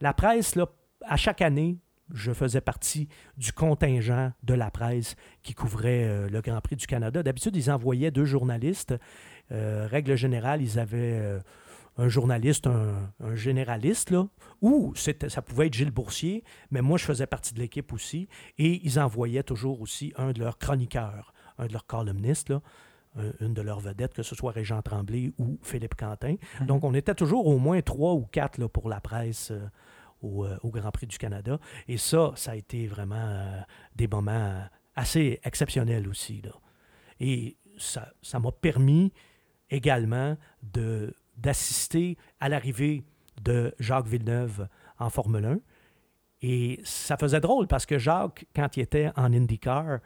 la 0.00 0.14
presse, 0.14 0.54
là, 0.54 0.66
à 1.04 1.16
chaque 1.16 1.42
année, 1.42 1.78
je 2.14 2.32
faisais 2.32 2.60
partie 2.60 3.08
du 3.36 3.52
contingent 3.52 4.32
de 4.44 4.54
la 4.54 4.70
presse 4.70 5.16
qui 5.42 5.54
couvrait 5.54 6.04
euh, 6.04 6.28
le 6.28 6.40
Grand 6.40 6.60
Prix 6.60 6.76
du 6.76 6.86
Canada. 6.86 7.24
D'habitude, 7.24 7.56
ils 7.56 7.70
envoyaient 7.70 8.12
deux 8.12 8.24
journalistes. 8.24 8.94
Euh, 9.50 9.88
règle 9.88 10.14
générale, 10.14 10.62
ils 10.62 10.78
avaient 10.78 11.40
un 11.96 12.08
journaliste, 12.08 12.66
un, 12.66 13.12
un 13.20 13.34
généraliste, 13.34 14.10
là, 14.10 14.26
ou 14.62 14.94
ça 14.94 15.42
pouvait 15.42 15.66
être 15.66 15.74
Gilles 15.74 15.90
Boursier, 15.90 16.44
mais 16.70 16.80
moi, 16.82 16.96
je 16.98 17.04
faisais 17.04 17.26
partie 17.26 17.52
de 17.54 17.58
l'équipe 17.58 17.92
aussi, 17.92 18.28
et 18.58 18.80
ils 18.84 18.98
envoyaient 18.98 19.42
toujours 19.42 19.80
aussi 19.80 20.12
un 20.16 20.32
de 20.32 20.40
leurs 20.40 20.58
chroniqueurs, 20.58 21.32
un 21.58 21.66
de 21.66 21.72
leurs 21.72 21.86
columnistes, 21.86 22.50
là, 22.50 22.60
un- 23.16 23.32
une 23.44 23.54
de 23.54 23.62
leurs 23.62 23.80
vedettes, 23.80 24.14
que 24.14 24.22
ce 24.22 24.34
soit 24.34 24.52
Régent 24.52 24.80
Tremblay 24.82 25.32
ou 25.38 25.58
Philippe 25.62 25.94
Quentin. 25.96 26.36
Donc, 26.66 26.84
on 26.84 26.94
était 26.94 27.14
toujours 27.14 27.46
au 27.46 27.58
moins 27.58 27.82
trois 27.82 28.14
ou 28.14 28.22
quatre 28.24 28.58
là, 28.58 28.68
pour 28.68 28.88
la 28.88 29.00
presse 29.00 29.50
euh, 29.50 29.66
au, 30.22 30.44
euh, 30.44 30.56
au 30.62 30.70
Grand 30.70 30.92
Prix 30.92 31.06
du 31.08 31.18
Canada. 31.18 31.58
Et 31.88 31.96
ça, 31.98 32.32
ça 32.36 32.52
a 32.52 32.54
été 32.56 32.86
vraiment 32.86 33.16
euh, 33.16 33.60
des 33.96 34.06
moments 34.06 34.62
assez 34.94 35.40
exceptionnels 35.44 36.06
aussi. 36.08 36.40
Là. 36.42 36.52
Et 37.18 37.56
ça 37.78 38.12
ça 38.22 38.38
m'a 38.38 38.52
permis 38.52 39.12
également 39.70 40.36
de, 40.62 41.14
d'assister 41.40 42.16
à 42.40 42.48
l'arrivée 42.48 43.04
de 43.42 43.74
Jacques 43.78 44.06
Villeneuve 44.06 44.68
en 44.98 45.10
Formule 45.10 45.44
1. 45.44 45.58
Et 46.42 46.80
ça 46.84 47.16
faisait 47.16 47.40
drôle 47.40 47.66
parce 47.66 47.86
que 47.86 47.98
Jacques, 47.98 48.46
quand 48.54 48.76
il 48.76 48.80
était 48.80 49.10
en 49.16 49.32
IndyCar, 49.32 49.98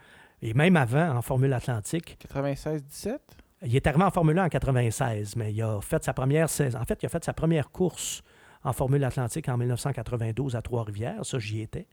et 0.43 0.55
même 0.55 0.76
avant 0.76 1.16
en 1.16 1.22
Formule 1.22 1.53
Atlantique, 1.53 2.18
96-17? 2.32 3.18
il 3.62 3.76
est 3.76 3.87
arrivé 3.87 4.05
en 4.05 4.11
Formule 4.11 4.39
1 4.39 4.45
en 4.45 4.49
96, 4.49 5.37
mais 5.37 5.53
il 5.53 5.62
a 5.62 5.80
fait 5.80 6.03
sa 6.05 6.12
première 6.12 6.49
saison. 6.51 6.78
En 6.78 6.85
fait, 6.85 7.03
il 7.03 7.07
a 7.07 7.09
fait 7.09 7.24
sa 7.24 7.32
première 7.32 7.70
course 7.70 8.22
en 8.62 8.72
Formule 8.72 9.05
Atlantique 9.05 9.49
en 9.49 9.57
1992 9.57 10.57
à 10.57 10.62
Trois-Rivières. 10.62 11.24
Ça, 11.24 11.39
j'y 11.39 11.62
étais. 11.62 11.87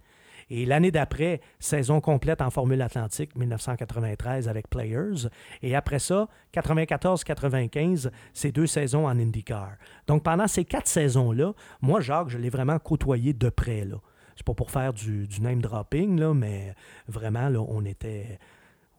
Et 0.54 0.66
l'année 0.66 0.92
d'après, 0.92 1.40
saison 1.60 2.02
complète 2.02 2.42
en 2.42 2.50
Formule 2.50 2.82
Atlantique, 2.82 3.36
1993 3.38 4.50
avec 4.50 4.70
Players. 4.70 5.30
Et 5.62 5.76
après 5.76 6.00
ça, 6.00 6.28
94-95, 6.54 8.10
c'est 8.34 8.52
deux 8.52 8.68
saisons 8.68 9.06
en 9.08 9.18
IndyCar. 9.18 9.72
Donc 10.08 10.24
pendant 10.24 10.48
ces 10.48 10.66
quatre 10.66 10.88
saisons-là, 10.88 11.54
moi, 11.82 12.02
Jacques, 12.02 12.30
je 12.30 12.38
l'ai 12.38 12.50
vraiment 12.50 12.80
côtoyé 12.80 13.34
de 13.34 13.50
près. 13.50 13.86
Là. 13.86 13.98
C'est 14.36 14.46
pas 14.46 14.54
pour 14.54 14.72
faire 14.72 14.94
du, 14.94 15.28
du 15.28 15.42
name 15.42 15.62
dropping, 15.62 16.20
là, 16.20 16.34
mais 16.34 16.74
vraiment, 17.08 17.50
là, 17.50 17.60
on 17.62 17.86
était, 17.86 18.40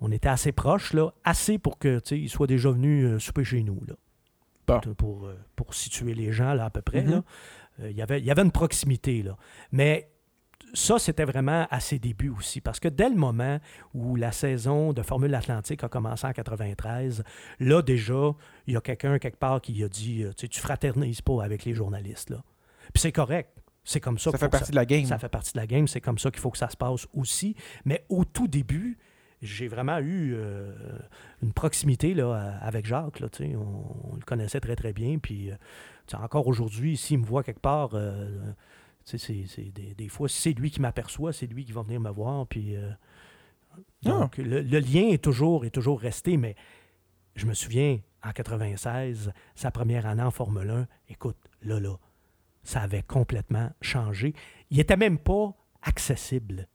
on 0.01 0.11
était 0.13 0.29
assez 0.29 0.53
proches, 0.53 0.93
là, 0.93 1.13
assez 1.25 1.59
pour 1.59 1.79
que 1.79 1.99
tu 1.99 2.09
sais, 2.09 2.19
il 2.19 2.29
soit 2.29 2.47
déjà 2.47 2.71
venu 2.71 3.05
euh, 3.05 3.19
souper 3.19 3.45
chez 3.45 3.63
nous. 3.63 3.81
Là. 3.87 3.95
Bon. 4.67 4.81
Pour, 4.95 5.27
euh, 5.27 5.37
pour 5.57 5.75
situer 5.75 6.15
les 6.15 6.33
gens 6.33 6.55
là, 6.55 6.67
à 6.67 6.71
peu 6.71 6.83
près. 6.83 7.03
Mhm. 7.03 7.11
là. 7.11 7.23
Euh, 7.81 7.91
il 7.91 7.97
y 7.97 8.03
avait- 8.03 8.21
il 8.21 8.25
y 8.25 8.31
avait 8.31 8.43
une 8.43 8.53
proximité. 8.53 9.23
Là. 9.23 9.37
Mais 9.73 10.09
ça, 10.75 10.99
c'était 10.99 11.25
vraiment 11.25 11.67
à 11.71 11.81
ses 11.81 11.99
débuts 11.99 12.31
aussi. 12.31 12.61
Parce 12.61 12.81
que 12.81 12.89
dès 12.89 13.09
le 13.09 13.17
moment 13.17 13.59
où 13.95 14.17
la 14.17 14.33
saison 14.33 14.93
de 14.93 15.03
Formule 15.03 15.35
Atlantique 15.35 15.85
a 15.85 15.89
commencé 15.89 16.27
en 16.27 16.33
93, 16.33 17.23
là, 17.61 17.83
déjà, 17.83 18.35
il 18.67 18.75
y 18.75 18.77
a 18.77 18.81
quelqu'un 18.81 19.19
quelque 19.19 19.39
part 19.39 19.61
qui 19.61 19.83
a 19.83 19.89
dit 19.89 20.23
euh, 20.23 20.31
Tu 20.31 20.43
sais, 20.43 20.49
tu 20.49 20.61
fraternises 20.61 21.21
pas 21.21 21.43
avec 21.45 21.65
les 21.65 21.75
journalistes. 21.75 22.31
Là. 22.31 22.43
Puis 22.93 23.01
c'est 23.01 23.13
correct. 23.13 23.51
C'est 23.85 24.01
comme 24.01 24.19
ça, 24.19 24.31
Ça 24.31 24.31
qu'il 24.31 24.39
fait 24.39 24.45
faut 24.47 24.51
que 24.51 24.57
partie 24.59 24.71
de 24.71 24.77
la 24.77 24.87
game. 24.87 25.05
ça 25.07 25.19
fait 25.19 25.29
partie 25.29 25.53
de 25.53 25.59
la 25.59 25.67
game, 25.67 25.89
c'est 25.89 26.01
comme 26.01 26.19
ça 26.19 26.31
qu'il 26.31 26.41
faut 26.41 26.51
que 26.51 26.59
ça 26.59 26.69
se 26.69 26.77
passe 26.77 27.09
aussi. 27.15 27.57
Mais 27.85 28.05
au 28.09 28.25
tout 28.25 28.47
début, 28.47 28.97
j'ai 29.43 29.67
vraiment 29.67 29.99
eu 29.99 30.35
euh, 30.35 30.73
une 31.43 31.53
proximité 31.53 32.15
là, 32.15 32.57
avec 32.61 32.87
Jacques. 32.87 33.19
Là, 33.19 33.27
on, 33.41 34.13
on 34.13 34.15
le 34.15 34.23
connaissait 34.25 34.61
très, 34.61 34.77
très 34.77 34.93
bien. 34.93 35.19
Puis, 35.19 35.51
euh, 35.51 35.57
encore 36.15 36.47
aujourd'hui, 36.47 36.97
s'il 36.97 37.19
me 37.19 37.25
voit 37.25 37.43
quelque 37.43 37.61
part, 37.61 37.91
euh, 37.95 38.53
c'est, 39.05 39.73
des, 39.73 39.95
des 39.95 40.09
fois, 40.09 40.29
c'est 40.29 40.53
lui 40.53 40.71
qui 40.71 40.81
m'aperçoit, 40.81 41.33
c'est 41.33 41.47
lui 41.47 41.65
qui 41.65 41.73
va 41.73 41.83
venir 41.83 42.01
me 42.01 42.11
voir. 42.11 42.47
Puis, 42.47 42.77
euh, 42.77 42.91
donc, 44.03 44.39
le, 44.39 44.63
le 44.63 44.79
lien 44.79 45.09
est 45.09 45.23
toujours, 45.23 45.65
est 45.65 45.71
toujours 45.71 46.01
resté. 46.01 46.37
Mais 46.37 46.55
je 47.35 47.47
me 47.47 47.55
souviens, 47.55 47.99
en 48.25 48.31
96, 48.31 49.33
sa 49.55 49.71
première 49.71 50.07
année 50.07 50.23
en 50.23 50.31
Formule 50.31 50.71
1, 50.71 50.87
écoute, 51.09 51.37
là, 51.63 51.81
là, 51.81 51.97
ça 52.63 52.81
avait 52.83 53.03
complètement 53.03 53.71
changé. 53.81 54.35
Il 54.71 54.79
était 54.81 54.97
même 54.97 55.19
pas 55.19 55.55
accessible. 55.83 56.69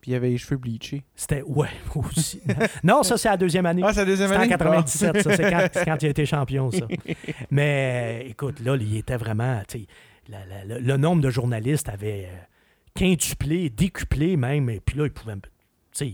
Puis 0.00 0.12
il 0.12 0.14
avait 0.14 0.30
les 0.30 0.38
cheveux 0.38 0.58
bleachés. 0.58 1.02
C'était, 1.16 1.42
ouais, 1.42 1.68
aussi. 1.96 2.40
non, 2.84 3.02
ça, 3.02 3.18
c'est 3.18 3.28
la 3.28 3.36
deuxième 3.36 3.66
année. 3.66 3.82
Ah, 3.84 3.92
c'est 3.92 4.00
la 4.00 4.06
deuxième 4.06 4.28
C'était 4.28 4.38
en 4.38 4.42
année? 4.42 4.50
97, 4.50 5.22
ça. 5.22 5.36
C'est 5.36 5.50
quand, 5.50 5.68
c'est 5.72 5.84
quand 5.84 6.02
il 6.02 6.06
a 6.06 6.10
été 6.10 6.24
champion, 6.26 6.70
ça. 6.70 6.86
Mais 7.50 8.26
écoute, 8.28 8.60
là, 8.60 8.76
il 8.76 8.96
était 8.96 9.16
vraiment. 9.16 9.60
La- 10.28 10.44
la- 10.46 10.64
le, 10.64 10.78
le 10.78 10.96
nombre 10.96 11.22
de 11.22 11.30
journalistes 11.30 11.88
avait 11.88 12.26
euh, 12.30 12.36
quintuplé, 12.94 13.70
décuplé 13.70 14.36
même. 14.36 14.68
Et 14.70 14.80
puis 14.80 14.98
là, 14.98 15.04
il 15.06 15.12
pouvait. 15.12 15.34
Tu 15.36 15.40
sais, 15.92 16.12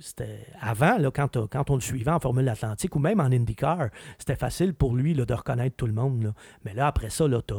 c'était 0.00 0.46
avant, 0.60 0.96
là, 0.98 1.10
quand, 1.10 1.28
t'as- 1.28 1.46
quand 1.50 1.70
on 1.70 1.74
le 1.74 1.80
suivait 1.80 2.10
en 2.10 2.20
Formule 2.20 2.48
Atlantique 2.48 2.94
ou 2.94 2.98
même 3.00 3.18
en 3.20 3.24
IndyCar, 3.24 3.88
c'était 4.18 4.36
facile 4.36 4.72
pour 4.74 4.94
lui 4.94 5.12
là, 5.14 5.24
de 5.24 5.34
reconnaître 5.34 5.76
tout 5.76 5.86
le 5.86 5.92
monde. 5.92 6.22
là. 6.22 6.34
Mais 6.64 6.72
là, 6.74 6.86
après 6.86 7.10
ça, 7.10 7.24
tu 7.28 7.54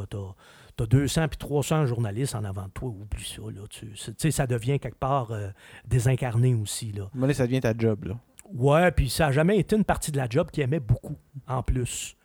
tu 0.78 0.84
as 0.84 0.86
200 0.88 1.28
puis 1.28 1.38
300 1.38 1.88
journalistes 1.88 2.36
en 2.36 2.46
avant 2.46 2.64
de 2.68 2.70
toi, 2.72 2.88
oublie 2.90 3.24
ça. 3.26 3.42
Là, 3.42 3.68
tu 3.70 3.90
sais, 3.96 4.32
ça 4.32 4.48
devient 4.48 4.80
quelque 4.80 4.98
part 4.98 5.32
euh, 5.32 5.50
désincarné 5.86 6.54
aussi. 6.56 6.94
Là. 6.94 7.10
Mais 7.14 7.34
ça 7.34 7.46
devient 7.46 7.60
ta 7.60 7.74
job. 7.78 8.06
Là. 8.06 8.18
Ouais, 8.54 8.90
puis 8.92 9.10
ça 9.10 9.26
n'a 9.26 9.32
jamais 9.34 9.58
été 9.60 9.76
une 9.76 9.84
partie 9.84 10.12
de 10.14 10.18
la 10.18 10.30
job 10.30 10.50
qui 10.52 10.62
aimait 10.62 10.80
beaucoup, 10.80 11.18
en 11.48 11.62
plus. 11.64 12.16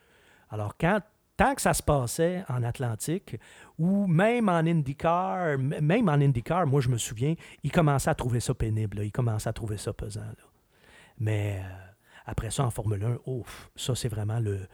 Alors, 0.49 0.77
quand, 0.77 1.01
tant 1.37 1.55
que 1.55 1.61
ça 1.61 1.73
se 1.73 1.83
passait 1.83 2.43
en 2.49 2.63
Atlantique, 2.63 3.37
ou 3.77 4.07
même 4.07 4.49
en 4.49 4.59
IndyCar, 4.59 5.57
même 5.57 6.09
en 6.09 6.13
IndyCar, 6.13 6.65
moi, 6.67 6.81
je 6.81 6.89
me 6.89 6.97
souviens, 6.97 7.35
il 7.63 7.71
commençait 7.71 8.09
à 8.09 8.15
trouver 8.15 8.39
ça 8.39 8.53
pénible, 8.53 9.01
il 9.03 9.11
commençait 9.11 9.49
à 9.49 9.53
trouver 9.53 9.77
ça 9.77 9.93
pesant. 9.93 10.21
Mais... 11.19 11.61
Euh, 11.63 11.85
après 12.25 12.49
ça, 12.49 12.63
en 12.63 12.71
Formule 12.71 13.03
1, 13.03 13.17
ouf, 13.27 13.69
ça, 13.75 13.93
c'est 13.93 14.07
vraiment 14.07 14.39
le, 14.39 14.67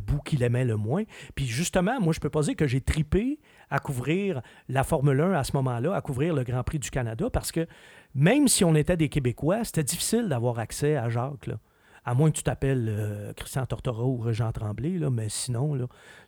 bout 0.00 0.20
qu'il 0.22 0.42
aimait 0.42 0.64
le 0.64 0.76
moins. 0.76 1.04
Puis 1.34 1.46
justement, 1.46 2.00
moi, 2.00 2.12
je 2.12 2.20
peux 2.20 2.30
pas 2.30 2.42
dire 2.42 2.56
que 2.56 2.66
j'ai 2.66 2.80
tripé 2.80 3.38
à 3.70 3.78
couvrir 3.78 4.42
la 4.68 4.82
Formule 4.82 5.20
1 5.20 5.32
à 5.32 5.44
ce 5.44 5.52
moment-là, 5.56 5.94
à 5.94 6.00
couvrir 6.00 6.34
le 6.34 6.42
Grand 6.42 6.64
Prix 6.64 6.80
du 6.80 6.90
Canada, 6.90 7.30
parce 7.30 7.52
que 7.52 7.66
même 8.14 8.48
si 8.48 8.64
on 8.64 8.74
était 8.74 8.96
des 8.96 9.08
Québécois, 9.08 9.62
c'était 9.64 9.84
difficile 9.84 10.28
d'avoir 10.28 10.58
accès 10.58 10.96
à 10.96 11.08
Jacques. 11.08 11.46
Là 11.46 11.58
à 12.06 12.14
moins 12.14 12.30
que 12.30 12.36
tu 12.36 12.44
t'appelles 12.44 12.86
euh, 12.88 13.32
Christian 13.34 13.66
Tortora 13.66 14.04
ou 14.04 14.32
Jean 14.32 14.52
Tremblay, 14.52 14.96
là, 14.98 15.10
mais 15.10 15.28
sinon, 15.28 15.76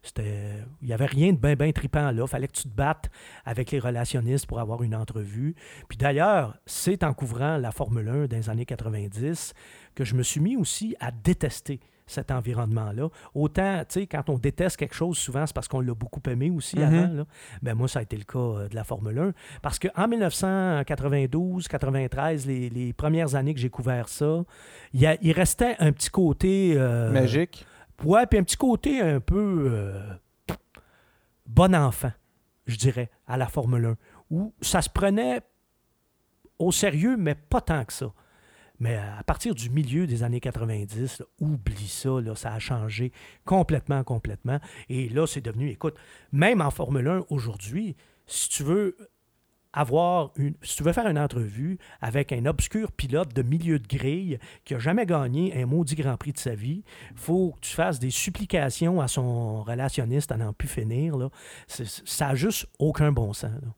c'était. 0.02 0.64
Il 0.82 0.88
n'y 0.88 0.92
avait 0.92 1.06
rien 1.06 1.32
de 1.32 1.38
bien, 1.38 1.54
bien 1.54 1.70
tripant 1.70 2.10
là. 2.10 2.24
Il 2.24 2.28
fallait 2.28 2.48
que 2.48 2.56
tu 2.56 2.64
te 2.64 2.74
battes 2.74 3.08
avec 3.44 3.70
les 3.70 3.78
relationnistes 3.78 4.46
pour 4.46 4.58
avoir 4.58 4.82
une 4.82 4.96
entrevue. 4.96 5.54
Puis 5.88 5.96
d'ailleurs, 5.96 6.58
c'est 6.66 7.04
en 7.04 7.14
couvrant 7.14 7.56
la 7.58 7.70
Formule 7.70 8.08
1 8.08 8.26
dans 8.26 8.36
les 8.36 8.50
années 8.50 8.66
90 8.66 9.54
que 9.94 10.04
je 10.04 10.14
me 10.16 10.24
suis 10.24 10.40
mis 10.40 10.56
aussi 10.56 10.96
à 10.98 11.12
détester 11.12 11.80
cet 12.08 12.30
environnement-là. 12.30 13.08
Autant, 13.34 13.78
tu 13.80 14.00
sais, 14.00 14.06
quand 14.06 14.28
on 14.28 14.38
déteste 14.38 14.76
quelque 14.76 14.94
chose, 14.94 15.16
souvent, 15.16 15.46
c'est 15.46 15.54
parce 15.54 15.68
qu'on 15.68 15.80
l'a 15.80 15.94
beaucoup 15.94 16.22
aimé 16.28 16.50
aussi 16.50 16.76
mm-hmm. 16.76 16.82
avant. 16.82 17.14
Là. 17.14 17.26
Ben, 17.62 17.74
moi, 17.74 17.86
ça 17.86 18.00
a 18.00 18.02
été 18.02 18.16
le 18.16 18.24
cas 18.24 18.38
euh, 18.38 18.68
de 18.68 18.74
la 18.74 18.84
Formule 18.84 19.18
1. 19.18 19.32
Parce 19.62 19.78
qu'en 19.78 20.08
1992, 20.08 21.68
93, 21.68 22.46
les, 22.46 22.70
les, 22.70 22.92
premières 22.92 23.34
années 23.34 23.54
que 23.54 23.60
j'ai 23.60 23.70
couvert 23.70 24.08
ça, 24.08 24.44
il, 24.92 25.02
y 25.02 25.18
il 25.22 25.32
restait 25.32 25.76
un 25.78 25.92
petit 25.92 26.10
côté... 26.10 26.74
Euh, 26.76 27.12
Magique. 27.12 27.64
Ouais, 28.04 28.26
puis 28.26 28.38
un 28.38 28.42
petit 28.44 28.56
côté 28.56 29.00
un 29.00 29.20
peu 29.20 29.68
euh, 29.70 30.00
bon 31.46 31.74
enfant, 31.74 32.12
je 32.66 32.76
dirais, 32.76 33.10
à 33.26 33.36
la 33.36 33.46
Formule 33.46 33.84
1, 33.86 33.96
où 34.30 34.54
ça 34.60 34.82
se 34.82 34.88
prenait 34.88 35.42
au 36.58 36.72
sérieux, 36.72 37.16
mais 37.16 37.34
pas 37.34 37.60
tant 37.60 37.84
que 37.84 37.92
ça. 37.92 38.12
Mais 38.80 38.96
à 38.96 39.22
partir 39.24 39.54
du 39.54 39.70
milieu 39.70 40.06
des 40.06 40.22
années 40.22 40.40
90, 40.40 41.22
oublie 41.40 41.88
ça, 41.88 42.20
là, 42.20 42.34
ça 42.34 42.52
a 42.52 42.58
changé 42.58 43.12
complètement, 43.44 44.04
complètement. 44.04 44.60
Et 44.88 45.08
là, 45.08 45.26
c'est 45.26 45.40
devenu, 45.40 45.68
écoute, 45.70 45.96
même 46.32 46.60
en 46.60 46.70
Formule 46.70 47.08
1 47.08 47.24
aujourd'hui, 47.28 47.96
si 48.26 48.48
tu 48.48 48.62
veux 48.62 48.96
avoir 49.72 50.32
une, 50.36 50.54
si 50.62 50.76
tu 50.76 50.82
veux 50.82 50.92
faire 50.92 51.06
une 51.06 51.18
entrevue 51.18 51.78
avec 52.00 52.32
un 52.32 52.46
obscur 52.46 52.90
pilote 52.90 53.34
de 53.34 53.42
milieu 53.42 53.78
de 53.78 53.86
grille 53.86 54.38
qui 54.64 54.72
n'a 54.72 54.80
jamais 54.80 55.04
gagné 55.04 55.60
un 55.60 55.66
maudit 55.66 55.94
Grand 55.94 56.16
Prix 56.16 56.32
de 56.32 56.38
sa 56.38 56.54
vie, 56.54 56.84
il 57.10 57.18
faut 57.18 57.52
que 57.52 57.60
tu 57.60 57.74
fasses 57.74 57.98
des 57.98 58.10
supplications 58.10 59.00
à 59.00 59.08
son 59.08 59.62
relationniste 59.62 60.32
à 60.32 60.36
n'en 60.36 60.52
plus 60.52 60.68
finir. 60.68 61.16
Là. 61.16 61.28
Ça 61.66 62.28
n'a 62.28 62.34
juste 62.34 62.66
aucun 62.78 63.12
bon 63.12 63.32
sens. 63.32 63.52
Là 63.62 63.68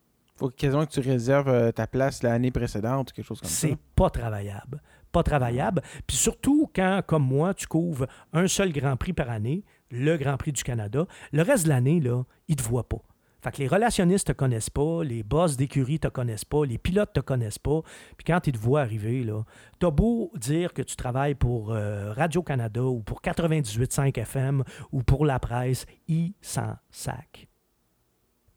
faut 0.40 0.48
quasiment 0.48 0.86
que 0.86 0.90
tu 0.90 1.00
réserves 1.00 1.48
euh, 1.48 1.70
ta 1.70 1.86
place 1.86 2.22
l'année 2.22 2.50
précédente 2.50 3.10
ou 3.10 3.14
quelque 3.14 3.26
chose 3.26 3.40
comme 3.40 3.50
ça. 3.50 3.68
C'est 3.68 3.76
pas 3.94 4.10
travaillable. 4.10 4.80
Pas 5.12 5.22
travaillable. 5.22 5.82
Puis 6.06 6.16
surtout 6.16 6.70
quand, 6.74 7.02
comme 7.06 7.24
moi, 7.24 7.54
tu 7.54 7.66
couvres 7.66 8.06
un 8.32 8.46
seul 8.46 8.72
Grand 8.72 8.96
Prix 8.96 9.12
par 9.12 9.30
année, 9.30 9.64
le 9.90 10.16
Grand 10.16 10.36
Prix 10.36 10.52
du 10.52 10.62
Canada, 10.62 11.06
le 11.32 11.42
reste 11.42 11.64
de 11.64 11.70
l'année, 11.70 12.00
là, 12.00 12.22
ils 12.48 12.56
te 12.56 12.62
voient 12.62 12.88
pas. 12.88 13.02
Fait 13.42 13.52
que 13.52 13.58
les 13.58 13.68
relationnistes 13.68 14.26
te 14.26 14.32
connaissent 14.32 14.70
pas, 14.70 15.02
les 15.02 15.22
boss 15.22 15.56
d'écurie 15.56 15.98
te 15.98 16.08
connaissent 16.08 16.44
pas, 16.44 16.64
les 16.66 16.76
pilotes 16.76 17.14
te 17.14 17.20
connaissent 17.20 17.58
pas. 17.58 17.80
Puis 18.18 18.24
quand 18.26 18.46
ils 18.46 18.52
te 18.52 18.58
voient 18.58 18.82
arriver, 18.82 19.24
là, 19.24 19.44
t'as 19.78 19.90
beau 19.90 20.30
dire 20.36 20.74
que 20.74 20.82
tu 20.82 20.94
travailles 20.94 21.34
pour 21.34 21.72
euh, 21.72 22.12
Radio-Canada 22.12 22.82
ou 22.82 23.00
pour 23.00 23.22
98.5 23.22 24.18
FM 24.18 24.62
ou 24.92 25.02
pour 25.02 25.24
la 25.24 25.38
presse, 25.38 25.86
ils 26.06 26.34
s'en 26.42 26.76
sacent 26.90 27.49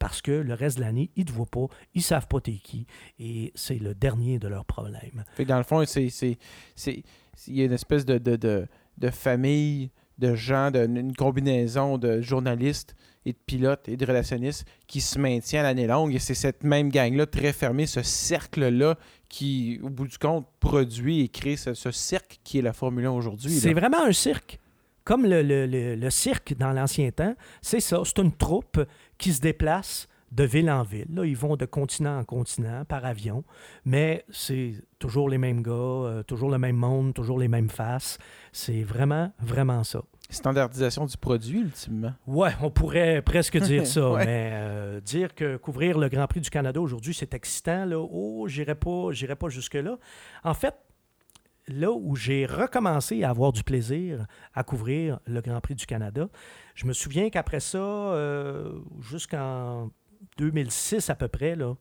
parce 0.04 0.22
que 0.22 0.34
le 0.34 0.54
reste 0.54 0.80
de 0.80 0.82
l'année, 0.82 1.12
ils 1.16 1.22
ne 1.22 1.28
te 1.28 1.32
voient 1.32 1.46
pas, 1.46 1.68
ils 1.94 2.00
ne 2.00 2.04
savent 2.04 2.28
pas 2.28 2.42
t'es 2.42 2.60
qui, 2.62 2.86
et 3.20 3.54
c'est 3.56 3.80
le 3.80 3.96
dernier 3.96 4.38
de 4.38 4.50
leurs 4.50 4.66
problèmes. 4.66 5.24
Fait 5.34 5.46
dans 5.46 5.58
le 5.58 5.64
fond, 5.64 5.82
c'est, 5.86 6.10
il 7.48 7.56
y 7.56 7.62
a 7.62 7.64
une 7.64 7.72
espèce 7.72 8.04
de, 8.04 8.18
de, 8.18 9.10
famille 9.12 9.92
de 10.18 10.36
gens, 10.36 10.72
de, 10.72 10.86
une 10.86 11.16
combinaison 11.16 11.98
de 11.98 12.20
journalistes 12.20 12.98
et 13.26 13.32
de 13.32 13.38
pilotes 13.46 13.88
et 13.88 13.96
de 13.96 14.06
relationnistes 14.06 14.66
qui 14.88 15.00
se 15.00 15.18
maintient 15.18 15.64
l'année 15.64 15.88
longue. 15.88 16.14
Et 16.14 16.20
c'est 16.20 16.34
cette 16.34 16.66
même 16.66 16.90
gang-là, 16.90 17.26
très 17.26 17.54
fermée, 17.54 17.86
ce 17.86 18.02
cercle-là, 18.02 18.98
qui, 19.30 19.80
au 19.84 19.90
bout 19.90 20.10
du 20.10 20.18
compte, 20.18 20.46
produit 20.60 21.22
et 21.22 21.30
crée 21.30 21.56
ce, 21.56 21.74
ce 21.74 21.92
cercle 21.92 22.40
qui 22.44 22.60
est 22.60 22.62
la 22.62 22.74
Formule 22.74 23.06
1 23.06 23.12
aujourd'hui. 23.12 23.52
C'est 23.52 23.74
vraiment 23.74 24.04
un 24.04 24.12
cirque. 24.12 24.60
Comme 25.06 25.26
le, 25.26 25.42
le, 25.44 25.96
le 25.96 26.10
cirque 26.10 26.56
dans 26.58 26.72
l'ancien 26.72 27.12
temps, 27.12 27.36
c'est 27.62 27.82
ça. 27.82 28.02
C'est 28.06 28.20
une 28.20 28.32
troupe 28.32 28.80
qui 29.24 29.32
se 29.32 29.40
déplacent 29.40 30.10
de 30.34 30.44
ville 30.44 30.70
en 30.70 30.84
ville. 30.84 31.08
Là, 31.14 31.24
ils 31.24 31.38
vont 31.38 31.56
de 31.56 31.66
continent 31.66 32.20
en 32.20 32.26
continent 32.26 32.84
par 32.84 33.06
avion, 33.06 33.46
mais 33.86 34.26
c'est 34.32 34.74
toujours 35.00 35.30
les 35.30 35.38
mêmes 35.38 35.62
gars, 35.62 35.72
euh, 35.72 36.24
toujours 36.24 36.50
le 36.50 36.58
même 36.58 36.76
monde, 36.76 37.14
toujours 37.14 37.40
les 37.40 37.48
mêmes 37.48 37.70
faces. 37.70 38.18
C'est 38.52 38.84
vraiment, 38.84 39.32
vraiment 39.40 39.86
ça. 39.86 40.02
Standardisation 40.30 41.06
du 41.06 41.16
produit, 41.16 41.60
ultimement. 41.60 42.12
Ouais, 42.28 42.52
on 42.62 42.70
pourrait 42.70 43.22
presque 43.22 43.58
dire 43.60 43.88
ça, 43.88 44.12
mais 44.18 44.50
euh, 44.52 45.00
dire 45.00 45.34
que 45.34 45.56
couvrir 45.56 45.98
le 45.98 46.10
Grand 46.10 46.28
Prix 46.28 46.42
du 46.42 46.50
Canada 46.50 46.82
aujourd'hui, 46.82 47.14
c'est 47.14 47.34
excitant, 47.34 47.86
là, 47.86 47.98
oh, 47.98 48.46
j'irai 48.50 48.76
pas, 48.76 49.12
j'irai 49.12 49.38
pas 49.38 49.48
jusque-là. 49.48 49.98
En 50.44 50.54
fait, 50.54 50.76
là 51.68 51.92
où 51.92 52.16
j'ai 52.16 52.46
recommencé 52.46 53.24
à 53.24 53.30
avoir 53.30 53.52
du 53.52 53.64
plaisir 53.64 54.26
à 54.54 54.64
couvrir 54.64 55.20
le 55.26 55.42
Grand 55.42 55.62
Prix 55.62 55.76
du 55.76 55.86
Canada, 55.86 56.30
je 56.76 56.86
me 56.86 56.94
souviens 56.94 57.30
qu'après 57.30 57.60
ça, 57.60 57.78
euh, 57.78 58.80
jusqu'en 59.02 59.90
2006 60.38 61.10
à 61.10 61.16
peu 61.16 61.28
près, 61.28 61.56
là, 61.56 61.76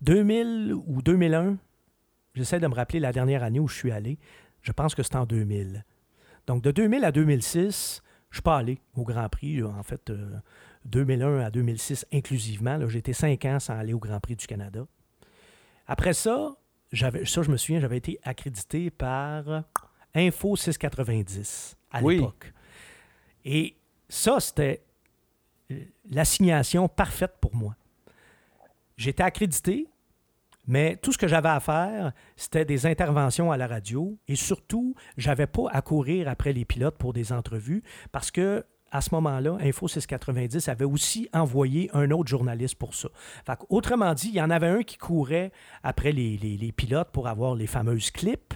2000, 0.00 0.74
ou 0.74 1.02
2001, 1.02 1.56
j'essaie 2.34 2.60
de 2.60 2.66
me 2.66 2.74
rappeler 2.74 3.00
la 3.00 3.12
dernière 3.12 3.42
année 3.42 3.60
où 3.60 3.68
je 3.68 3.76
suis 3.76 3.92
allé, 3.92 4.18
je 4.62 4.72
pense 4.72 4.94
que 4.94 5.02
c'était 5.02 5.16
en 5.16 5.26
2000. 5.26 5.84
Donc 6.46 6.62
de 6.62 6.70
2000 6.70 7.04
à 7.04 7.12
2006, 7.12 8.02
je 8.30 8.34
ne 8.34 8.36
suis 8.36 8.42
pas 8.42 8.56
allé 8.56 8.78
au 8.94 9.04
Grand 9.04 9.28
Prix, 9.28 9.62
en 9.62 9.82
fait, 9.82 10.10
2001 10.86 11.26
euh, 11.26 11.46
à 11.46 11.50
2006 11.50 12.06
inclusivement. 12.12 12.78
J'ai 12.88 12.98
été 12.98 13.12
cinq 13.12 13.44
ans 13.44 13.60
sans 13.60 13.74
aller 13.74 13.92
au 13.92 13.98
Grand 13.98 14.18
Prix 14.20 14.36
du 14.36 14.46
Canada. 14.46 14.86
Après 15.86 16.14
ça, 16.14 16.56
ça, 16.92 17.42
je 17.42 17.50
me 17.50 17.56
souviens, 17.56 17.80
j'avais 17.80 17.98
été 17.98 18.18
accrédité 18.22 18.90
par 18.90 19.64
Info 20.14 20.56
690 20.56 21.76
à 21.90 22.00
l'époque. 22.00 22.52
Et 23.44 23.76
ça, 24.08 24.40
c'était 24.40 24.82
l'assignation 26.10 26.88
parfaite 26.88 27.34
pour 27.40 27.54
moi. 27.54 27.74
J'étais 28.96 29.22
accrédité, 29.22 29.88
mais 30.66 30.96
tout 30.96 31.12
ce 31.12 31.18
que 31.18 31.26
j'avais 31.26 31.48
à 31.48 31.60
faire, 31.60 32.12
c'était 32.36 32.64
des 32.64 32.86
interventions 32.86 33.50
à 33.50 33.56
la 33.56 33.66
radio 33.66 34.16
et 34.28 34.36
surtout, 34.36 34.94
j'avais 35.16 35.46
pas 35.46 35.68
à 35.70 35.82
courir 35.82 36.28
après 36.28 36.52
les 36.52 36.64
pilotes 36.64 36.98
pour 36.98 37.12
des 37.12 37.32
entrevues 37.32 37.82
parce 38.12 38.30
que 38.30 38.64
à 38.92 39.00
ce 39.00 39.14
moment-là, 39.14 39.56
Info 39.60 39.88
690 39.88 40.68
avait 40.68 40.84
aussi 40.84 41.28
envoyé 41.32 41.90
un 41.94 42.10
autre 42.10 42.28
journaliste 42.28 42.76
pour 42.76 42.94
ça. 42.94 43.08
autrement 43.70 44.14
dit, 44.14 44.28
il 44.28 44.34
y 44.34 44.42
en 44.42 44.50
avait 44.50 44.68
un 44.68 44.82
qui 44.82 44.98
courait 44.98 45.50
après 45.82 46.12
les, 46.12 46.36
les 46.36 46.72
pilotes 46.72 47.08
pour 47.10 47.26
avoir 47.26 47.54
les 47.54 47.66
fameuses 47.66 48.10
clips 48.10 48.54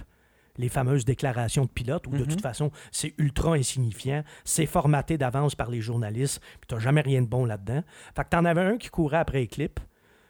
les 0.57 0.69
fameuses 0.69 1.05
déclarations 1.05 1.65
de 1.65 1.69
pilote, 1.69 2.07
où 2.07 2.11
de 2.11 2.23
toute 2.23 2.35
mhm. 2.35 2.39
façon, 2.39 2.71
c'est 2.91 3.13
ultra 3.17 3.53
insignifiant, 3.53 4.23
c'est 4.43 4.65
formaté 4.65 5.17
d'avance 5.17 5.55
par 5.55 5.69
les 5.69 5.81
journalistes, 5.81 6.41
puis 6.59 6.75
n'as 6.75 6.79
jamais 6.79 7.01
rien 7.01 7.21
de 7.21 7.27
bon 7.27 7.45
là-dedans. 7.45 7.83
Fait 8.15 8.27
que 8.27 8.35
en 8.35 8.45
avais 8.45 8.61
un 8.61 8.77
qui 8.77 8.89
courait 8.89 9.17
après 9.17 9.39
les 9.39 9.47
clips, 9.47 9.79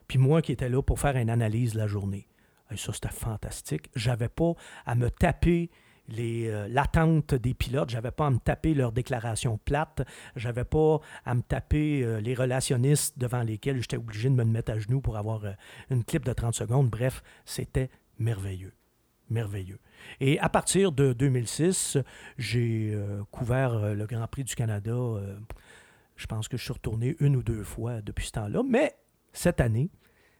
puis 0.07 0.19
moi 0.19 0.41
qui 0.41 0.51
étais 0.51 0.69
là 0.69 0.81
pour 0.81 0.99
faire 0.99 1.15
une 1.15 1.29
analyse 1.29 1.73
de 1.73 1.77
la 1.77 1.87
journée. 1.87 2.27
Et 2.71 2.77
ça, 2.77 2.91
c'était 2.91 3.07
fantastique. 3.09 3.89
J'avais 3.95 4.27
pas 4.27 4.53
à 4.85 4.95
me 4.95 5.09
taper 5.09 5.69
euh, 6.11 6.67
l'attente 6.69 7.35
des 7.35 7.53
pilotes. 7.53 7.89
J'avais 7.89 8.11
pas 8.11 8.27
à 8.27 8.29
me 8.29 8.39
taper 8.39 8.73
leurs 8.73 8.91
déclarations 8.91 9.57
plates. 9.57 10.01
J'avais 10.35 10.63
pas 10.63 10.99
à 11.25 11.35
me 11.35 11.41
taper 11.41 12.03
euh, 12.03 12.19
les 12.21 12.33
relationnistes 12.33 13.17
devant 13.17 13.43
lesquels 13.43 13.81
j'étais 13.81 13.97
obligé 13.97 14.29
de 14.29 14.35
me 14.35 14.43
mettre 14.43 14.71
à 14.71 14.79
genoux 14.79 15.01
pour 15.01 15.17
avoir 15.17 15.45
euh, 15.45 15.51
une 15.89 16.03
clip 16.03 16.25
de 16.25 16.33
30 16.33 16.53
secondes. 16.53 16.89
Bref, 16.89 17.23
c'était 17.45 17.89
merveilleux. 18.19 18.73
Merveilleux. 19.29 19.79
Et 20.19 20.39
à 20.39 20.49
partir 20.49 20.91
de 20.91 21.13
2006, 21.13 21.97
j'ai 22.37 22.91
euh, 22.93 23.23
couvert 23.31 23.73
euh, 23.73 23.93
le 23.93 24.05
Grand 24.05 24.27
Prix 24.27 24.43
du 24.43 24.55
Canada. 24.55 24.91
Euh, 24.91 25.37
je 26.15 26.25
pense 26.27 26.47
que 26.47 26.57
je 26.57 26.63
suis 26.63 26.73
retourné 26.73 27.15
une 27.19 27.35
ou 27.35 27.43
deux 27.43 27.63
fois 27.63 28.01
depuis 28.01 28.27
ce 28.27 28.31
temps-là. 28.33 28.63
Mais 28.67 28.95
cette 29.33 29.61
année, 29.61 29.89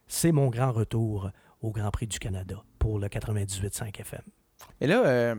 c'est 0.06 0.32
mon 0.32 0.48
grand 0.48 0.72
retour 0.72 1.30
au 1.60 1.70
Grand 1.70 1.90
Prix 1.90 2.06
du 2.06 2.18
Canada 2.18 2.62
pour 2.78 2.98
le 2.98 3.08
98.5 3.08 4.00
FM. 4.00 4.22
Et 4.80 4.86
là, 4.86 5.34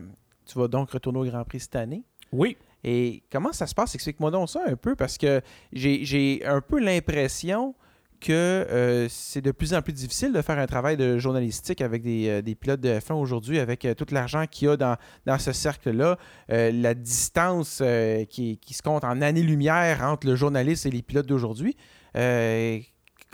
tu 0.46 0.58
vas 0.58 0.68
donc 0.68 0.90
retourner 0.90 1.18
au 1.18 1.24
Grand 1.24 1.44
Prix 1.44 1.60
cette 1.60 1.76
année? 1.76 2.04
Oui. 2.32 2.56
Et 2.82 3.22
comment 3.30 3.52
ça 3.52 3.66
se 3.66 3.74
passe? 3.74 3.94
Explique-moi 3.94 4.30
donc 4.30 4.48
ça 4.48 4.62
un 4.66 4.76
peu, 4.76 4.96
parce 4.96 5.18
que 5.18 5.40
j'ai 5.72 6.42
un 6.44 6.60
peu 6.60 6.80
l'impression 6.80 7.74
que 8.20 8.32
euh, 8.32 9.08
c'est 9.08 9.40
de 9.40 9.50
plus 9.50 9.72
en 9.72 9.80
plus 9.80 9.94
difficile 9.94 10.32
de 10.32 10.42
faire 10.42 10.58
un 10.58 10.66
travail 10.66 10.96
de 10.96 11.18
journalistique 11.18 11.80
avec 11.80 12.02
des, 12.02 12.28
euh, 12.28 12.54
pilotes 12.54 12.80
de 12.80 12.90
F1 12.90 13.14
aujourd'hui, 13.14 13.58
avec 13.58 13.84
euh, 13.84 13.94
tout 13.94 14.06
l'argent 14.10 14.44
qu'il 14.46 14.68
y 14.68 14.70
a 14.70 14.76
dans, 14.76 14.96
dans 15.24 15.38
ce 15.38 15.52
cercle-là, 15.52 16.18
la 16.48 16.94
distance 16.94 17.82
qui, 18.28 18.58
qui, 18.58 18.74
se 18.74 18.82
compte 18.82 19.04
en 19.04 19.22
années-lumière 19.22 20.02
entre 20.02 20.26
le 20.26 20.36
journaliste 20.36 20.84
et 20.86 20.90
les 20.90 21.02
pilotes 21.02 21.26
d'aujourd'hui. 21.26 21.76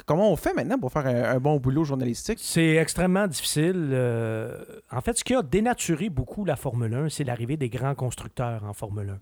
Comment 0.05 0.31
on 0.31 0.37
fait 0.37 0.55
maintenant 0.55 0.79
pour 0.79 0.93
faire 0.93 1.07
un, 1.07 1.25
un 1.25 1.39
bon 1.39 1.57
boulot 1.59 1.85
journalistique? 1.85 2.39
C'est 2.41 2.77
extrêmement 2.77 3.27
difficile. 3.27 3.95
en 4.91 5.01
fait, 5.01 5.19
ce 5.19 5.25
qui 5.25 5.35
a 5.35 5.43
dénaturé 5.43 6.11
beaucoup 6.11 6.45
la 6.45 6.57
Formule 6.57 6.95
1, 6.95 7.09
c'est 7.09 7.25
l'arrivée 7.25 7.57
des 7.57 7.69
grands 7.69 7.95
constructeurs 7.95 8.65
en 8.65 8.73
Formule 8.73 9.11
1. 9.11 9.19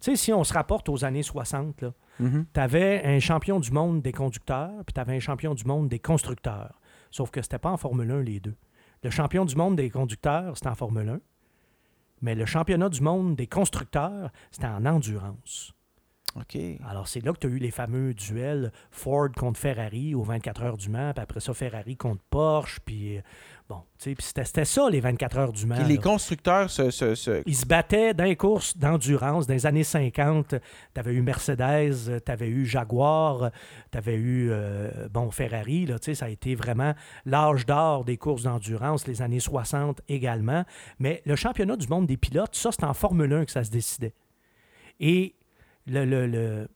Tu 0.00 0.10
sais, 0.12 0.16
si 0.16 0.32
on 0.32 0.44
se 0.44 0.52
rapporte 0.52 0.88
aux 0.88 1.04
années 1.04 1.22
60, 1.24 1.84
mm-hmm. 2.20 2.44
tu 2.54 2.60
avais 2.60 3.02
un 3.04 3.18
champion 3.18 3.58
du 3.58 3.72
monde 3.72 4.00
des 4.00 4.12
conducteurs, 4.12 4.84
puis 4.86 4.92
tu 4.94 5.00
avais 5.00 5.16
un 5.16 5.20
champion 5.20 5.54
du 5.54 5.64
monde 5.64 5.88
des 5.88 5.98
constructeurs. 5.98 6.80
Sauf 7.10 7.30
que 7.30 7.42
c'était 7.42 7.58
pas 7.58 7.70
en 7.70 7.76
Formule 7.76 8.10
1 8.10 8.22
les 8.22 8.40
deux. 8.40 8.54
Le 9.02 9.10
champion 9.10 9.44
du 9.44 9.56
monde 9.56 9.76
des 9.76 9.90
conducteurs, 9.90 10.56
c'était 10.56 10.68
en 10.68 10.74
Formule 10.74 11.08
1. 11.08 11.20
Mais 12.20 12.34
le 12.34 12.46
championnat 12.46 12.88
du 12.88 13.00
monde 13.00 13.36
des 13.36 13.46
constructeurs, 13.46 14.30
c'était 14.50 14.66
en 14.66 14.84
endurance. 14.86 15.72
Alors, 16.88 17.08
c'est 17.08 17.24
là 17.24 17.32
que 17.32 17.38
tu 17.38 17.46
as 17.46 17.50
eu 17.50 17.58
les 17.58 17.70
fameux 17.70 18.14
duels 18.14 18.72
Ford 18.90 19.28
contre 19.36 19.58
Ferrari 19.58 20.14
aux 20.14 20.22
24 20.22 20.62
heures 20.62 20.76
du 20.76 20.88
Mans, 20.88 21.12
puis 21.14 21.22
après 21.22 21.40
ça, 21.40 21.54
Ferrari 21.54 21.96
contre 21.96 22.22
Porsche, 22.30 22.80
puis 22.84 23.20
Bon, 23.68 23.82
c'était 23.98 24.64
ça 24.64 24.88
les 24.88 25.00
24 25.00 25.38
heures 25.38 25.52
du 25.52 25.66
Mans. 25.66 25.84
les 25.86 25.98
constructeurs 25.98 26.70
se, 26.70 27.42
Ils 27.44 27.54
se 27.54 27.66
battaient 27.66 28.14
dans 28.14 28.24
les 28.24 28.36
courses 28.36 28.78
d'endurance 28.78 29.46
dans 29.46 29.52
les 29.52 29.66
années 29.66 29.84
50. 29.84 30.54
Tu 30.94 30.98
avais 30.98 31.12
eu 31.12 31.20
Mercedes, 31.20 32.22
tu 32.24 32.32
avais 32.32 32.48
eu 32.48 32.64
Jaguar, 32.64 33.50
tu 33.92 33.98
avais 33.98 34.14
eu 34.14 34.48
euh, 34.50 35.08
bon, 35.10 35.30
Ferrari. 35.30 35.84
Là, 35.84 35.96
ça 36.00 36.24
a 36.24 36.28
été 36.30 36.54
vraiment 36.54 36.94
l'âge 37.26 37.66
d'or 37.66 38.06
des 38.06 38.16
courses 38.16 38.44
d'endurance, 38.44 39.06
les 39.06 39.20
années 39.20 39.40
60 39.40 40.00
également. 40.08 40.64
Mais 40.98 41.20
le 41.26 41.36
championnat 41.36 41.76
du 41.76 41.88
monde 41.88 42.06
des 42.06 42.16
pilotes, 42.16 42.56
ça, 42.56 42.72
c'est 42.72 42.84
en 42.84 42.94
Formule 42.94 43.34
1 43.34 43.44
que 43.44 43.52
ça 43.52 43.64
se 43.64 43.70
décidait. 43.70 44.14
Et 44.98 45.34
le, 45.88 46.68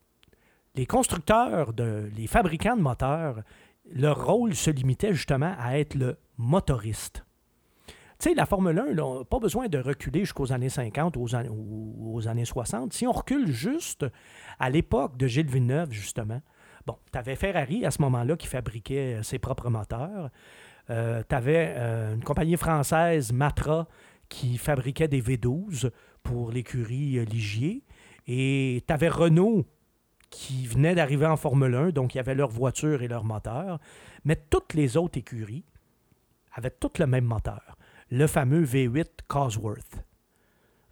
les 0.75 0.87
constructeurs, 0.87 1.73
de, 1.73 2.11
les 2.17 2.27
fabricants 2.27 2.77
de 2.77 2.83
moteurs, 2.83 3.43
leur 3.93 4.27
rôle 4.27 4.55
se 4.55 4.71
limitait 4.71 5.13
justement 5.13 5.55
à 5.59 5.79
être 5.79 5.95
le 5.95 6.17
motoriste. 6.39 7.25
Tu 8.19 8.29
sais, 8.29 8.35
la 8.35 8.47
Formule 8.47 8.79
1, 8.79 8.95
n'a 8.95 9.25
pas 9.29 9.41
besoin 9.41 9.69
de 9.69 9.79
reculer 9.79 10.21
jusqu'aux 10.21 10.53
années 10.53 10.69
50 10.69 11.17
ou 11.17 11.27
aux, 12.15 12.29
années 12.29 12.45
60. 12.45 12.93
Si 12.93 13.07
on 13.07 13.13
recule 13.13 13.51
juste 13.51 14.07
à 14.61 14.71
l'époque 14.71 15.17
de 15.17 15.27
Gilles 15.27 15.51
Villeneuve, 15.51 15.91
justement, 15.91 16.41
bon, 16.87 16.97
tu 17.11 17.19
avais 17.19 17.35
Ferrari 17.35 17.85
à 17.85 17.91
ce 17.91 18.01
moment-là 18.03 18.37
qui 18.37 18.47
fabriquait 18.47 19.19
ses 19.25 19.41
propres 19.41 19.71
moteurs. 19.71 20.31
Euh, 20.91 21.23
tu 21.29 21.35
avais 21.35 21.75
euh, 21.77 22.15
une 22.15 22.23
compagnie 22.23 22.57
française, 22.57 23.33
Matra, 23.33 23.89
qui 24.29 24.57
fabriquait 24.57 25.09
des 25.09 25.21
V12 25.21 25.91
pour 26.23 26.53
l'écurie 26.53 27.19
euh, 27.19 27.25
Ligier. 27.25 27.83
Et 28.35 28.83
tu 28.87 28.95
avais 28.95 29.11
Renault 29.11 29.67
qui 30.31 30.67
venait 30.67 30.95
d'arriver 30.95 31.27
en 31.27 31.37
Formule 31.37 31.75
1, 31.75 31.91
donc 31.91 32.15
il 32.15 32.17
y 32.17 32.21
avait 32.21 32.35
leur 32.35 32.49
voiture 32.49 33.03
et 33.03 33.09
leur 33.09 33.25
moteur. 33.25 33.79
Mais 34.25 34.37
toutes 34.49 34.73
les 34.73 34.97
autres 34.97 35.19
écuries 35.19 35.67
avaient 36.55 36.71
toutes 36.71 36.99
le 36.99 37.07
même 37.07 37.27
moteur, 37.27 37.77
le 38.11 38.27
fameux 38.27 38.65
V8 38.65 39.07
Cosworth. 39.29 39.99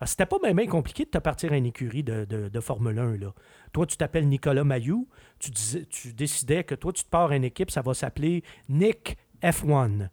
C'était 0.05 0.27
pas 0.27 0.37
même 0.43 0.67
compliqué 0.67 1.07
de 1.07 1.11
te 1.11 1.17
partir 1.17 1.55
à 1.55 1.57
une 1.57 1.65
écurie 1.65 2.03
de, 2.03 2.61
Formule 2.61 2.99
1. 2.99 3.17
Là. 3.17 3.33
Toi, 3.73 3.87
tu 3.87 3.97
t'appelles 3.97 4.29
Nicolas 4.29 4.65
Mayou, 4.65 5.09
tu, 5.39 5.51
tu 5.89 6.13
décidais 6.13 6.65
que 6.65 6.75
toi, 6.75 6.93
tu 6.93 7.05
te 7.05 7.09
pars 7.09 7.31
à 7.31 7.37
une 7.37 7.45
équipe, 7.45 7.71
ça 7.71 7.81
va 7.81 7.95
s'appeler 7.95 8.45
Nick 8.69 9.17
F1. 9.43 10.11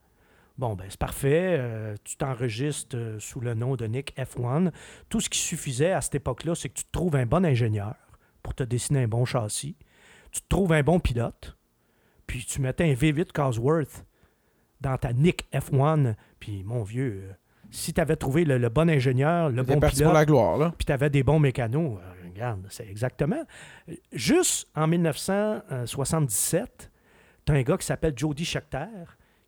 Bon, 0.57 0.75
ben 0.75 0.85
c'est 0.89 0.99
parfait. 0.99 1.57
Euh, 1.59 1.95
tu 2.03 2.17
t'enregistres 2.17 2.97
euh, 2.97 3.19
sous 3.19 3.39
le 3.39 3.53
nom 3.53 3.75
de 3.75 3.85
Nick 3.85 4.15
F1. 4.17 4.71
Tout 5.07 5.19
ce 5.19 5.29
qui 5.29 5.37
suffisait 5.37 5.91
à 5.91 6.01
cette 6.01 6.15
époque-là, 6.15 6.55
c'est 6.55 6.69
que 6.69 6.73
tu 6.73 6.85
te 6.85 6.91
trouves 6.91 7.15
un 7.15 7.27
bon 7.27 7.45
ingénieur 7.45 7.93
pour 8.41 8.55
te 8.55 8.63
dessiner 8.63 9.03
un 9.03 9.07
bon 9.07 9.23
châssis. 9.23 9.75
Tu 10.31 10.41
te 10.41 10.47
trouves 10.49 10.73
un 10.73 10.81
bon 10.81 10.99
pilote, 10.99 11.55
puis 12.25 12.43
tu 12.43 12.59
mettais 12.61 12.85
un 12.85 12.93
V8 12.93 13.31
Cosworth 13.31 14.03
dans 14.81 14.97
ta 14.97 15.13
Nick 15.13 15.47
F1, 15.53 16.15
puis 16.39 16.63
mon 16.63 16.81
vieux, 16.83 17.21
euh, 17.23 17.31
si 17.69 17.93
tu 17.93 18.01
avais 18.01 18.15
trouvé 18.15 18.43
le, 18.43 18.69
bon 18.69 18.89
ingénieur, 18.89 19.49
le 19.49 19.61
bon 19.63 19.79
pilote, 19.79 20.13
la 20.13 20.25
gloire, 20.25 20.73
puis 20.75 20.85
tu 20.85 20.91
avais 20.91 21.09
des 21.09 21.23
bons 21.23 21.39
mécanos, 21.39 21.99
regarde, 22.25 22.65
c'est 22.69 22.87
exactement. 22.87 23.43
Juste 24.11 24.67
en 24.75 24.87
1977, 24.87 26.91
tu 27.45 27.51
as 27.51 27.55
un 27.55 27.61
gars 27.61 27.77
qui 27.77 27.85
s'appelle 27.85 28.13
Jody 28.15 28.45
Scheckter, 28.45 28.87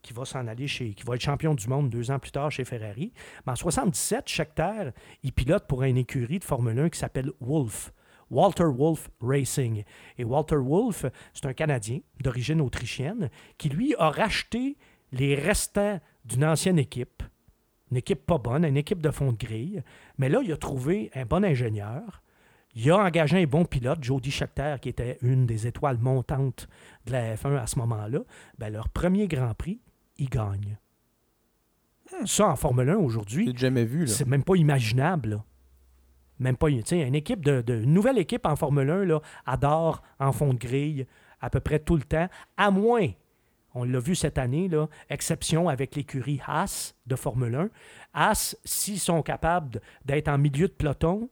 qui 0.01 0.13
va 0.13 0.25
s'en 0.25 0.47
aller 0.47 0.67
chez, 0.67 0.93
qui 0.93 1.03
va 1.03 1.15
être 1.15 1.21
champion 1.21 1.53
du 1.53 1.67
monde 1.67 1.89
deux 1.89 2.11
ans 2.11 2.19
plus 2.19 2.31
tard 2.31 2.51
chez 2.51 2.65
Ferrari. 2.65 3.11
Mais 3.45 3.53
en 3.53 3.55
77, 3.55 4.27
Scheckter, 4.27 4.91
il 5.23 5.33
pilote 5.33 5.67
pour 5.67 5.83
une 5.83 5.97
écurie 5.97 6.39
de 6.39 6.43
Formule 6.43 6.79
1 6.79 6.89
qui 6.89 6.99
s'appelle 6.99 7.31
Wolf. 7.39 7.91
Walter 8.31 8.65
Wolf 8.65 9.09
Racing. 9.21 9.83
Et 10.17 10.23
Walter 10.23 10.57
Wolf, 10.57 11.05
c'est 11.33 11.45
un 11.45 11.53
Canadien 11.53 11.99
d'origine 12.21 12.61
autrichienne 12.61 13.29
qui, 13.57 13.69
lui, 13.69 13.95
a 13.97 14.09
racheté 14.09 14.77
les 15.11 15.35
restants 15.35 15.99
d'une 16.25 16.45
ancienne 16.45 16.77
équipe, 16.77 17.23
une 17.89 17.97
équipe 17.97 18.25
pas 18.25 18.37
bonne, 18.37 18.65
une 18.65 18.77
équipe 18.77 19.01
de 19.01 19.09
fond 19.09 19.31
de 19.31 19.37
grille. 19.37 19.81
Mais 20.17 20.29
là, 20.29 20.41
il 20.43 20.51
a 20.51 20.57
trouvé 20.57 21.09
un 21.15 21.25
bon 21.25 21.43
ingénieur. 21.43 22.21
Il 22.75 22.91
a 22.91 22.97
engagé 22.97 23.41
un 23.41 23.47
bon 23.47 23.65
pilote, 23.65 24.03
Jody 24.03 24.29
Scheckter, 24.29 24.75
qui 24.79 24.89
était 24.89 25.17
une 25.21 25.47
des 25.47 25.65
étoiles 25.65 25.97
montantes 25.97 26.67
de 27.07 27.13
la 27.13 27.35
F1 27.35 27.57
à 27.57 27.65
ce 27.65 27.79
moment-là. 27.79 28.19
Ben, 28.59 28.71
leur 28.71 28.89
premier 28.89 29.27
Grand 29.27 29.55
Prix, 29.55 29.81
il 30.19 30.29
gagne. 30.29 30.77
Hmm. 32.11 32.25
Ça, 32.25 32.47
en 32.47 32.55
Formule 32.55 32.89
1 32.89 32.97
aujourd'hui, 32.97 33.53
c'est 34.07 34.27
même 34.27 34.43
pas 34.43 34.55
imaginable. 34.55 35.43
Même 36.39 36.55
pas, 36.55 36.69
une 36.69 37.15
équipe 37.15 37.43
de, 37.43 37.63
une 37.67 37.93
nouvelle 37.93 38.17
équipe 38.17 38.45
en 38.45 38.55
Formule 38.55 38.89
1 38.89 39.05
là, 39.05 39.19
adore 39.45 40.01
en 40.19 40.31
fond 40.31 40.53
de 40.53 40.59
grille 40.59 41.05
à 41.41 41.49
peu 41.49 41.59
près 41.59 41.79
tout 41.79 41.95
le 41.95 42.03
temps, 42.03 42.27
à 42.57 42.71
moins, 42.71 43.07
on 43.73 43.83
l'a 43.83 43.99
vu 43.99 44.15
cette 44.15 44.37
année, 44.37 44.67
là, 44.67 44.87
exception 45.09 45.69
avec 45.69 45.95
l'écurie 45.95 46.41
Haas 46.45 46.95
de 47.05 47.15
Formule 47.15 47.55
1. 47.55 47.69
Haas, 48.13 48.55
s'ils 48.63 48.99
sont 48.99 49.21
capables 49.21 49.81
d'être 50.05 50.27
en 50.27 50.37
milieu 50.37 50.67
de 50.67 50.73
peloton, 50.73 51.29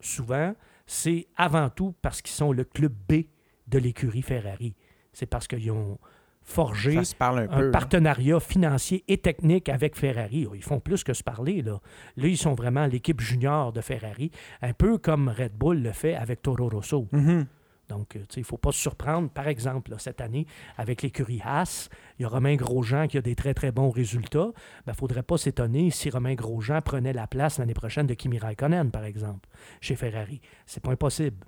souvent, 0.00 0.54
c'est 0.86 1.28
avant 1.36 1.70
tout 1.70 1.94
parce 2.02 2.22
qu'ils 2.22 2.34
sont 2.34 2.52
le 2.52 2.64
club 2.64 2.92
B 3.08 3.26
de 3.68 3.78
l'écurie 3.78 4.22
Ferrari. 4.22 4.74
C'est 5.12 5.26
parce 5.26 5.46
qu'ils 5.46 5.70
ont 5.70 5.98
forger 6.42 7.00
un, 7.20 7.70
partenariat 7.70 8.40
financier 8.40 9.04
et 9.08 9.18
technique 9.18 9.68
avec 9.68 9.96
Ferrari. 9.96 10.46
Ils 10.54 10.62
font 10.62 10.80
plus 10.80 11.04
que 11.04 11.14
se 11.14 11.22
parler. 11.22 11.62
Là, 11.62 11.80
là 12.16 12.26
ils 12.26 12.36
sont 12.36 12.54
vraiment 12.54 12.86
l'équipe 12.86 13.20
junior 13.20 13.72
de 13.72 13.80
Ferrari, 13.80 14.30
un 14.60 14.72
peu 14.72 14.98
comme 14.98 15.28
Red 15.28 15.52
Bull 15.54 15.82
le 15.82 15.92
fait 15.92 16.14
avec 16.14 16.42
Toro 16.42 16.68
Rosso. 16.68 17.08
Mm-hmm. 17.12 17.46
Donc, 17.88 18.14
il 18.14 18.38
ne 18.38 18.44
faut 18.44 18.56
pas 18.56 18.72
se 18.72 18.78
surprendre. 18.78 19.28
Par 19.28 19.48
exemple, 19.48 19.94
cette 19.98 20.22
année, 20.22 20.46
avec 20.78 21.02
l'écurie 21.02 21.42
Haas, 21.44 21.90
il 22.18 22.22
y 22.22 22.24
a 22.24 22.28
Romain 22.28 22.54
Grosjean 22.54 23.06
qui 23.06 23.18
a 23.18 23.20
des 23.20 23.34
très, 23.34 23.52
très 23.52 23.70
bons 23.70 23.90
résultats. 23.90 24.50
Il 24.54 24.84
ben, 24.86 24.92
ne 24.92 24.96
faudrait 24.96 25.22
pas 25.22 25.36
s'étonner 25.36 25.90
si 25.90 26.08
Romain 26.08 26.34
Grosjean 26.34 26.80
prenait 26.80 27.12
la 27.12 27.26
place 27.26 27.58
l'année 27.58 27.74
prochaine 27.74 28.06
de 28.06 28.14
Kimi 28.14 28.38
Raikkonen, 28.38 28.90
par 28.90 29.04
exemple, 29.04 29.46
chez 29.82 29.94
Ferrari. 29.94 30.40
C'est 30.64 30.82
pas 30.82 30.92
impossible. 30.92 31.44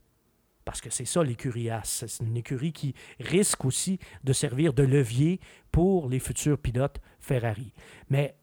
Parce 0.64 0.80
que 0.80 0.90
c'est 0.90 1.04
ça 1.04 1.22
l'écurie 1.22 1.70
AS. 1.70 2.04
C'est 2.06 2.24
une 2.24 2.36
écurie 2.36 2.72
qui 2.72 2.94
risque 3.20 3.64
aussi 3.64 3.98
de 4.22 4.32
servir 4.32 4.72
de 4.72 4.82
levier 4.82 5.40
pour 5.70 6.08
les 6.08 6.18
futurs 6.18 6.58
pilotes 6.58 7.00
Ferrari. 7.20 7.72
Mais 8.08 8.36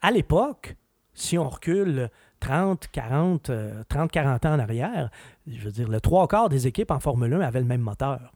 à 0.00 0.10
l'époque, 0.10 0.76
si 1.14 1.38
on 1.38 1.48
recule 1.48 2.10
30, 2.40 2.88
40, 2.92 3.50
30, 3.88 4.10
40 4.10 4.46
ans 4.46 4.54
en 4.54 4.58
arrière, 4.58 5.10
je 5.46 5.60
veux 5.60 5.70
dire, 5.70 5.88
le 5.88 6.00
trois 6.00 6.26
quarts 6.28 6.48
des 6.48 6.66
équipes 6.66 6.90
en 6.90 7.00
Formule 7.00 7.32
1 7.34 7.40
avaient 7.40 7.60
le 7.60 7.66
même 7.66 7.80
moteur. 7.80 8.32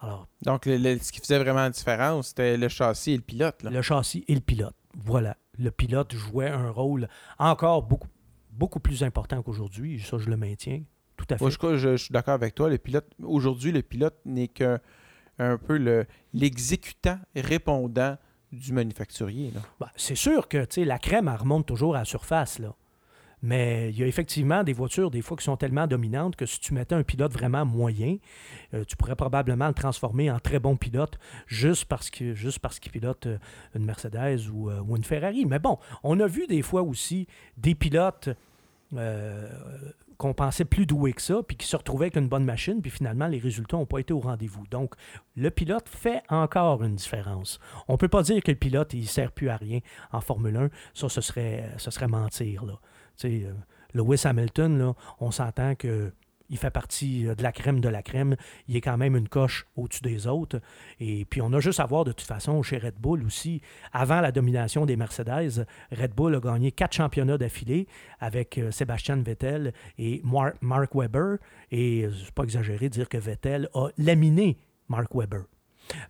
Alors, 0.00 0.28
Donc, 0.42 0.64
ce 0.64 1.12
qui 1.12 1.20
faisait 1.20 1.38
vraiment 1.38 1.60
la 1.60 1.70
différence, 1.70 2.28
c'était 2.28 2.56
le 2.56 2.68
châssis 2.68 3.12
et 3.12 3.16
le 3.16 3.22
pilote. 3.22 3.62
Le 3.64 3.82
châssis 3.82 4.24
et 4.28 4.34
le 4.34 4.40
pilote. 4.40 4.74
Voilà. 4.96 5.36
Le 5.58 5.70
pilote 5.70 6.14
jouait 6.14 6.48
un 6.48 6.70
rôle 6.70 7.08
encore 7.38 7.82
beaucoup, 7.82 8.08
beaucoup 8.50 8.80
plus 8.80 9.02
important 9.02 9.42
qu'aujourd'hui. 9.42 10.00
Ça, 10.00 10.16
je 10.16 10.30
le 10.30 10.38
maintiens 10.38 10.82
je, 11.76 11.96
suis 11.96 12.12
d'accord 12.12 12.34
avec 12.34 12.54
toi. 12.54 12.68
Le 12.68 12.78
pilote, 12.78 13.06
aujourd'hui, 13.22 13.72
le 13.72 13.82
pilote 13.82 14.18
n'est 14.24 14.48
qu'un 14.48 14.80
un 15.38 15.56
peu 15.56 16.06
l'exécutant 16.34 17.18
répondant 17.34 18.16
du 18.52 18.72
manufacturier. 18.72 19.52
Ben, 19.78 19.88
c'est 19.96 20.16
sûr 20.16 20.48
que 20.48 20.66
la 20.80 20.98
crème, 20.98 21.28
elle 21.28 21.40
remonte 21.40 21.66
toujours 21.66 21.96
à 21.96 22.00
la 22.00 22.04
surface. 22.04 22.58
Là. 22.58 22.74
Mais 23.42 23.90
il 23.90 23.98
y 23.98 24.02
a 24.02 24.06
effectivement 24.06 24.62
des 24.64 24.74
voitures, 24.74 25.10
des 25.10 25.22
fois, 25.22 25.36
qui 25.36 25.44
sont 25.44 25.56
tellement 25.56 25.86
dominantes 25.86 26.36
que 26.36 26.44
si 26.44 26.60
tu 26.60 26.74
mettais 26.74 26.94
un 26.94 27.02
pilote 27.02 27.32
vraiment 27.32 27.64
moyen, 27.64 28.18
euh, 28.74 28.84
tu 28.84 28.96
pourrais 28.96 29.16
probablement 29.16 29.68
le 29.68 29.74
transformer 29.74 30.30
en 30.30 30.38
très 30.38 30.58
bon 30.58 30.76
pilote 30.76 31.18
juste 31.46 31.86
parce 31.86 32.10
que 32.10 32.34
juste 32.34 32.58
parce 32.58 32.78
qu'il 32.78 32.92
pilote 32.92 33.26
euh, 33.26 33.38
une 33.74 33.84
Mercedes 33.84 34.48
ou, 34.52 34.68
euh, 34.68 34.80
ou, 34.80 34.96
une 34.96 35.04
Ferrari. 35.04 35.46
Mais 35.46 35.58
bon, 35.58 35.78
on 36.02 36.20
a 36.20 36.26
vu 36.26 36.46
des 36.46 36.62
fois 36.62 36.82
aussi 36.82 37.26
des 37.56 37.74
pilotes 37.74 38.28
qu'on 40.20 40.34
pensait 40.34 40.66
plus 40.66 40.84
doué 40.84 41.14
que 41.14 41.22
ça, 41.22 41.42
puis 41.42 41.56
qui 41.56 41.66
se 41.66 41.74
retrouvait 41.74 42.04
avec 42.04 42.16
une 42.16 42.28
bonne 42.28 42.44
machine, 42.44 42.82
puis 42.82 42.90
finalement, 42.90 43.26
les 43.26 43.38
résultats 43.38 43.78
n'ont 43.78 43.86
pas 43.86 44.00
été 44.00 44.12
au 44.12 44.20
rendez-vous. 44.20 44.66
Donc, 44.70 44.94
le 45.34 45.50
pilote 45.50 45.88
fait 45.88 46.22
encore 46.28 46.84
une 46.84 46.94
différence. 46.94 47.58
On 47.88 47.94
ne 47.94 47.96
peut 47.96 48.08
pas 48.08 48.22
dire 48.22 48.42
que 48.42 48.50
le 48.50 48.58
pilote, 48.58 48.92
il 48.92 49.00
ne 49.00 49.06
sert 49.06 49.32
plus 49.32 49.48
à 49.48 49.56
rien 49.56 49.80
en 50.12 50.20
Formule 50.20 50.56
1. 50.56 50.68
Ça, 50.92 51.08
ce 51.08 51.22
serait, 51.22 51.70
ce 51.78 51.90
serait 51.90 52.06
mentir. 52.06 52.66
Là. 52.66 52.74
Tu 53.16 53.40
sais, 53.40 53.46
euh, 53.46 53.54
Lewis 53.94 54.20
Hamilton, 54.24 54.78
là, 54.78 54.94
on 55.20 55.30
s'entend 55.30 55.74
que 55.74 56.12
il 56.50 56.58
fait 56.58 56.70
partie 56.70 57.26
euh, 57.26 57.34
de 57.34 57.42
la 57.42 57.52
crème 57.52 57.80
de 57.80 57.88
la 57.88 58.02
crème. 58.02 58.36
Il 58.68 58.76
est 58.76 58.80
quand 58.80 58.96
même 58.96 59.16
une 59.16 59.28
coche 59.28 59.66
au-dessus 59.76 60.02
des 60.02 60.26
autres. 60.26 60.60
Et 60.98 61.24
puis, 61.24 61.40
on 61.40 61.52
a 61.52 61.60
juste 61.60 61.80
à 61.80 61.86
voir 61.86 62.04
de 62.04 62.12
toute 62.12 62.26
façon 62.26 62.62
chez 62.62 62.78
Red 62.78 62.96
Bull 62.98 63.24
aussi. 63.24 63.62
Avant 63.92 64.20
la 64.20 64.32
domination 64.32 64.84
des 64.84 64.96
Mercedes, 64.96 65.64
Red 65.92 66.14
Bull 66.14 66.34
a 66.34 66.40
gagné 66.40 66.72
quatre 66.72 66.94
championnats 66.94 67.38
d'affilée 67.38 67.86
avec 68.18 68.58
euh, 68.58 68.70
Sébastien 68.70 69.16
Vettel 69.16 69.72
et 69.98 70.22
Mark 70.60 70.94
Webber. 70.94 71.36
Et 71.70 72.04
euh, 72.04 72.12
c'est 72.12 72.34
pas 72.34 72.44
exagéré 72.44 72.88
de 72.88 72.94
dire 72.94 73.08
que 73.08 73.18
Vettel 73.18 73.68
a 73.74 73.88
laminé 73.96 74.58
Mark 74.88 75.14
Webber. 75.14 75.42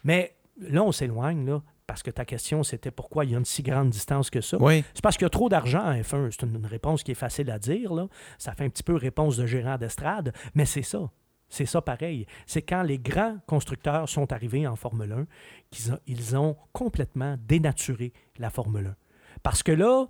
Mais 0.05 0.35
là, 0.59 0.83
on 0.83 0.93
s'éloigne. 0.93 1.61
Parce 1.91 2.05
que 2.05 2.13
ta 2.13 2.25
question, 2.25 2.63
c'était 2.63 2.93
pourquoi 2.93 3.25
il 3.25 3.33
y 3.33 3.35
a 3.35 3.39
une 3.39 3.45
si 3.45 3.65
grande 3.65 3.91
distance 3.91 4.31
que 4.31 4.41
ça? 4.41 4.57
Oui. 4.61 4.85
C'est 4.95 5.03
parce 5.03 5.17
qu'il 5.17 5.25
y 5.25 5.27
a 5.27 5.31
trop 5.31 5.49
d'argent 5.49 5.83
en 5.83 5.93
F1. 5.93 6.31
C'est 6.31 6.47
une 6.47 6.65
réponse 6.65 7.03
qui 7.03 7.11
est 7.11 7.17
facile 7.17 7.51
à 7.51 7.59
dire. 7.59 7.93
Là. 7.93 8.07
Ça 8.39 8.53
fait 8.53 8.65
un 8.65 8.69
petit 8.69 8.85
peu 8.85 8.95
réponse 8.95 9.37
de 9.37 9.45
gérant 9.45 9.77
d'estrade, 9.77 10.33
mais 10.55 10.67
c'est 10.67 10.85
ça. 10.85 11.11
C'est 11.49 11.67
ça 11.67 11.83
pareil. 11.83 12.27
C'est 12.47 12.63
quand 12.63 12.85
les 12.85 13.01
grands 13.01 13.39
constructeurs 13.49 14.09
sont 14.09 14.33
arrivés 14.33 14.69
en 14.69 14.77
Formule 14.77 15.11
1 15.11 15.27
qu'ils 15.73 15.93
ont, 15.93 15.99
ils 16.07 16.37
ont 16.37 16.57
complètement 16.73 17.37
dénaturé 17.49 18.13
la 18.39 18.51
Formule 18.51 18.87
1. 18.87 18.95
Parce 19.43 19.65
que 19.65 19.73
là, 19.73 20.07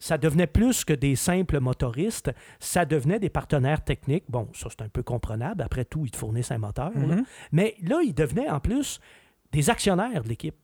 ça 0.00 0.18
devenait 0.18 0.48
plus 0.48 0.84
que 0.84 0.94
des 0.94 1.14
simples 1.14 1.60
motoristes, 1.60 2.32
ça 2.58 2.84
devenait 2.84 3.20
des 3.20 3.30
partenaires 3.30 3.84
techniques. 3.84 4.24
Bon, 4.28 4.48
ça 4.52 4.66
c'est 4.68 4.82
un 4.82 4.88
peu 4.88 5.04
comprenable, 5.04 5.62
après 5.62 5.84
tout, 5.84 6.06
ils 6.06 6.10
te 6.10 6.16
fournissent 6.16 6.50
un 6.50 6.58
moteur. 6.58 6.90
Mhm. 6.92 7.24
Mais 7.52 7.76
là, 7.84 8.00
ils 8.02 8.14
devenaient 8.14 8.50
en 8.50 8.58
plus 8.58 8.98
des 9.52 9.70
actionnaires 9.70 10.24
de 10.24 10.28
l'équipe. 10.28 10.56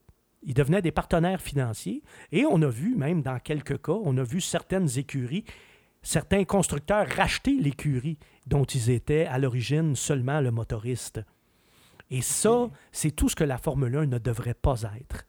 Ils 0.43 0.55
devenaient 0.55 0.82
des 0.82 0.93
partenaires 0.93 1.41
financiers. 1.41 2.03
Et 2.32 2.45
on 2.45 2.61
a 2.62 2.68
vu, 2.68 2.95
même 2.97 3.22
dans 3.22 3.39
quelques 3.39 3.82
cas, 3.82 3.97
on 4.05 4.16
a 4.18 4.22
vu 4.22 4.41
certaines 4.41 4.89
écuries, 4.99 5.45
certains 6.03 6.45
constructeurs 6.45 7.07
racheter 7.09 7.57
l'écurie 7.59 8.18
dont 8.47 8.64
ils 8.64 8.91
étaient 8.91 9.26
à 9.26 9.39
l'origine 9.39 9.97
seulement 9.97 10.41
le 10.41 10.51
motoriste. 10.53 11.20
Et 12.11 12.22
ça, 12.22 12.70
c'est 12.93 13.11
tout 13.11 13.28
ce 13.28 13.34
que 13.34 13.43
la 13.45 13.59
Formule 13.59 13.97
1 13.97 14.07
ne 14.07 14.18
devrait 14.18 14.55
pas 14.55 14.82
être. 15.01 15.24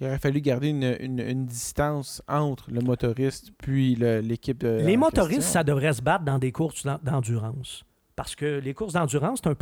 Il 0.00 0.06
aurait 0.06 0.18
fallu 0.18 0.40
garder 0.40 0.68
une, 0.68 0.96
une- 0.98 1.20
une 1.20 1.46
distance 1.46 2.22
entre 2.26 2.70
le 2.72 2.80
motoriste 2.80 3.52
puis 3.58 3.94
l'équipe 3.94 4.58
de. 4.58 4.80
Les 4.84 4.96
motoristes, 4.96 5.36
question. 5.40 5.52
ça 5.52 5.62
devrait 5.62 5.92
se 5.92 6.00
battre 6.02 6.24
dans 6.24 6.38
des 6.38 6.50
courses 6.52 6.84
d'en- 6.84 6.98
d'endurance. 7.02 7.84
Parce 8.20 8.34
que 8.34 8.58
les 8.58 8.74
courses 8.74 8.92
d'endurance, 8.92 9.40
c'est 9.42 9.48
un 9.48 9.54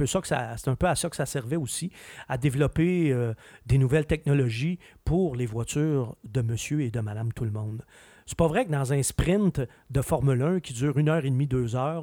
peu 0.75 0.89
à 0.89 0.97
ça 0.97 1.09
que 1.09 1.15
ça 1.15 1.27
servait 1.27 1.55
aussi, 1.55 1.93
à 2.27 2.39
développer 2.39 3.13
euh, 3.13 3.33
des 3.67 3.79
nouvelles 3.79 4.07
technologies 4.07 4.81
pour 5.05 5.37
les 5.37 5.47
voitures 5.47 6.17
de 6.25 6.43
monsieur 6.43 6.81
et 6.81 6.91
de 6.91 6.99
madame 6.99 7.33
tout 7.33 7.45
le 7.45 7.53
monde. 7.53 7.85
C'est 8.27 8.37
pas 8.37 8.49
vrai 8.49 8.67
que 8.67 8.73
dans 8.73 8.93
un 8.93 9.01
sprint 9.05 9.61
de 9.91 10.03
Formule 10.03 10.43
1 10.43 10.59
qui 10.59 10.73
dure 10.73 10.99
une 10.99 11.09
heure 11.09 11.25
et 11.25 11.31
demie, 11.31 11.47
deux 11.47 11.77
heures, 11.77 12.03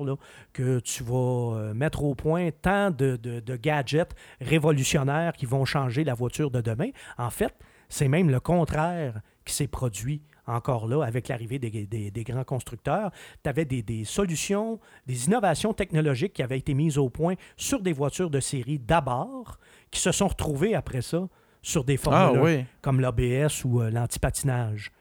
que 0.53 0.80
tu 0.80 1.03
vas 1.03 1.58
euh, 1.58 1.74
mettre 1.74 2.06
au 2.06 2.16
point 2.16 2.51
tant 2.51 2.89
de 2.89 3.56
gadgets 3.58 4.16
révolutionnaires 4.39 5.34
qui 5.34 5.45
vont 5.45 5.66
changer 5.66 6.06
la 6.06 6.14
voiture 6.14 6.51
de 6.51 6.62
demain. 6.62 6.91
En 7.18 7.32
fait, 7.32 7.53
c'est 7.89 8.08
même 8.08 8.30
le 8.30 8.39
contraire 8.39 9.20
qui 9.43 9.53
s'est 9.53 9.68
produit 9.68 10.22
encore 10.48 10.88
là 10.88 11.04
avec 11.04 11.28
l'arrivée 11.28 11.60
des, 11.60 11.70
des- 11.86 12.12
des 12.12 12.24
grands 12.24 12.43
constructeurs. 12.43 13.12
Tu 13.43 13.50
avais 13.50 13.66
des, 13.66 13.82
des 13.82 14.04
solutions, 14.04 14.80
des 15.08 15.26
innovations 15.26 15.74
technologiques 15.74 16.34
qui 16.34 16.43
avaient 16.43 16.58
été 16.60 16.74
mises 16.74 16.98
au 16.98 17.10
point 17.10 17.36
sur 17.58 17.82
des 17.82 17.93
voitures 17.93 18.30
de 18.30 18.39
série 18.39 18.80
d'abord, 18.80 19.58
qui 19.91 20.00
se 20.00 20.12
sont 20.12 20.28
retrouvées 20.28 20.76
après 20.76 21.02
ça 21.02 21.28
sur 21.62 21.84
des 21.84 21.96
Ah 21.96 22.30
Formule 22.30 22.39
1 22.39 22.43
oui. 22.43 22.66
comme 22.82 23.00
l'ABS 23.00 23.64
ou 23.66 23.82
euh, 23.82 23.89
l'antipatinage. 23.89 24.91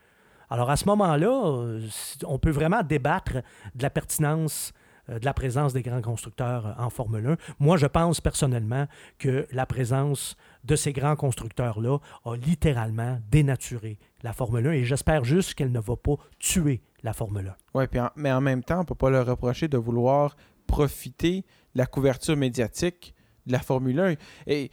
Alors 0.50 0.70
à 0.70 0.76
ce 0.76 0.86
moment-là, 0.86 1.42
euh, 1.46 1.80
on 2.26 2.38
peut 2.38 2.50
vraiment 2.50 2.82
débattre 2.82 3.34
de 3.74 3.82
la 3.82 3.90
pertinence 3.90 4.72
de 5.08 5.24
la 5.24 5.34
présence 5.34 5.72
des 5.72 5.82
grands 5.82 6.00
constructeurs 6.02 6.66
euh, 6.66 6.72
en 6.78 6.90
Formule 6.90 7.26
1. 7.26 7.36
Moi, 7.58 7.76
je 7.76 7.86
pense 7.86 8.20
personnellement 8.20 8.86
que 9.18 9.46
la 9.52 9.66
présence 9.66 10.36
de 10.64 10.76
ces 10.76 10.92
grands 10.92 11.16
constructeurs-là 11.16 11.98
a 12.24 12.34
littéralement 12.36 13.18
dénaturé 13.30 13.98
la 14.22 14.32
Formule 14.32 14.66
1 14.66 14.72
et 14.72 14.84
j'espère 14.84 15.24
juste 15.24 15.54
qu'elle 15.54 15.72
ne 15.72 15.80
va 15.80 15.96
pas 15.96 16.16
tuer 16.38 16.80
la 17.02 17.12
Formule 17.12 17.54
1. 17.74 17.78
Ouais, 17.78 17.86
puis 17.86 18.00
en- 18.00 18.10
mais 18.16 18.32
en 18.32 18.40
même 18.40 18.62
temps, 18.64 18.76
on 18.76 18.80
ne 18.80 18.84
peut 18.86 18.94
pas 18.94 19.10
leur 19.10 19.26
reprocher 19.26 19.68
de 19.68 19.76
vouloir 19.76 20.36
profiter 20.66 21.44
de 21.74 21.78
la 21.78 21.86
couverture 21.86 22.36
médiatique 22.36 23.14
de 23.46 23.52
la 23.52 23.58
Formule 23.60 24.00
1. 24.00 24.14
Et 24.46 24.70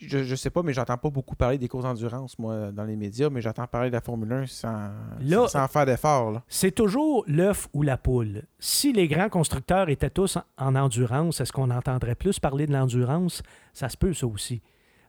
je 0.00 0.18
ne 0.18 0.34
sais 0.36 0.50
pas, 0.50 0.62
mais 0.62 0.72
j'entends 0.72 0.96
pas 0.96 1.10
beaucoup 1.10 1.36
parler 1.36 1.58
des 1.58 1.68
courses 1.68 1.84
d'endurance, 1.84 2.38
moi, 2.38 2.72
dans 2.72 2.84
les 2.84 2.96
médias, 2.96 3.28
mais 3.30 3.40
j'entends 3.40 3.66
parler 3.66 3.90
de 3.90 3.94
la 3.94 4.00
Formule 4.00 4.32
1 4.32 4.46
sans, 4.46 4.90
Là- 5.20 5.46
sans, 5.48 5.68
faire 5.68 5.86
d'effort. 5.86 6.40
C'est 6.48 6.70
toujours 6.74 7.24
l'œuf 7.26 7.68
ou 7.72 7.82
la 7.82 7.96
poule. 7.98 8.42
Si 8.58 8.92
les 8.92 9.08
grands 9.08 9.28
constructeurs 9.28 9.88
étaient 9.90 10.10
tous 10.10 10.36
en- 10.36 10.42
en 10.58 10.74
endurance, 10.76 11.40
est-ce 11.40 11.52
qu'on 11.52 11.70
entendrait 11.70 12.14
plus 12.14 12.38
parler 12.38 12.66
de 12.66 12.72
l'endurance? 12.72 13.42
Ça 13.74 13.88
se 13.88 13.96
peut, 13.96 14.14
ça 14.14 14.26
aussi. 14.26 14.62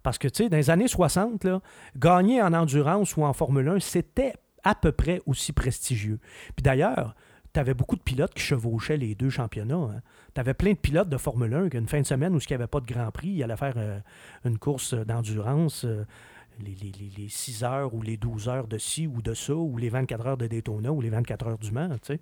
Parce 0.04 0.18
que, 0.18 0.28
tu 0.28 0.44
sais, 0.44 0.50
dans 0.50 0.58
les 0.58 0.70
années 0.70 0.88
60, 0.88 1.44
là, 1.46 1.62
gagner 1.96 2.42
en 2.42 2.54
endurance 2.54 3.16
ou 3.18 3.24
en 3.24 3.34
Formule 3.34 3.68
1, 3.70 3.80
c'était 3.80 4.34
à 4.64 4.76
peu 4.76 4.92
près 4.92 5.22
aussi 5.26 5.54
prestigieux. 5.54 6.20
Puis 6.56 6.64
d'ailleurs, 6.64 7.16
tu 7.54 7.60
avais 7.60 7.74
beaucoup 7.74 7.96
de 7.96 8.02
pilotes 8.02 8.34
qui 8.34 8.42
chevauchaient 8.44 8.98
les 8.98 9.16
deux 9.16 9.30
championnats. 9.30 10.02
Tu 10.34 10.40
avais 10.40 10.54
plein 10.54 10.72
de 10.72 10.78
pilotes 10.78 11.10
de 11.10 11.18
Formule 11.18 11.54
1 11.54 11.70
qu'une 11.70 11.88
fin 11.88 12.00
de 12.02 12.06
semaine 12.06 12.34
où 12.36 12.40
il 12.40 12.46
n'y 12.50 12.56
avait 12.56 12.68
pas 12.68 12.80
de 12.80 12.86
Grand 12.86 13.12
Prix, 13.12 13.28
ils 13.30 13.44
allaient 13.44 13.58
faire 13.58 13.74
euh, 13.78 14.00
une 14.46 14.58
course 14.58 14.94
d'endurance. 14.94 15.86
euh, 15.86 16.06
les, 16.60 16.76
les, 16.76 16.92
les- 16.92 17.12
les 17.24 17.30
6 17.30 17.64
heures 17.64 17.94
ou 17.96 18.02
les 18.02 18.18
12 18.18 18.48
heures 18.50 18.68
de 18.68 18.78
ci 18.78 19.08
ou 19.08 19.22
de 19.22 19.34
ça, 19.34 19.56
ou 19.56 19.78
les 19.78 19.90
24 19.90 20.28
heures 20.28 20.38
de 20.38 20.48
Daytona 20.48 20.92
ou 20.92 21.02
les 21.02 21.10
24 21.10 21.48
heures 21.48 21.58
du 21.58 21.72
Mans. 21.72 21.90
tu 22.00 22.14
sais. 22.14 22.20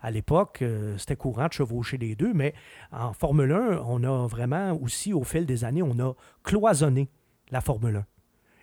À 0.00 0.10
l'époque, 0.10 0.62
euh, 0.62 0.96
c'était 0.98 1.16
courant 1.16 1.46
de 1.48 1.52
chevaucher 1.52 1.96
les 1.98 2.14
deux, 2.16 2.32
mais 2.32 2.54
en 2.92 3.12
Formule 3.12 3.52
1, 3.52 3.82
on 3.86 4.02
a 4.04 4.26
vraiment 4.26 4.72
aussi, 4.80 5.12
au 5.12 5.22
fil 5.22 5.44
des 5.46 5.64
années, 5.64 5.82
on 5.82 5.98
a 6.00 6.14
cloisonné 6.42 7.08
la 7.50 7.60
Formule 7.60 7.96
1. 7.96 8.04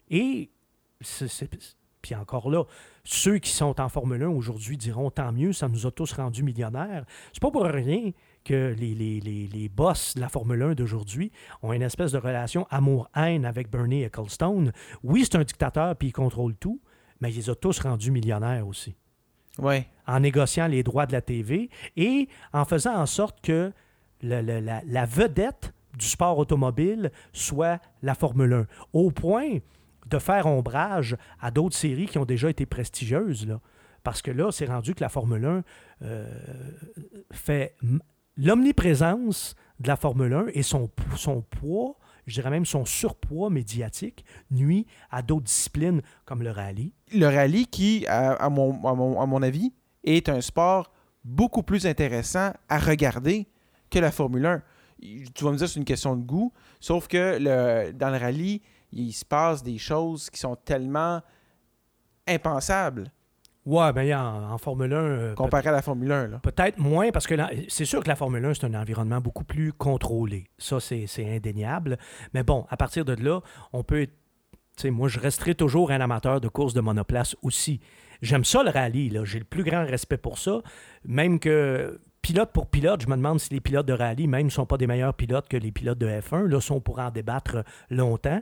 Et, 0.10 0.49
c'est- 1.01 1.78
puis 2.06 2.14
encore 2.14 2.51
là, 2.51 2.66
ceux 3.03 3.39
qui 3.39 3.49
sont 3.49 3.82
en 3.82 3.89
Formule 3.89 4.22
1 4.22 4.28
aujourd'hui 4.30 4.78
diront 4.78 5.10
tant 5.10 5.32
mieux, 5.32 5.53
ça 5.53 5.68
nous 5.68 5.88
a 5.88 5.91
tous 5.91 6.14
rendus 6.14 6.43
millionnaires. 6.43 7.03
C'est 7.34 7.41
pas 7.41 7.49
pour 7.49 7.64
rien 7.64 8.12
que 8.43 8.76
les, 8.78 8.93
les, 8.93 9.20
les, 9.20 9.47
les 9.47 9.70
boss 9.70 10.14
de 10.14 10.22
la 10.22 10.30
Formule 10.30 10.62
1 10.62 10.74
d'aujourd'hui 10.76 11.32
ont 11.64 11.74
une 11.74 11.82
espèce 11.82 12.12
de 12.12 12.20
relation 12.20 12.68
amour-haine 12.70 13.43
avec 13.43 13.72
Bernie 13.72 14.03
Ecclestone. 14.03 14.72
Oui, 15.03 15.24
c'est 15.26 15.36
un 15.38 15.43
dictateur 15.43 15.95
puis 15.95 16.10
il 16.10 16.12
contrôle 16.12 16.53
tout, 16.56 16.80
mais 17.22 17.32
il 17.32 17.38
les 17.38 17.49
a 17.49 17.56
tous 17.56 17.80
rendus 17.80 18.12
millionnaires 18.12 18.68
aussi 18.68 18.95
Ouais. 19.58 19.88
en 20.06 20.20
négociant 20.20 20.68
les 20.68 20.84
droits 20.84 21.08
de 21.08 21.14
la 21.14 21.22
TV 21.22 21.72
et 21.97 22.28
en 22.53 22.66
faisant 22.66 22.93
en 22.95 23.08
sorte 23.08 23.41
que 23.41 23.72
le- 24.22 24.41
le- 24.41 24.60
la, 24.60 24.82
la 24.86 25.06
vedette 25.08 25.74
du 25.97 26.06
sport 26.06 26.38
automobile 26.38 27.10
soit 27.34 27.80
la 28.03 28.14
Formule 28.14 28.53
1, 28.53 28.68
au 28.93 29.10
point 29.12 29.58
de 30.06 30.20
faire 30.20 30.45
ombrage 30.45 31.18
à 31.39 31.51
d'autres 31.51 31.76
séries 31.76 32.08
qui 32.08 32.18
ont 32.18 32.26
déjà 32.26 32.49
été 32.49 32.66
prestigieuses. 32.66 33.47
Parce 34.03 34.22
que 34.22 34.32
là, 34.32 34.51
c'est 34.51 34.66
rendu 34.66 34.93
que 34.93 35.01
la 35.01 35.10
Formule 35.10 35.45
1 35.45 35.64
euh, 36.03 36.30
fait 37.32 37.76
l'omniprésence 38.38 39.56
de 39.80 39.88
la 39.88 39.95
Formule 39.95 40.34
1 40.34 40.45
et 40.53 40.62
son, 40.62 40.88
poids, 41.49 41.97
je 42.28 42.36
dirais 42.36 42.51
même 42.51 42.66
son 42.66 42.86
surpoids 42.86 43.49
médiatique, 43.49 44.24
nuit 44.51 44.86
à 45.10 45.24
d'autres 45.24 45.45
disciplines 45.45 46.01
comme 46.26 46.43
le 46.43 46.51
rallye. 46.51 46.93
Le 47.14 47.26
rallye 47.26 47.66
qui, 47.66 48.06
à, 48.08 48.49
mon, 48.49 49.41
avis, 49.41 49.74
est 50.03 50.30
un 50.30 50.41
sport 50.41 50.91
beaucoup 51.24 51.64
plus 51.64 51.88
intéressant 51.88 52.51
à 52.70 52.78
regarder 52.78 53.47
que 53.89 53.97
la 53.97 54.12
Formule 54.12 54.45
1. 54.45 54.62
Tu 55.34 55.43
vas 55.43 55.51
me 55.51 55.58
dire 55.58 55.68
c'est 55.68 55.80
une 55.80 55.86
question 55.86 56.16
de 56.16 56.24
goût, 56.24 56.53
sauf 56.80 57.08
que 57.08 57.38
le, 57.39 57.91
dans 57.91 58.10
le 58.10 58.18
rallye, 58.18 58.62
il 58.95 59.11
se 59.11 59.25
passe 59.25 59.61
des 59.61 59.77
choses 59.77 60.29
qui 60.29 60.39
sont 60.39 60.55
tellement 60.55 61.21
impensables 62.27 63.11
Ouais, 63.65 63.91
ben 63.93 64.13
en, 64.15 64.53
en 64.53 64.57
Formule 64.59 64.93
1, 64.93 64.95
euh, 64.95 65.33
comparé 65.33 65.69
à 65.69 65.71
la 65.71 65.81
Formule 65.81 66.11
1. 66.11 66.27
Là. 66.27 66.39
peut-être 66.39 66.77
moins, 66.77 67.09
parce 67.11 67.25
que 67.25 67.33
c'est 67.67 67.85
sûr 67.85 68.03
que 68.03 68.07
la 68.07 68.15
Formule 68.15 68.45
1, 68.45 68.53
c'est 68.53 68.65
un 68.65 68.75
environnement 68.75 69.19
beaucoup 69.19 69.43
plus 69.43 69.73
contrôlé. 69.73 70.45
Ça, 70.59 70.79
c'est 70.79 71.07
indéniable. 71.19 71.97
Mais 72.35 72.43
bon, 72.43 72.67
à 72.69 72.77
partir 72.77 73.05
de 73.05 73.13
là, 73.13 73.41
on 73.73 73.83
peut... 73.83 74.05
Tu 74.05 74.81
sais, 74.81 74.89
moi, 74.91 75.07
je 75.07 75.19
resterai 75.19 75.55
toujours 75.55 75.89
un 75.89 75.99
amateur 75.99 76.41
de 76.41 76.47
course 76.47 76.73
de 76.75 76.81
monoplace 76.81 77.35
aussi. 77.41 77.79
J'aime 78.21 78.43
ça, 78.43 78.61
le 78.61 78.69
rallye. 78.69 79.09
là. 79.09 79.23
J'ai 79.23 79.39
le 79.39 79.45
plus 79.45 79.63
grand 79.63 79.85
respect 79.85 80.17
pour 80.17 80.37
ça. 80.37 80.61
Même 81.03 81.39
que 81.39 81.99
pilote 82.21 82.51
pour 82.51 82.67
pilote, 82.67 83.01
je 83.01 83.07
me 83.07 83.15
demande 83.15 83.39
si 83.39 83.51
les 83.51 83.61
pilotes 83.61 83.87
de 83.87 83.93
rallye, 83.93 84.27
même, 84.27 84.45
ne 84.45 84.51
sont 84.51 84.65
pas 84.65 84.77
des 84.77 84.85
meilleurs 84.85 85.13
pilotes 85.15 85.47
que 85.47 85.57
les 85.57 85.71
pilotes 85.71 85.97
de 85.97 86.07
F1. 86.07 86.45
Là, 86.45 86.61
ça, 86.61 86.73
on 86.75 86.81
pourra 86.81 87.07
en 87.07 87.11
débattre 87.11 87.63
longtemps. 87.89 88.41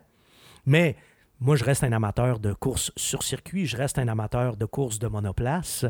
Mais 0.66 0.96
moi, 1.40 1.56
je 1.56 1.64
reste 1.64 1.84
un 1.84 1.92
amateur 1.92 2.40
de 2.40 2.54
course 2.54 2.92
sur 2.96 3.24
circuit, 3.24 3.66
je 3.66 3.78
reste 3.78 4.00
un 4.00 4.08
amateur 4.08 4.58
de 4.58 4.66
course 4.66 5.00
de 5.00 5.08
monoplace. 5.08 5.86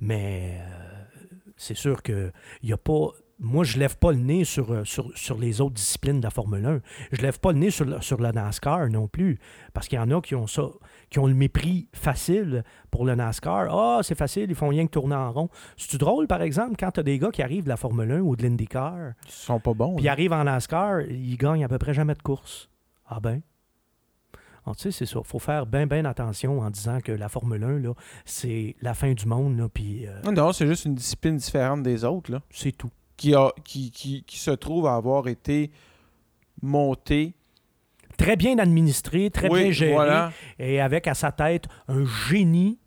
Mais 0.00 0.60
euh, 0.60 1.04
c'est 1.56 1.76
sûr 1.76 2.02
qu'il 2.02 2.32
n'y 2.62 2.72
a 2.72 2.76
pas 2.76 3.10
moi, 3.40 3.62
je 3.62 3.78
lève 3.78 3.96
pas 3.96 4.10
le 4.10 4.18
nez 4.18 4.44
sur, 4.44 4.72
euh, 4.72 4.84
sur, 4.84 5.16
sur, 5.16 5.38
les 5.38 5.60
autres 5.60 5.74
disciplines 5.74 6.18
de 6.18 6.24
la 6.24 6.30
Formule 6.30 6.64
1. 6.64 6.80
Je 7.12 7.22
lève 7.22 7.38
pas 7.38 7.52
le 7.52 7.58
nez 7.58 7.70
sur, 7.70 7.84
le, 7.84 8.00
sur 8.00 8.20
la 8.20 8.32
NASCAR 8.32 8.88
non 8.88 9.06
plus. 9.06 9.38
Parce 9.72 9.86
qu'il 9.86 9.96
y 9.96 10.00
en 10.00 10.10
a 10.10 10.20
qui 10.20 10.34
ont 10.34 10.48
ça, 10.48 10.68
qui 11.08 11.18
ont 11.20 11.26
le 11.26 11.34
mépris 11.34 11.88
facile 11.92 12.64
pour 12.90 13.04
le 13.04 13.14
NASCAR. 13.14 13.68
Ah, 13.70 14.00
c'est 14.02 14.16
facile, 14.16 14.46
ils 14.48 14.56
font 14.56 14.68
rien 14.68 14.86
que 14.86 14.90
tourner 14.90 15.14
en 15.14 15.30
rond. 15.30 15.48
C'est 15.76 15.98
drôle, 15.98 16.26
par 16.26 16.42
exemple, 16.42 16.74
quand 16.78 16.90
tu 16.90 17.00
as 17.00 17.04
des 17.04 17.18
gars 17.18 17.30
qui 17.30 17.42
arrivent 17.42 17.64
de 17.64 17.68
la 17.68 17.76
Formule 17.76 18.10
1 18.10 18.20
ou 18.20 18.34
de 18.34 18.42
l'IndyCar. 18.42 19.12
Ils 19.24 19.30
sont 19.30 19.60
pas 19.60 19.74
bons. 19.74 19.94
Puis 19.96 20.06
ils 20.06 20.08
arrivent 20.08 20.32
en 20.32 20.44
NASCAR, 20.44 21.02
ils 21.02 21.36
gagnent 21.36 21.64
à 21.64 21.68
peu 21.68 21.78
près 21.78 21.94
jamais 21.94 22.14
de 22.14 22.22
course. 22.22 22.68
Ah 23.06 23.20
ben. 23.20 23.40
Tu 24.66 24.82
sais, 24.82 24.90
c'est 24.90 25.06
ça. 25.06 25.20
Il 25.24 25.26
faut 25.26 25.38
faire 25.38 25.66
bien, 25.66 25.86
bien 25.86 26.04
attention 26.04 26.60
en 26.60 26.70
disant 26.70 27.00
que 27.00 27.12
la 27.12 27.28
Formule 27.28 27.64
1, 27.64 27.78
là, 27.78 27.94
c'est 28.24 28.76
la 28.82 28.94
fin 28.94 29.12
du 29.12 29.26
monde. 29.26 29.56
Là, 29.58 29.68
puis, 29.68 30.06
euh, 30.06 30.20
Non, 30.30 30.52
c'est 30.52 30.66
juste 30.66 30.84
une 30.84 30.94
discipline 30.94 31.36
différente 31.36 31.82
des 31.82 32.04
autres. 32.04 32.30
Là. 32.30 32.42
C'est 32.50 32.72
tout 32.72 32.90
qui, 33.16 33.34
a, 33.34 33.50
qui, 33.64 33.90
qui, 33.90 34.22
qui, 34.24 34.38
se 34.38 34.50
trouve 34.52 34.86
à 34.86 34.94
avoir 34.94 35.28
été 35.28 35.70
monté. 36.62 37.34
Très 38.16 38.36
bien 38.36 38.58
administré, 38.58 39.30
très 39.30 39.48
Oui, 39.48 39.64
bien 39.64 39.70
géré, 39.70 39.92
voilà. 39.92 40.32
et 40.58 40.80
avec 40.80 41.06
à 41.06 41.14
sa 41.14 41.30
tête 41.30 41.66
un 41.86 42.04
génie 42.04 42.78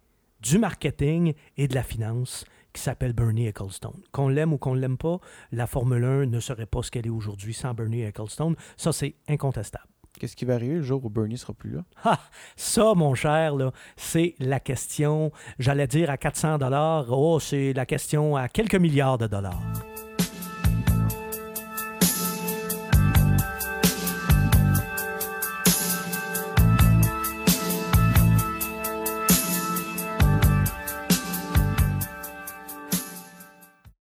du 0.41 0.57
marketing 0.57 1.33
et 1.57 1.67
de 1.67 1.75
la 1.75 1.83
finance 1.83 2.45
qui 2.73 2.81
s'appelle 2.81 3.13
Bernie 3.13 3.47
Ecclestone. 3.47 4.01
Qu'on 4.11 4.29
l'aime 4.29 4.53
ou 4.53 4.57
qu'on 4.57 4.75
ne 4.75 4.79
l'aime 4.79 4.97
pas, 4.97 5.19
la 5.51 5.67
Formule 5.67 6.03
1 6.03 6.25
ne 6.27 6.39
serait 6.39 6.65
pas 6.65 6.81
ce 6.83 6.91
qu'elle 6.91 7.05
est 7.05 7.11
aujourd'hui 7.11 7.53
sans 7.53 7.73
Bernie 7.73 8.01
Ecclestone. 8.01 8.55
Ça, 8.77 8.91
c'est 8.93 9.15
incontestable. 9.27 9.85
Qu'est-ce 10.21 10.35
qui 10.35 10.45
va 10.45 10.53
arriver 10.53 10.75
le 10.75 10.83
jour 10.83 11.03
où 11.03 11.09
Bernie 11.09 11.35
sera 11.35 11.51
plus 11.51 11.71
là? 11.71 12.19
Ça, 12.55 12.93
mon 12.95 13.15
cher, 13.15 13.55
c'est 13.95 14.35
la 14.37 14.59
question, 14.59 15.31
j'allais 15.57 15.87
dire 15.87 16.11
à 16.11 16.17
400 16.17 16.59
dollars. 16.59 17.07
Oh, 17.09 17.39
c'est 17.39 17.73
la 17.73 17.87
question 17.87 18.35
à 18.35 18.47
quelques 18.47 18.75
milliards 18.75 19.17
de 19.17 19.25
dollars. 19.25 19.59